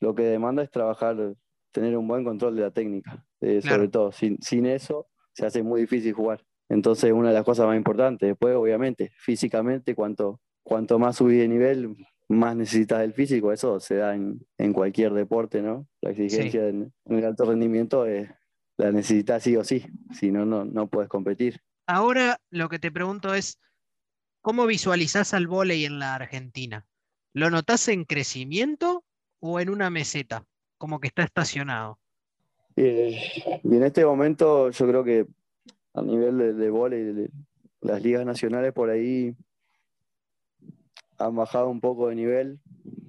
lo 0.00 0.14
que 0.14 0.22
demanda 0.22 0.62
es 0.62 0.70
trabajar, 0.70 1.34
tener 1.72 1.96
un 1.96 2.08
buen 2.08 2.24
control 2.24 2.56
de 2.56 2.62
la 2.62 2.70
técnica, 2.70 3.24
eh, 3.40 3.60
sobre 3.62 3.88
todo, 3.88 4.12
sin, 4.12 4.40
sin 4.40 4.66
eso 4.66 5.08
se 5.32 5.46
hace 5.46 5.62
muy 5.62 5.82
difícil 5.82 6.12
jugar. 6.12 6.44
Entonces, 6.68 7.12
una 7.12 7.28
de 7.28 7.34
las 7.34 7.44
cosas 7.44 7.66
más 7.66 7.76
importantes, 7.76 8.28
después, 8.28 8.54
obviamente, 8.54 9.12
físicamente, 9.16 9.94
cuanto, 9.94 10.40
cuanto 10.62 10.98
más 10.98 11.16
subís 11.16 11.38
de 11.38 11.48
nivel, 11.48 11.96
más 12.32 12.56
necesitas 12.56 13.00
del 13.00 13.12
físico, 13.12 13.52
eso 13.52 13.78
se 13.78 13.96
da 13.96 14.14
en, 14.14 14.72
cualquier 14.72 15.12
deporte, 15.12 15.62
¿no? 15.62 15.86
La 16.00 16.10
exigencia 16.10 16.68
en, 16.68 16.92
el 17.06 17.24
alto 17.24 17.44
rendimiento 17.44 18.06
es, 18.06 18.28
la 18.76 18.90
necesitas 18.90 19.42
sí 19.42 19.56
o 19.56 19.64
sí, 19.64 19.84
si 20.12 20.30
no, 20.30 20.44
no, 20.44 20.86
puedes 20.88 21.08
competir. 21.08 21.60
Ahora 21.86 22.38
lo 22.50 22.68
que 22.68 22.78
te 22.78 22.90
pregunto 22.90 23.34
es, 23.34 23.58
¿cómo 24.40 24.66
visualizás 24.66 25.34
al 25.34 25.46
vóley 25.46 25.84
en 25.84 25.98
la 25.98 26.14
Argentina? 26.14 26.86
¿Lo 27.34 27.50
notás 27.50 27.88
en 27.88 28.04
crecimiento 28.04 29.04
o 29.40 29.60
en 29.60 29.68
una 29.70 29.90
meseta, 29.90 30.44
como 30.78 31.00
que 31.00 31.08
está 31.08 31.22
estacionado? 31.22 31.98
Eh, 32.76 33.60
y 33.62 33.76
en 33.76 33.82
este 33.82 34.04
momento 34.04 34.70
yo 34.70 34.88
creo 34.88 35.04
que 35.04 35.26
a 35.94 36.02
nivel 36.02 36.38
de, 36.38 36.52
de 36.54 36.70
vóley, 36.70 37.28
las 37.80 38.02
ligas 38.02 38.24
nacionales 38.24 38.72
por 38.72 38.88
ahí 38.88 39.34
han 41.24 41.36
bajado 41.36 41.68
un 41.68 41.80
poco 41.80 42.08
de 42.08 42.14
nivel, 42.14 42.60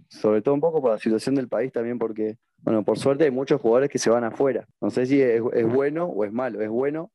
sobre 0.10 0.42
todo 0.42 0.54
un 0.54 0.62
poco 0.62 0.82
por 0.82 0.92
la 0.92 1.00
situación 1.00 1.36
del 1.36 1.48
país 1.48 1.72
también, 1.72 1.98
porque, 1.98 2.38
bueno, 2.60 2.84
por 2.84 3.00
suerte 3.00 3.26
hay 3.26 3.32
muchos 3.32 3.60
jugadores 3.62 3.90
que 3.90 4.00
se 4.00 4.10
van 4.10 4.24
afuera. 4.24 4.68
No 4.82 4.90
sé 4.90 5.06
si 5.06 5.22
es, 5.22 5.42
bueno 5.42 6.06
o 6.06 6.24
es 6.24 6.32
malo. 6.32 6.62
Es 6.62 6.70
bueno 6.70 7.12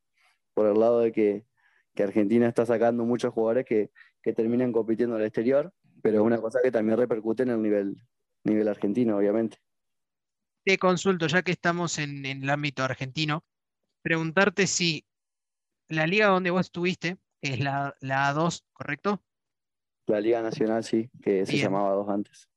por 0.54 0.66
el 0.66 0.78
lado 0.78 1.00
de 1.00 1.12
que, 1.12 1.44
Argentina 1.98 2.46
está 2.46 2.64
sacando 2.64 3.04
muchos 3.04 3.34
jugadores 3.34 3.64
que, 3.66 3.90
terminan 4.37 4.72
compitiendo 4.72 5.16
al 5.16 5.24
exterior, 5.24 5.72
pero 6.02 6.18
es 6.18 6.22
una 6.22 6.38
cosa 6.38 6.58
que 6.62 6.70
también 6.70 6.98
repercute 6.98 7.44
en 7.44 7.48
el 7.48 7.62
nivel, 7.62 7.96
nivel 8.44 8.68
argentino, 8.68 9.16
obviamente. 9.16 9.56
Te 10.66 10.76
consulto, 10.76 11.26
ya 11.28 11.40
que 11.40 11.52
estamos 11.52 11.98
en, 11.98 12.26
el 12.26 12.50
ámbito 12.50 12.84
argentino, 12.84 13.42
preguntarte 14.02 14.66
si 14.66 15.06
la 15.88 16.06
liga 16.06 16.26
donde 16.26 16.51
vos 16.51 16.66
estuviste, 16.66 17.16
es 17.40 17.59
la, 17.59 17.96
la 18.01 18.34
A2, 18.34 18.64
¿correcto? 18.74 19.22
La 20.09 20.20
Liga 20.20 20.42
Nacional 20.42 20.84
sí, 20.84 21.11
que 21.22 21.44
se 21.46 21.56
llamaba 21.56 21.92
dos 21.92 22.09
antes. 22.09 22.48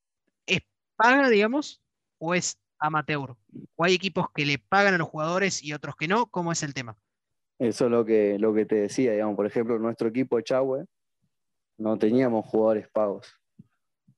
¿Es 0.46 0.62
paga, 0.96 1.30
digamos, 1.30 1.82
o 2.18 2.34
es 2.34 2.58
amateur? 2.80 3.36
¿O 3.76 3.84
hay 3.84 3.94
equipos 3.94 4.28
que 4.34 4.46
le 4.46 4.58
pagan 4.58 4.94
a 4.94 4.98
los 4.98 5.08
jugadores 5.08 5.64
y 5.64 5.74
otros 5.74 5.96
que 5.96 6.08
no? 6.08 6.28
¿Cómo 6.28 6.52
es 6.52 6.64
el 6.64 6.74
tema? 6.74 6.98
Eso 7.60 7.86
es 7.86 7.92
lo 7.92 8.06
que, 8.06 8.40
lo 8.40 8.54
que 8.54 8.66
te 8.66 8.76
decía, 8.76 9.12
digamos, 9.12 9.36
por 9.36 9.46
ejemplo, 9.46 9.78
nuestro 9.78 10.08
equipo 10.08 10.40
Chahue 10.42 10.86
no 11.78 11.98
teníamos 11.98 12.46
jugadores 12.46 12.88
pagos. 12.90 13.36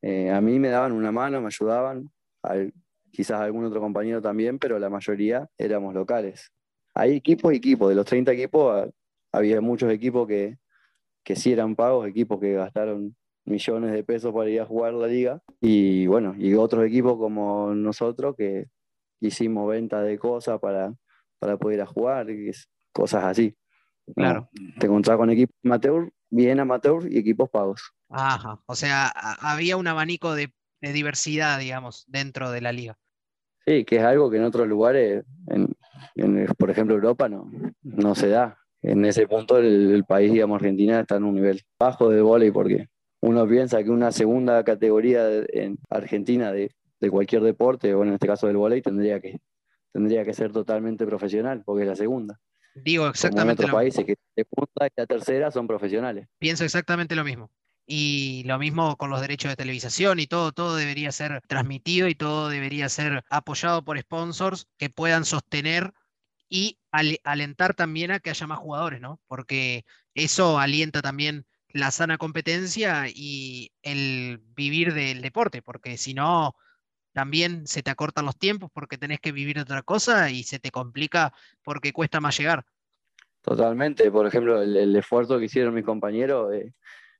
Eh, 0.01 0.29
a 0.31 0.39
mí 0.41 0.59
me 0.59 0.69
daban 0.69 0.91
una 0.91 1.11
mano, 1.11 1.41
me 1.41 1.47
ayudaban, 1.47 2.11
quizás 3.11 3.41
algún 3.41 3.65
otro 3.65 3.79
compañero 3.79 4.21
también, 4.21 4.59
pero 4.59 4.77
la 4.79 4.89
mayoría 4.89 5.49
éramos 5.57 5.93
locales. 5.93 6.51
Hay 6.93 7.15
equipos 7.15 7.53
y 7.53 7.57
equipos, 7.57 7.89
de 7.89 7.95
los 7.95 8.05
30 8.05 8.31
equipos 8.33 8.89
había 9.31 9.61
muchos 9.61 9.91
equipos 9.91 10.27
que, 10.27 10.57
que 11.23 11.35
sí 11.35 11.51
eran 11.51 11.75
pagos, 11.75 12.07
equipos 12.07 12.39
que 12.39 12.53
gastaron 12.53 13.15
millones 13.45 13.91
de 13.91 14.03
pesos 14.03 14.33
para 14.33 14.49
ir 14.49 14.61
a 14.61 14.65
jugar 14.65 14.93
la 14.93 15.07
liga. 15.07 15.41
Y 15.61 16.07
bueno, 16.07 16.35
y 16.37 16.53
otros 16.53 16.85
equipos 16.85 17.17
como 17.17 17.73
nosotros 17.75 18.35
que 18.37 18.67
hicimos 19.19 19.69
venta 19.69 20.01
de 20.01 20.17
cosas 20.17 20.59
para, 20.59 20.93
para 21.39 21.57
poder 21.57 21.79
ir 21.79 21.81
a 21.81 21.85
jugar, 21.85 22.27
cosas 22.91 23.23
así. 23.25 23.55
Claro. 24.15 24.49
Te 24.79 24.87
encontrás 24.87 25.17
con 25.17 25.29
equipos 25.29 25.55
amateur 25.63 26.11
bien 26.33 26.59
amateur 26.59 27.07
y 27.09 27.17
equipos 27.17 27.49
pagos. 27.49 27.93
Ajá, 28.09 28.59
o 28.65 28.75
sea, 28.75 29.07
había 29.07 29.77
un 29.77 29.87
abanico 29.87 30.35
de, 30.35 30.51
diversidad, 30.81 31.59
digamos, 31.59 32.03
dentro 32.07 32.51
de 32.51 32.59
la 32.59 32.73
liga. 32.73 32.97
Sí, 33.65 33.85
que 33.85 33.97
es 33.97 34.03
algo 34.03 34.29
que 34.29 34.37
en 34.37 34.43
otros 34.43 34.67
lugares, 34.67 35.23
por 36.57 36.69
ejemplo 36.69 36.95
Europa, 36.95 37.29
no, 37.29 37.49
no 37.81 38.15
se 38.15 38.27
da. 38.27 38.57
En 38.81 39.05
ese 39.05 39.27
punto 39.27 39.57
el, 39.59 40.03
país, 40.05 40.33
digamos, 40.33 40.55
Argentina 40.55 40.99
está 40.99 41.15
en 41.15 41.23
un 41.23 41.35
nivel 41.35 41.61
bajo 41.79 42.09
de 42.09 42.21
volei 42.21 42.51
porque 42.51 42.89
uno 43.23 43.47
piensa 43.47 43.81
que 43.81 43.89
una 43.89 44.11
segunda 44.11 44.65
categoría 44.65 45.25
en 45.53 45.79
Argentina 45.89 46.51
de, 46.51 46.75
cualquier 47.09 47.41
deporte, 47.41 47.93
o 47.93 48.03
en 48.03 48.13
este 48.13 48.27
caso 48.27 48.47
del 48.47 48.57
volei, 48.57 48.81
tendría 48.81 49.21
que, 49.21 49.39
tendría 49.93 50.25
que 50.25 50.33
ser 50.33 50.51
totalmente 50.51 51.05
profesional, 51.05 51.63
porque 51.65 51.83
es 51.83 51.87
la 51.87 51.95
segunda. 51.95 52.39
Digo 52.75 53.07
exactamente. 53.07 53.63
en 53.63 53.69
otros 53.69 53.79
países 53.79 54.05
que 54.05 54.15
la 54.35 54.43
segunda 54.43 54.87
y 54.87 54.89
la 54.95 55.05
tercera 55.05 55.51
son 55.51 55.67
profesionales. 55.67 56.27
Pienso 56.37 56.65
exactamente 56.65 57.15
lo 57.15 57.23
mismo. 57.23 57.49
Y 57.85 58.43
lo 58.45 58.57
mismo 58.59 58.97
con 58.97 59.09
los 59.09 59.21
derechos 59.21 59.51
de 59.51 59.55
televisación 59.55 60.19
y 60.19 60.27
todo, 60.27 60.51
todo 60.51 60.75
debería 60.75 61.11
ser 61.13 61.41
transmitido 61.47 62.09
y 62.09 62.15
todo 62.15 62.49
debería 62.49 62.89
ser 62.89 63.23
apoyado 63.29 63.85
por 63.85 63.99
sponsors 63.99 64.67
que 64.77 64.89
puedan 64.89 65.23
sostener 65.23 65.93
y 66.49 66.77
alentar 66.91 67.73
también 67.73 68.11
a 68.11 68.19
que 68.19 68.29
haya 68.29 68.47
más 68.47 68.59
jugadores, 68.59 68.99
¿no? 68.99 69.19
Porque 69.27 69.85
eso 70.13 70.59
alienta 70.59 71.01
también 71.01 71.45
la 71.73 71.91
sana 71.91 72.17
competencia 72.17 73.05
y 73.07 73.71
el 73.81 74.39
vivir 74.55 74.93
del 74.93 75.21
deporte, 75.21 75.61
porque 75.61 75.97
si 75.97 76.13
no, 76.13 76.55
también 77.13 77.65
se 77.67 77.83
te 77.83 77.91
acortan 77.91 78.25
los 78.25 78.37
tiempos 78.37 78.69
porque 78.73 78.97
tenés 78.97 79.19
que 79.19 79.31
vivir 79.31 79.59
otra 79.59 79.81
cosa 79.81 80.29
y 80.29 80.43
se 80.43 80.59
te 80.59 80.71
complica 80.71 81.33
porque 81.63 81.91
cuesta 81.91 82.19
más 82.19 82.37
llegar. 82.37 82.63
Totalmente, 83.41 84.09
por 84.11 84.25
ejemplo, 84.25 84.61
el, 84.61 84.95
esfuerzo 84.95 85.37
que 85.37 85.45
hicieron 85.45 85.73
mis 85.73 85.83
compañeros, 85.83 86.53
eh, 86.53 86.73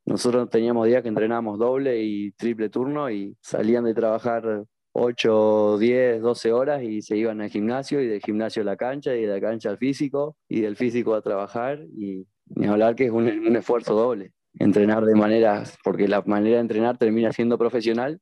nosotros 0.06 0.50
teníamos 0.50 0.88
días 0.88 1.02
que 1.02 1.10
entrenábamos 1.10 1.60
doble 1.60 2.02
y 2.02 2.32
triple 2.32 2.70
turno 2.70 3.10
y 3.10 3.36
salían 3.42 3.84
de 3.84 3.94
trabajar 3.94 4.66
8, 4.94 5.78
10, 5.80 6.22
12 6.22 6.52
horas 6.54 6.84
y 6.84 7.02
se 7.02 7.18
iban 7.18 7.42
al 7.42 7.50
gimnasio 7.50 8.00
y 8.02 8.08
del 8.08 8.22
gimnasio 8.22 8.62
a 8.62 8.66
la 8.66 8.78
cancha 8.78 9.16
y 9.16 9.22
de 9.22 9.28
la 9.28 9.42
cancha 9.42 9.70
al 9.70 9.78
físico 9.78 10.38
y 10.48 10.62
del 10.62 10.76
físico 10.76 11.16
a 11.16 11.22
trabajar 11.22 11.80
y 11.98 12.26
ni 12.56 12.68
hablar 12.68 12.96
que 12.96 13.06
es 13.06 13.12
un, 13.12 13.28
un 13.28 13.56
esfuerzo 13.56 13.96
doble. 13.96 14.32
Entrenar 14.60 15.06
de 15.06 15.16
manera, 15.16 15.64
porque 15.84 16.08
la 16.08 16.22
manera 16.22 16.56
de 16.56 16.62
entrenar 16.62 16.98
termina 16.98 17.32
siendo 17.32 17.58
profesional, 17.58 18.22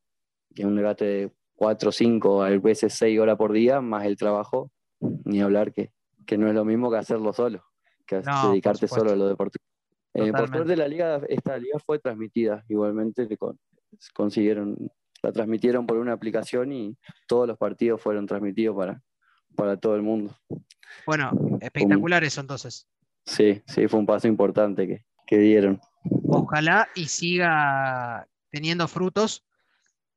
que 0.55 0.61
es 0.61 0.67
un 0.67 0.75
debate 0.75 1.05
de 1.05 1.31
4, 1.55 1.91
5, 1.91 2.43
a 2.43 2.49
veces 2.57 2.93
6 2.93 3.19
horas 3.19 3.37
por 3.37 3.51
día, 3.51 3.81
más 3.81 4.05
el 4.05 4.17
trabajo, 4.17 4.71
ni 4.99 5.41
hablar 5.41 5.73
que, 5.73 5.91
que 6.25 6.37
no 6.37 6.47
es 6.47 6.55
lo 6.55 6.65
mismo 6.65 6.89
que 6.89 6.97
hacerlo 6.97 7.33
solo, 7.33 7.63
que 8.05 8.21
dedicarte 8.21 8.87
solo 8.87 9.11
a 9.11 9.15
lo 9.15 9.27
deportivo. 9.27 9.63
Eh, 10.13 10.31
por 10.31 10.49
suerte 10.49 10.75
la 10.75 10.87
liga, 10.87 11.21
esta 11.29 11.57
liga 11.57 11.79
fue 11.85 11.99
transmitida 11.99 12.65
igualmente, 12.67 13.27
consiguieron, 14.13 14.75
la 15.23 15.31
transmitieron 15.31 15.85
por 15.85 15.97
una 15.97 16.13
aplicación 16.13 16.71
y 16.71 16.97
todos 17.27 17.47
los 17.47 17.57
partidos 17.57 18.01
fueron 18.01 18.25
transmitidos 18.25 18.75
para, 18.75 19.01
para 19.55 19.77
todo 19.77 19.95
el 19.95 20.01
mundo. 20.01 20.35
Bueno, 21.05 21.31
espectacular 21.61 22.23
eso 22.23 22.41
entonces. 22.41 22.87
Sí, 23.25 23.61
sí, 23.67 23.87
fue 23.87 23.99
un 23.99 24.05
paso 24.05 24.27
importante 24.27 24.87
que, 24.87 25.05
que 25.25 25.37
dieron. 25.37 25.79
Ojalá 26.33 26.87
y 26.95 27.07
siga 27.07 28.27
teniendo 28.49 28.87
frutos 28.87 29.43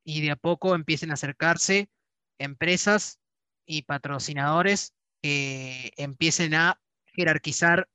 y 0.03 0.21
de 0.21 0.31
a 0.31 0.35
poco 0.35 0.75
empiecen 0.75 1.11
a 1.11 1.15
acercarse 1.15 1.89
empresas 2.37 3.19
y 3.65 3.83
patrocinadores 3.83 4.93
que 5.21 5.91
empiecen 5.97 6.53
a 6.53 6.79
jerarquizar 7.05 7.89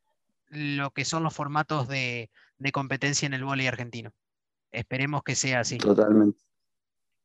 lo 0.48 0.90
que 0.90 1.04
son 1.04 1.22
los 1.22 1.34
formatos 1.34 1.88
de, 1.88 2.30
competencia 2.72 3.26
en 3.26 3.34
el 3.34 3.44
vóley 3.44 3.66
argentino. 3.66 4.12
Esperemos 4.72 5.22
que 5.22 5.34
sea 5.34 5.60
así. 5.60 5.78
Totalmente. 5.78 6.40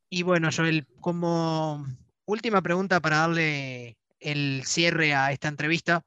Y 0.09 0.23
bueno, 0.23 0.49
Joel, 0.55 0.87
como 1.01 1.85
última 2.25 2.61
pregunta 2.61 2.99
para 2.99 3.17
darle 3.17 3.97
el 4.19 4.63
cierre 4.65 5.13
a 5.13 5.31
esta 5.31 5.47
entrevista, 5.47 6.05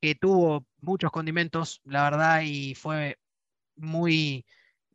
que 0.00 0.14
tuvo 0.14 0.66
muchos 0.80 1.10
condimentos, 1.10 1.80
la 1.84 2.04
verdad, 2.04 2.42
y 2.42 2.74
fue 2.74 3.18
muy 3.76 4.46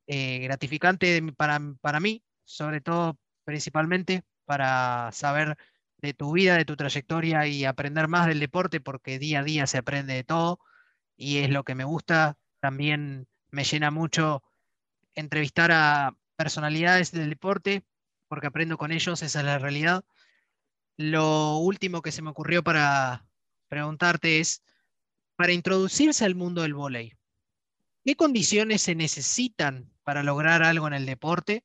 eh, 0.08 0.40
gratificante 0.40 1.22
para, 1.38 1.60
para 1.82 2.00
mí, 2.00 2.24
sobre 2.44 2.82
todo 2.82 3.18
principalmente 3.44 4.24
para 4.46 5.12
saber 5.12 5.58
de 5.98 6.14
tu 6.14 6.32
vida, 6.32 6.56
de 6.58 6.66
tu 6.66 6.76
trayectoria 6.76 7.48
y 7.48 7.66
aprender 7.66 8.08
más 8.08 8.28
del 8.28 8.40
deporte, 8.40 8.80
porque 8.82 9.20
día 9.20 9.40
a 9.40 9.44
día 9.44 9.68
se 9.68 9.78
aprende 9.78 10.14
de 10.14 10.24
todo 10.24 10.60
y 11.18 11.40
es 11.40 11.50
lo 11.50 11.64
que 11.64 11.76
me 11.76 11.84
gusta. 11.84 12.38
También 12.60 13.28
me 13.52 13.64
llena 13.64 13.92
mucho 13.92 14.44
entrevistar 15.14 15.72
a 15.72 16.16
personalidades 16.36 17.12
del 17.12 17.30
deporte, 17.30 17.84
porque 18.28 18.48
aprendo 18.48 18.78
con 18.78 18.92
ellos, 18.92 19.22
esa 19.22 19.40
es 19.40 19.46
la 19.46 19.60
realidad. 19.60 20.04
Lo 20.98 21.58
último 21.58 22.02
que 22.02 22.12
se 22.12 22.22
me 22.22 22.30
ocurrió 22.30 22.64
para 22.64 23.26
preguntarte 23.68 24.40
es, 24.40 24.64
para 25.36 25.54
introducirse 25.54 26.26
al 26.26 26.36
mundo 26.36 26.62
del 26.62 26.74
vóley, 26.74 27.14
¿qué 28.04 28.16
condiciones 28.16 28.82
se 28.82 28.96
necesitan 28.96 29.90
para 30.04 30.24
lograr 30.24 30.64
algo 30.64 30.88
en 30.88 30.94
el 30.94 31.06
deporte 31.06 31.64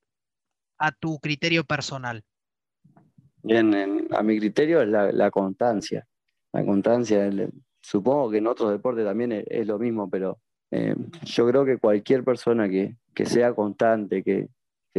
a 0.79 0.93
tu 0.93 1.19
criterio 1.19 1.65
personal? 1.65 2.25
Bien, 3.43 4.09
a 4.11 4.23
mi 4.23 4.39
criterio 4.39 4.81
es 4.81 4.89
la, 4.89 5.31
constancia. 5.31 6.07
La 6.53 6.65
constancia, 6.65 7.31
supongo 7.83 8.31
que 8.31 8.39
en 8.39 8.47
otros 8.47 8.71
deportes 8.71 9.05
también 9.05 9.45
es, 9.47 9.67
lo 9.67 9.79
mismo, 9.79 10.09
pero 10.09 10.39
eh, 10.71 10.97
yo 11.25 11.47
creo 11.47 11.65
que 11.65 11.77
cualquier 11.77 12.25
persona 12.25 12.69
que, 12.69 12.97
sea 13.27 13.53
constante, 13.55 14.23
que, 14.23 14.49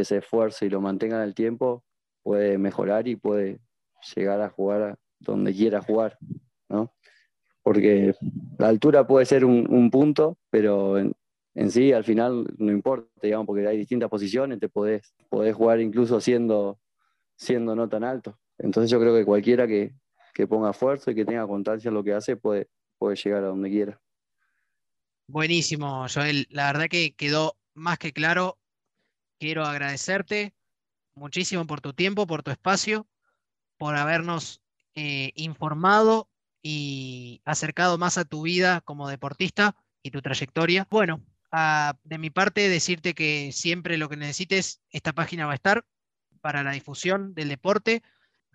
se 0.04 0.18
esfuerce 0.18 0.66
y 0.66 0.70
lo 0.70 0.80
mantenga 0.80 1.16
en 1.16 1.22
el 1.22 1.34
tiempo, 1.34 1.82
puede 2.22 2.58
mejorar 2.58 3.08
y 3.08 3.16
puede 3.16 3.58
llegar 4.14 4.40
a 4.42 4.50
jugar 4.50 4.96
donde 5.18 5.52
quiera 5.52 5.80
jugar, 5.80 6.18
¿no? 6.68 6.92
Porque 7.62 8.14
la 8.58 8.68
altura 8.68 9.06
puede 9.06 9.26
ser 9.26 9.44
un, 9.44 9.90
punto, 9.90 10.38
pero 10.50 10.98
sí 11.70 11.92
al 11.92 12.04
final 12.04 12.46
no 12.58 12.70
importa, 12.70 13.08
digamos, 13.22 13.46
porque 13.46 13.66
hay 13.66 13.78
distintas 13.78 14.10
posiciones, 14.10 14.60
te 14.60 14.68
podés, 14.68 15.12
jugar 15.30 15.80
incluso 15.80 16.20
siendo, 16.20 16.78
siendo 17.34 17.74
no 17.74 17.88
tan 17.88 18.04
alto. 18.04 18.38
Entonces 18.58 18.90
yo 18.90 19.00
creo 19.00 19.14
que 19.14 19.24
cualquiera 19.24 19.66
que, 19.66 19.94
ponga 20.48 20.70
esfuerzo 20.70 21.10
y 21.10 21.14
que 21.14 21.24
tenga 21.24 21.46
constancia 21.46 21.88
en 21.88 21.94
lo 21.94 22.04
que 22.04 22.12
hace 22.12 22.36
puede, 22.36 22.68
puede 22.98 23.16
llegar 23.16 23.42
a 23.42 23.48
donde 23.48 23.70
quiera. 23.70 24.00
Buenísimo, 25.28 26.06
Joel. 26.12 26.46
La 26.50 26.66
verdad 26.66 26.88
que 26.88 27.14
quedó 27.14 27.56
más 27.74 27.98
que 27.98 28.12
claro. 28.12 28.58
Quiero 29.38 29.64
agradecerte 29.64 30.54
muchísimo 31.14 31.66
por 31.66 31.80
tu 31.80 31.92
tiempo, 31.92 32.26
por 32.26 32.42
tu 32.42 32.50
espacio, 32.50 33.06
por 33.78 33.96
habernos 33.96 34.60
eh, 34.94 35.32
informado 35.34 36.28
y 36.62 37.40
acercado 37.44 37.98
más 37.98 38.18
a 38.18 38.24
tu 38.24 38.42
vida 38.42 38.80
como 38.82 39.08
deportista 39.08 39.74
y 40.02 40.10
tu 40.10 40.22
trayectoria. 40.22 40.86
Bueno, 40.90 41.22
de 41.50 42.18
mi 42.18 42.30
parte, 42.30 42.68
decirte 42.68 43.14
que 43.14 43.50
siempre 43.52 43.98
lo 43.98 44.08
que 44.08 44.16
necesites, 44.16 44.80
esta 44.90 45.12
página 45.12 45.46
va 45.46 45.52
a 45.52 45.56
estar 45.56 45.84
para 46.40 46.62
la 46.62 46.72
difusión 46.72 47.34
del 47.34 47.48
deporte 47.48 48.02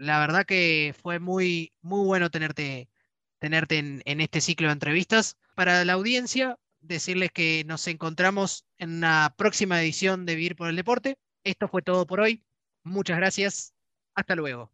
la 0.02 0.20
verdad 0.20 0.48
que 0.48 0.96
fue 1.00 1.20
muy, 1.20 1.74
muy 1.82 2.04
bueno 2.08 2.32
tenerte, 2.32 2.90
tenerte 3.38 3.78
en, 3.78 4.22
este 4.22 4.42
ciclo 4.42 4.68
de 4.68 4.74
entrevistas. 4.74 5.38
Para 5.54 5.86
la 5.86 5.94
audiencia, 5.94 6.58
decirles 6.80 7.32
que 7.32 7.64
nos 7.68 7.88
encontramos 7.88 8.66
en 8.80 8.98
una 8.98 9.36
próxima 9.38 9.80
edición 9.80 10.26
de 10.26 10.34
Vivir 10.34 10.56
por 10.56 10.70
el 10.70 10.76
Deporte. 10.76 11.20
Esto 11.44 11.68
fue 11.68 11.84
todo 11.84 12.08
por 12.08 12.20
hoy. 12.20 12.44
Muchas 12.84 13.18
gracias. 13.18 13.76
Hasta 14.16 14.36
luego. 14.36 14.72